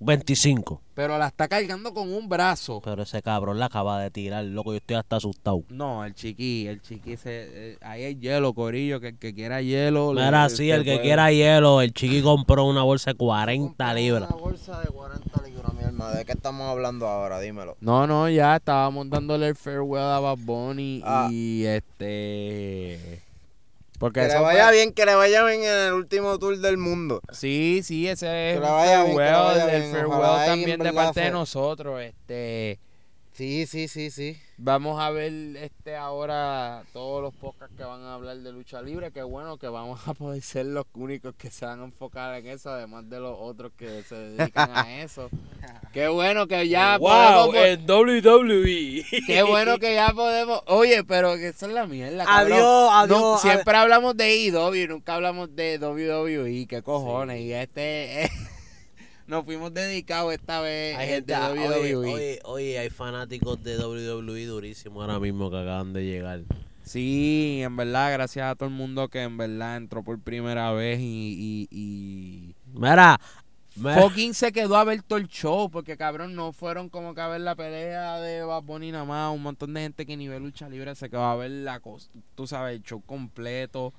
25. 0.00 0.80
Pero 0.94 1.18
la 1.18 1.28
está 1.28 1.48
cargando 1.48 1.94
con 1.94 2.12
un 2.12 2.28
brazo. 2.28 2.80
Pero 2.84 3.02
ese 3.02 3.22
cabrón 3.22 3.58
la 3.58 3.66
acaba 3.66 4.00
de 4.00 4.10
tirar, 4.10 4.44
loco. 4.44 4.72
Yo 4.72 4.76
estoy 4.78 4.96
hasta 4.96 5.16
asustado. 5.16 5.62
No, 5.70 6.04
el 6.04 6.14
chiqui, 6.14 6.66
el 6.66 6.82
chiqui 6.82 7.16
se, 7.16 7.30
eh, 7.72 7.78
ahí 7.80 8.04
hay 8.04 8.16
hielo, 8.16 8.52
corillo, 8.52 9.00
que 9.00 9.08
el 9.08 9.18
que 9.18 9.34
quiera 9.34 9.62
hielo. 9.62 10.12
Mira, 10.12 10.48
sí, 10.50 10.70
el 10.70 10.84
que 10.84 10.92
puede- 10.92 11.02
quiera 11.02 11.32
hielo, 11.32 11.80
el 11.80 11.92
chiqui 11.94 12.20
compró 12.22 12.64
una 12.66 12.82
bolsa 12.82 13.12
de 13.12 13.16
40 13.16 13.84
Compré 13.86 14.02
libras. 14.02 14.28
Una 14.30 14.36
bolsa 14.40 14.80
de 14.80 14.88
40 14.88 15.31
¿De 16.10 16.24
qué 16.24 16.32
estamos 16.32 16.68
hablando 16.70 17.06
ahora? 17.06 17.38
Dímelo. 17.40 17.76
No, 17.80 18.06
no, 18.06 18.28
ya 18.28 18.56
estábamos 18.56 19.08
dándole 19.08 19.48
el 19.48 19.56
farewell 19.56 20.02
a 20.02 20.18
Bad 20.20 20.38
Bunny 20.38 21.02
Ah. 21.04 21.28
y 21.30 21.64
este... 21.66 23.22
Porque 23.98 24.20
Que 24.22 24.28
le 24.28 24.38
vaya 24.40 24.64
fue- 24.66 24.72
bien, 24.76 24.92
que 24.92 25.06
le 25.06 25.14
vaya 25.14 25.44
bien 25.44 25.62
en 25.62 25.68
el 25.86 25.92
último 25.92 26.36
tour 26.38 26.58
del 26.58 26.76
mundo. 26.76 27.20
Sí, 27.32 27.82
sí, 27.84 28.08
ese 28.08 28.50
es 28.50 28.56
el 28.56 28.60
bien, 28.62 28.72
farewell, 28.72 29.70
el 29.70 29.92
farewell 29.92 30.46
también 30.46 30.80
de 30.80 30.92
parte 30.92 31.20
de 31.20 31.30
nosotros, 31.30 32.00
este... 32.02 32.80
Sí, 33.34 33.66
sí, 33.66 33.88
sí, 33.88 34.10
sí. 34.10 34.36
Vamos 34.64 35.00
a 35.00 35.10
ver 35.10 35.32
este 35.56 35.96
ahora 35.96 36.84
todos 36.92 37.20
los 37.20 37.34
podcasts 37.34 37.74
que 37.76 37.82
van 37.82 38.00
a 38.04 38.14
hablar 38.14 38.36
de 38.36 38.52
lucha 38.52 38.80
libre. 38.80 39.10
Qué 39.10 39.24
bueno 39.24 39.56
que 39.58 39.66
vamos 39.66 40.06
a 40.06 40.14
poder 40.14 40.40
ser 40.40 40.66
los 40.66 40.84
únicos 40.94 41.34
que 41.36 41.50
se 41.50 41.66
van 41.66 41.80
a 41.80 41.84
enfocar 41.84 42.32
en 42.36 42.46
eso, 42.46 42.70
además 42.70 43.10
de 43.10 43.18
los 43.18 43.36
otros 43.40 43.72
que 43.76 44.04
se 44.04 44.14
dedican 44.14 44.70
a 44.72 45.02
eso. 45.02 45.30
Qué 45.92 46.06
bueno 46.06 46.46
que 46.46 46.68
ya 46.68 46.96
podemos. 47.00 47.56
en 47.56 47.90
WWE. 47.90 49.04
Qué 49.26 49.42
bueno 49.42 49.78
que 49.78 49.94
ya 49.96 50.12
podemos. 50.12 50.62
Oye, 50.68 51.02
pero 51.02 51.34
que 51.34 51.48
eso 51.48 51.66
es 51.66 51.72
la 51.72 51.86
mierda. 51.86 52.24
cabrón. 52.24 52.52
Adiós, 52.52 52.90
adiós. 52.92 53.20
No, 53.20 53.38
siempre 53.38 53.76
hablamos 53.76 54.16
de 54.16 54.36
IW, 54.44 54.86
nunca 54.88 55.14
hablamos 55.16 55.56
de 55.56 55.78
WWE. 55.78 56.68
¿Qué 56.68 56.82
cojones? 56.82 57.40
Y 57.40 57.52
este. 57.52 58.30
Nos 59.32 59.46
fuimos 59.46 59.72
dedicados 59.72 60.34
esta 60.34 60.60
vez 60.60 60.94
Hay 60.94 61.08
gente, 61.08 61.32
de 61.32 61.40
oye, 61.40 61.96
WWE. 61.96 62.14
oye, 62.14 62.40
oye, 62.44 62.78
hay 62.78 62.90
fanáticos 62.90 63.64
de 63.64 63.78
WWE 63.78 64.44
durísimos 64.44 65.00
ahora 65.00 65.18
mismo 65.18 65.50
que 65.50 65.56
acaban 65.56 65.94
de 65.94 66.04
llegar. 66.04 66.42
Sí, 66.82 67.60
en 67.62 67.74
verdad, 67.74 68.12
gracias 68.12 68.46
a 68.46 68.54
todo 68.56 68.68
el 68.68 68.74
mundo 68.74 69.08
que 69.08 69.22
en 69.22 69.38
verdad 69.38 69.78
entró 69.78 70.02
por 70.02 70.20
primera 70.20 70.70
vez 70.72 71.00
y, 71.00 71.68
y, 71.70 71.78
y 71.78 72.54
Mira, 72.74 73.18
fucking 73.74 74.34
se 74.34 74.52
quedó 74.52 74.76
a 74.76 74.84
ver 74.84 75.02
todo 75.02 75.18
el 75.18 75.28
show 75.28 75.70
porque 75.70 75.96
cabrón 75.96 76.34
no 76.34 76.52
fueron 76.52 76.90
como 76.90 77.14
que 77.14 77.22
a 77.22 77.28
ver 77.28 77.40
la 77.40 77.54
pelea 77.54 78.20
de 78.20 78.42
Bad 78.42 78.64
Bunny 78.64 78.92
nada 78.92 79.06
más, 79.06 79.34
un 79.34 79.42
montón 79.42 79.72
de 79.72 79.80
gente 79.80 80.04
que 80.04 80.14
ni 80.14 80.28
ve 80.28 80.40
lucha 80.40 80.68
libre 80.68 80.94
se 80.94 81.08
quedó 81.08 81.24
a 81.24 81.36
ver 81.36 81.52
la 81.52 81.80
cosa, 81.80 82.10
tú 82.34 82.46
sabes, 82.46 82.76
el 82.76 82.82
show 82.82 83.00
completo, 83.00 83.94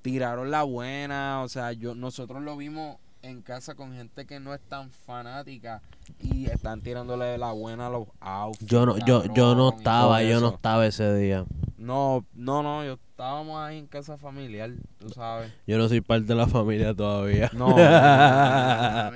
tiraron 0.00 0.50
la 0.50 0.62
buena, 0.62 1.42
o 1.42 1.48
sea, 1.50 1.72
yo 1.72 1.94
nosotros 1.94 2.42
lo 2.42 2.56
vimos 2.56 2.96
en 3.22 3.42
casa 3.42 3.74
con 3.74 3.94
gente 3.94 4.26
que 4.26 4.40
no 4.40 4.54
es 4.54 4.60
tan 4.60 4.90
fanática 4.90 5.82
y 6.20 6.46
están 6.46 6.80
tirándole 6.80 7.36
la 7.38 7.52
buena 7.52 7.88
a 7.88 7.90
los 7.90 8.08
outfits. 8.20 8.70
yo 8.70 8.86
no, 8.86 8.98
yo, 8.98 9.24
yo 9.34 9.54
no 9.54 9.70
estaba, 9.76 10.22
yo 10.22 10.40
no 10.40 10.48
estaba 10.54 10.86
ese 10.86 11.14
día. 11.16 11.44
No, 11.76 12.24
no, 12.34 12.62
no, 12.62 12.84
yo 12.84 12.94
estábamos 12.94 13.60
ahí 13.60 13.78
en 13.78 13.86
casa 13.86 14.16
familiar, 14.18 14.70
tú 14.98 15.10
sabes. 15.10 15.52
Yo 15.66 15.78
no 15.78 15.88
soy 15.88 16.00
parte 16.00 16.26
de 16.26 16.34
la 16.34 16.46
familia 16.46 16.94
todavía. 16.94 17.50
No, 17.54 17.70
Está 17.70 19.12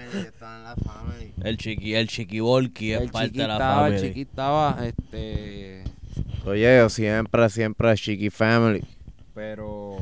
en 0.59 0.65
la 0.65 0.77
family. 0.77 1.35
El 1.43 1.57
chiqui, 1.57 1.95
el 1.95 2.09
chiqui 2.09 2.41
Volky 2.41 2.93
es 2.93 3.03
el 3.03 3.11
parte 3.11 3.39
de 3.39 3.47
la 3.49 3.55
estaba, 3.55 3.87
el 3.89 3.95
familia. 3.95 4.09
chiqui 4.09 4.21
estaba, 4.23 4.79
este, 4.87 5.85
Oye, 6.45 6.77
yo 6.79 6.89
siempre, 6.89 7.49
siempre 7.51 7.95
Chiqui 7.95 8.29
Family. 8.31 8.85
pero, 9.35 9.97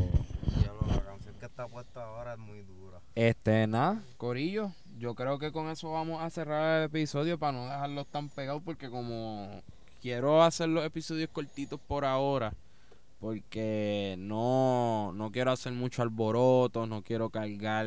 la 0.88 1.00
canción 1.02 1.34
que 1.38 1.46
está 1.46 1.66
puesta 1.66 2.02
ahora 2.02 2.32
es 2.32 2.38
muy 2.38 2.62
dura. 2.62 2.89
Este, 3.14 3.66
nada, 3.66 4.02
Corillo, 4.16 4.72
yo 4.98 5.14
creo 5.14 5.38
que 5.38 5.52
con 5.52 5.68
eso 5.68 5.92
vamos 5.92 6.22
a 6.22 6.30
cerrar 6.30 6.78
el 6.80 6.84
episodio 6.86 7.38
para 7.38 7.52
no 7.52 7.64
dejarlos 7.64 8.06
tan 8.06 8.28
pegados 8.28 8.62
porque 8.64 8.90
como 8.90 9.62
quiero 10.00 10.42
hacer 10.42 10.68
los 10.68 10.84
episodios 10.84 11.30
cortitos 11.30 11.80
por 11.80 12.04
ahora, 12.04 12.54
porque 13.20 14.16
no, 14.18 15.12
no 15.14 15.30
quiero 15.30 15.52
hacer 15.52 15.72
mucho 15.72 16.02
alboroto, 16.02 16.86
no 16.86 17.02
quiero 17.02 17.30
cargar, 17.30 17.86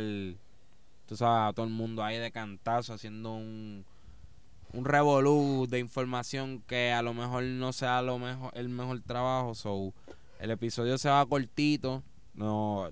tú 1.07 1.15
sabes, 1.15 1.49
a 1.49 1.53
todo 1.53 1.65
el 1.65 1.71
mundo 1.71 2.03
ahí 2.03 2.17
de 2.17 2.32
cantazo 2.32 2.93
haciendo 2.93 3.34
un 3.34 3.86
un 4.74 4.86
revolú 4.86 5.67
de 5.69 5.80
información 5.80 6.63
que 6.67 6.91
a 6.91 7.03
lo 7.03 7.13
mejor 7.13 7.43
no 7.43 7.71
sea 7.74 8.01
lo 8.01 8.17
mejor 8.17 8.51
el 8.55 8.69
mejor 8.69 8.99
trabajo. 9.01 9.55
So 9.55 9.93
el 10.39 10.51
episodio 10.51 10.97
se 10.97 11.09
va 11.09 11.26
cortito. 11.26 12.03
No 12.34 12.89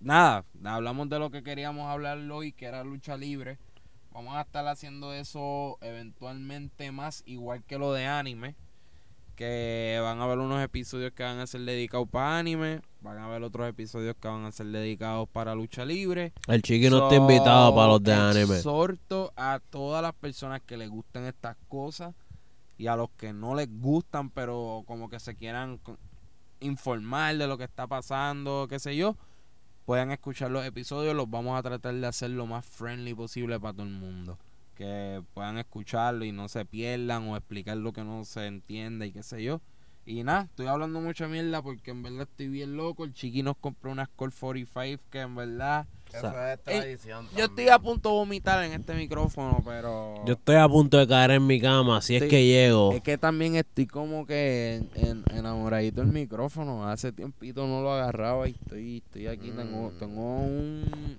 nada 0.00 0.44
hablamos 0.64 1.08
de 1.08 1.18
lo 1.18 1.30
que 1.30 1.42
queríamos 1.42 1.88
hablar 1.88 2.18
hoy 2.30 2.52
que 2.52 2.66
era 2.66 2.84
lucha 2.84 3.16
libre 3.16 3.58
vamos 4.12 4.36
a 4.36 4.42
estar 4.42 4.66
haciendo 4.66 5.12
eso 5.12 5.78
eventualmente 5.80 6.92
más 6.92 7.22
igual 7.26 7.62
que 7.64 7.78
lo 7.78 7.92
de 7.92 8.06
anime 8.06 8.54
que 9.34 10.00
van 10.02 10.20
a 10.20 10.24
haber 10.24 10.38
unos 10.38 10.62
episodios 10.62 11.12
que 11.12 11.22
van 11.22 11.38
a 11.38 11.46
ser 11.46 11.60
dedicados 11.60 12.08
para 12.08 12.38
anime 12.38 12.80
van 13.00 13.18
a 13.18 13.26
haber 13.26 13.42
otros 13.42 13.68
episodios 13.68 14.16
que 14.20 14.26
van 14.26 14.44
a 14.44 14.52
ser 14.52 14.66
dedicados 14.66 15.28
para 15.28 15.54
lucha 15.54 15.84
libre 15.84 16.32
El 16.48 16.62
chiqui 16.62 16.90
no 16.90 17.04
está 17.04 17.16
invitado 17.16 17.74
para 17.74 17.88
los 17.88 18.02
de 18.02 18.12
anime. 18.12 18.56
Exhorto 18.56 19.32
a 19.36 19.60
todas 19.70 20.02
las 20.02 20.14
personas 20.14 20.60
que 20.62 20.76
les 20.76 20.90
gustan 20.90 21.24
estas 21.24 21.56
cosas 21.68 22.14
y 22.78 22.86
a 22.86 22.96
los 22.96 23.10
que 23.10 23.32
no 23.32 23.54
les 23.54 23.68
gustan, 23.80 24.30
pero 24.30 24.84
como 24.86 25.08
que 25.08 25.20
se 25.20 25.34
quieran 25.34 25.80
informar 26.60 27.36
de 27.36 27.46
lo 27.46 27.58
que 27.58 27.64
está 27.64 27.86
pasando, 27.86 28.66
qué 28.68 28.78
sé 28.78 28.96
yo, 28.96 29.16
puedan 29.88 30.10
escuchar 30.10 30.50
los 30.50 30.66
episodios. 30.66 31.16
Los 31.16 31.30
vamos 31.30 31.58
a 31.58 31.62
tratar 31.62 31.94
de 31.94 32.06
hacer 32.06 32.28
lo 32.28 32.44
más 32.46 32.66
friendly 32.66 33.14
posible 33.14 33.58
para 33.58 33.72
todo 33.72 33.86
el 33.86 33.92
mundo. 33.94 34.38
Que 34.74 35.22
puedan 35.32 35.56
escucharlo 35.56 36.26
y 36.26 36.30
no 36.30 36.46
se 36.48 36.66
pierdan 36.66 37.26
o 37.26 37.38
explicar 37.38 37.78
lo 37.78 37.94
que 37.94 38.04
no 38.04 38.22
se 38.26 38.44
entiende 38.44 39.06
y 39.06 39.12
qué 39.12 39.22
sé 39.22 39.42
yo. 39.42 39.62
Y 40.04 40.24
nada, 40.24 40.42
estoy 40.42 40.66
hablando 40.66 41.00
mucha 41.00 41.26
mierda 41.26 41.62
porque 41.62 41.92
en 41.92 42.02
verdad 42.02 42.28
estoy 42.30 42.48
bien 42.48 42.76
loco. 42.76 43.04
El 43.04 43.14
chiqui 43.14 43.42
nos 43.42 43.56
compró 43.56 43.90
una 43.90 44.04
Score 44.04 44.30
45 44.30 45.02
que 45.10 45.20
en 45.20 45.34
verdad... 45.34 45.86
Eso 46.12 46.30
sea, 46.30 46.54
es 46.54 46.62
tradición. 46.62 47.28
Yo 47.36 47.44
estoy 47.44 47.68
a 47.68 47.78
punto 47.78 48.08
de 48.08 48.14
vomitar 48.14 48.64
en 48.64 48.72
este 48.72 48.94
micrófono, 48.94 49.62
pero... 49.64 50.14
Yo 50.26 50.34
estoy 50.34 50.56
a 50.56 50.68
punto 50.68 50.96
de 50.98 51.06
caer 51.06 51.32
en 51.32 51.46
mi 51.46 51.60
cama, 51.60 52.00
si 52.00 52.16
es 52.16 52.22
que 52.24 52.44
llego. 52.46 52.92
Es 52.92 53.02
que 53.02 53.18
también 53.18 53.56
estoy 53.56 53.86
como 53.86 54.26
que 54.26 54.76
en- 54.94 55.06
en- 55.06 55.24
enamoradito 55.38 56.00
del 56.00 56.10
micrófono. 56.12 56.88
Hace 56.88 57.12
tiempito 57.12 57.66
no 57.66 57.82
lo 57.82 57.92
agarraba 57.92 58.48
y 58.48 58.52
estoy, 58.52 59.02
estoy 59.04 59.26
aquí. 59.26 59.50
Tengo, 59.50 59.90
Mm. 59.90 59.98
tengo 59.98 60.36
un... 60.40 61.18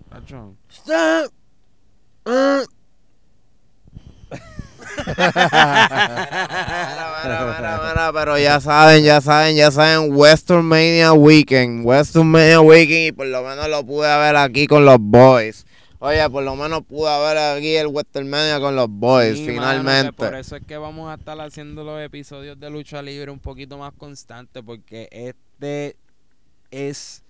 Mira, 7.24 7.56
mira, 7.58 7.82
mira, 7.90 8.12
pero 8.14 8.38
ya 8.38 8.60
saben, 8.60 9.04
ya 9.04 9.22
saben, 9.22 9.56
ya 9.56 9.72
saben, 9.72 10.10
Western 10.16 10.64
Mania 10.66 11.14
Weekend, 11.14 11.86
Western 11.86 12.28
Mania 12.28 12.62
Weekend 12.62 13.08
y 13.08 13.12
por 13.12 13.28
lo 13.28 13.44
menos 13.44 13.68
lo 13.70 13.86
pude 13.86 14.08
ver 14.18 14.36
aquí 14.36 14.68
con 14.68 14.86
los 14.86 14.98
boys. 15.00 15.66
Oye, 16.02 16.30
por 16.30 16.44
lo 16.44 16.56
menos 16.56 16.84
pude 16.86 17.10
ver 17.20 17.38
aquí 17.38 17.76
el 17.76 17.88
Western 17.88 18.30
Mania 18.30 18.60
con 18.60 18.76
los 18.76 18.88
boys, 18.90 19.38
Sí, 19.38 19.42
mano, 19.42 19.48
que 19.48 19.54
finalmente. 19.54 20.14
por 20.14 20.36
eso 20.36 20.56
es 20.56 20.64
que 20.66 20.78
vamos 20.78 21.12
a 21.12 21.16
estar 21.16 21.40
haciendo 21.42 21.84
los 21.84 22.02
episodios 22.02 22.58
de 22.60 22.70
lucha 22.70 23.02
libre 23.02 23.32
un 23.32 23.40
poquito 23.40 23.78
más 23.78 23.92
constantes 23.98 24.64
porque 24.66 25.10
este 25.12 25.98
es 26.72 27.24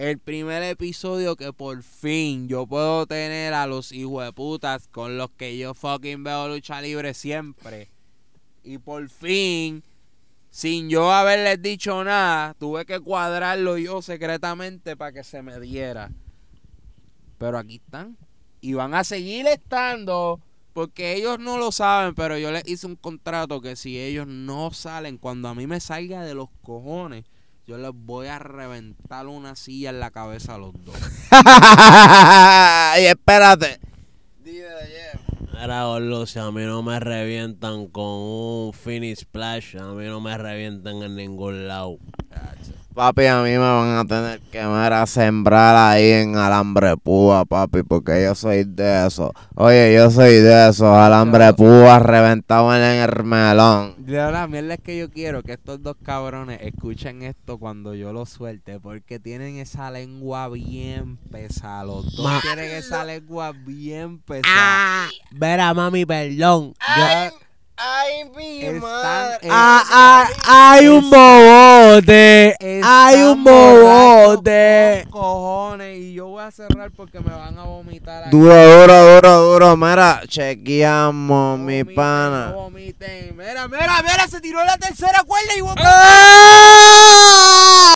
el 0.00 0.18
primer 0.18 0.62
episodio 0.62 1.36
que 1.36 1.52
por 1.52 1.82
fin 1.82 2.48
yo 2.48 2.66
puedo 2.66 3.06
tener 3.06 3.52
a 3.52 3.66
los 3.66 3.92
hijos 3.92 4.24
de 4.24 4.32
putas 4.32 4.88
con 4.88 5.18
los 5.18 5.30
que 5.32 5.58
yo 5.58 5.74
fucking 5.74 6.24
veo 6.24 6.48
lucha 6.48 6.80
libre 6.80 7.12
siempre. 7.12 7.90
Y 8.64 8.78
por 8.78 9.06
fin, 9.10 9.84
sin 10.48 10.88
yo 10.88 11.12
haberles 11.12 11.60
dicho 11.60 12.02
nada, 12.02 12.54
tuve 12.54 12.86
que 12.86 12.98
cuadrarlo 12.98 13.76
yo 13.76 14.00
secretamente 14.00 14.96
para 14.96 15.12
que 15.12 15.22
se 15.22 15.42
me 15.42 15.60
diera. 15.60 16.10
Pero 17.36 17.58
aquí 17.58 17.76
están. 17.76 18.16
Y 18.62 18.72
van 18.72 18.94
a 18.94 19.04
seguir 19.04 19.46
estando. 19.48 20.40
Porque 20.72 21.12
ellos 21.14 21.38
no 21.38 21.58
lo 21.58 21.72
saben, 21.72 22.14
pero 22.14 22.38
yo 22.38 22.50
les 22.52 22.66
hice 22.66 22.86
un 22.86 22.96
contrato 22.96 23.60
que 23.60 23.76
si 23.76 24.00
ellos 24.00 24.26
no 24.26 24.70
salen, 24.70 25.18
cuando 25.18 25.48
a 25.48 25.54
mí 25.54 25.66
me 25.66 25.78
salga 25.78 26.24
de 26.24 26.32
los 26.32 26.48
cojones, 26.62 27.26
yo 27.66 27.78
les 27.78 27.92
voy 27.94 28.26
a 28.26 28.38
reventar 28.38 29.26
una 29.26 29.56
silla 29.56 29.90
en 29.90 30.00
la 30.00 30.10
cabeza 30.10 30.54
a 30.54 30.58
los 30.58 30.72
dos. 30.84 30.96
y 33.00 33.06
espérate. 33.06 33.80
Si 36.26 36.38
a 36.38 36.50
mí 36.50 36.62
no 36.62 36.82
me 36.82 36.98
revientan 36.98 37.86
con 37.88 38.04
un 38.04 38.72
finish 38.72 39.20
splash, 39.20 39.76
a 39.76 39.92
mí 39.92 40.06
no 40.06 40.20
me 40.20 40.36
revientan 40.36 41.02
en 41.02 41.16
ningún 41.16 41.68
lado. 41.68 41.98
Papi, 42.94 43.24
a 43.26 43.40
mí 43.42 43.50
me 43.50 43.58
van 43.58 43.96
a 43.98 44.04
tener 44.04 44.40
que 44.50 44.62
mira, 44.64 45.06
sembrar 45.06 45.76
ahí 45.76 46.10
en 46.10 46.36
alambre 46.36 46.96
púa, 46.96 47.44
papi, 47.44 47.84
porque 47.84 48.24
yo 48.24 48.34
soy 48.34 48.64
de 48.64 49.06
eso. 49.06 49.32
Oye, 49.54 49.94
yo 49.94 50.10
soy 50.10 50.34
de 50.34 50.68
esos 50.68 50.92
alambre 50.96 51.52
púa 51.54 52.00
reventado 52.00 52.74
en 52.74 52.82
el 52.82 53.24
melón. 53.24 53.94
De 53.98 54.16
la 54.16 54.48
mierda 54.48 54.74
es 54.74 54.80
que 54.80 54.98
yo 54.98 55.08
quiero 55.08 55.42
que 55.44 55.52
estos 55.52 55.80
dos 55.82 55.96
cabrones 56.02 56.58
escuchen 56.62 57.22
esto 57.22 57.58
cuando 57.58 57.94
yo 57.94 58.12
lo 58.12 58.26
suelte, 58.26 58.80
porque 58.80 59.20
tienen 59.20 59.56
esa 59.58 59.90
lengua 59.92 60.48
bien 60.48 61.16
pesada. 61.30 61.84
Los 61.84 62.16
dos 62.16 62.24
Ma- 62.24 62.40
tienen 62.42 62.72
esa 62.72 63.04
lengua 63.04 63.52
bien 63.52 64.18
pesada. 64.18 65.08
Verá, 65.30 65.72
mami, 65.74 66.04
perdón. 66.04 66.74
Yo- 66.96 67.30
Ay, 67.82 68.24
mi 68.36 68.60
Están- 68.62 68.80
madre. 68.80 69.38
eh, 69.40 69.48
Ah, 69.50 69.82
ah, 69.90 70.28
hay 70.46 70.86
un 70.88 71.08
bobote. 71.08 72.54
Hay 72.84 73.22
un 73.22 73.42
bobote. 73.42 75.06
cojones 75.10 75.96
y 75.98 76.12
yo 76.12 76.26
voy 76.28 76.42
a 76.44 76.50
cerrar 76.50 76.90
porque 76.90 77.20
me 77.20 77.30
van 77.34 77.58
a 77.58 77.64
vomitar. 77.64 78.24
aquí. 78.24 78.30
Duro, 78.36 78.54
duro, 78.54 79.14
duro, 79.14 79.40
duro. 79.52 79.76
Mira, 79.78 80.20
chequeamos, 80.28 81.58
No 81.58 81.64
mi 81.64 81.78
vomiten, 81.82 81.94
pana. 81.94 82.46
no 82.50 82.54
vomiten. 82.64 83.34
Mira, 83.36 83.66
mira, 83.68 84.02
mira, 84.02 84.28
se 84.28 84.40
tiró 84.42 84.62
la 84.64 84.76
tercera 84.76 85.22
cuerda 85.26 85.56
y 85.56 85.60
¡Ah! 85.78 87.86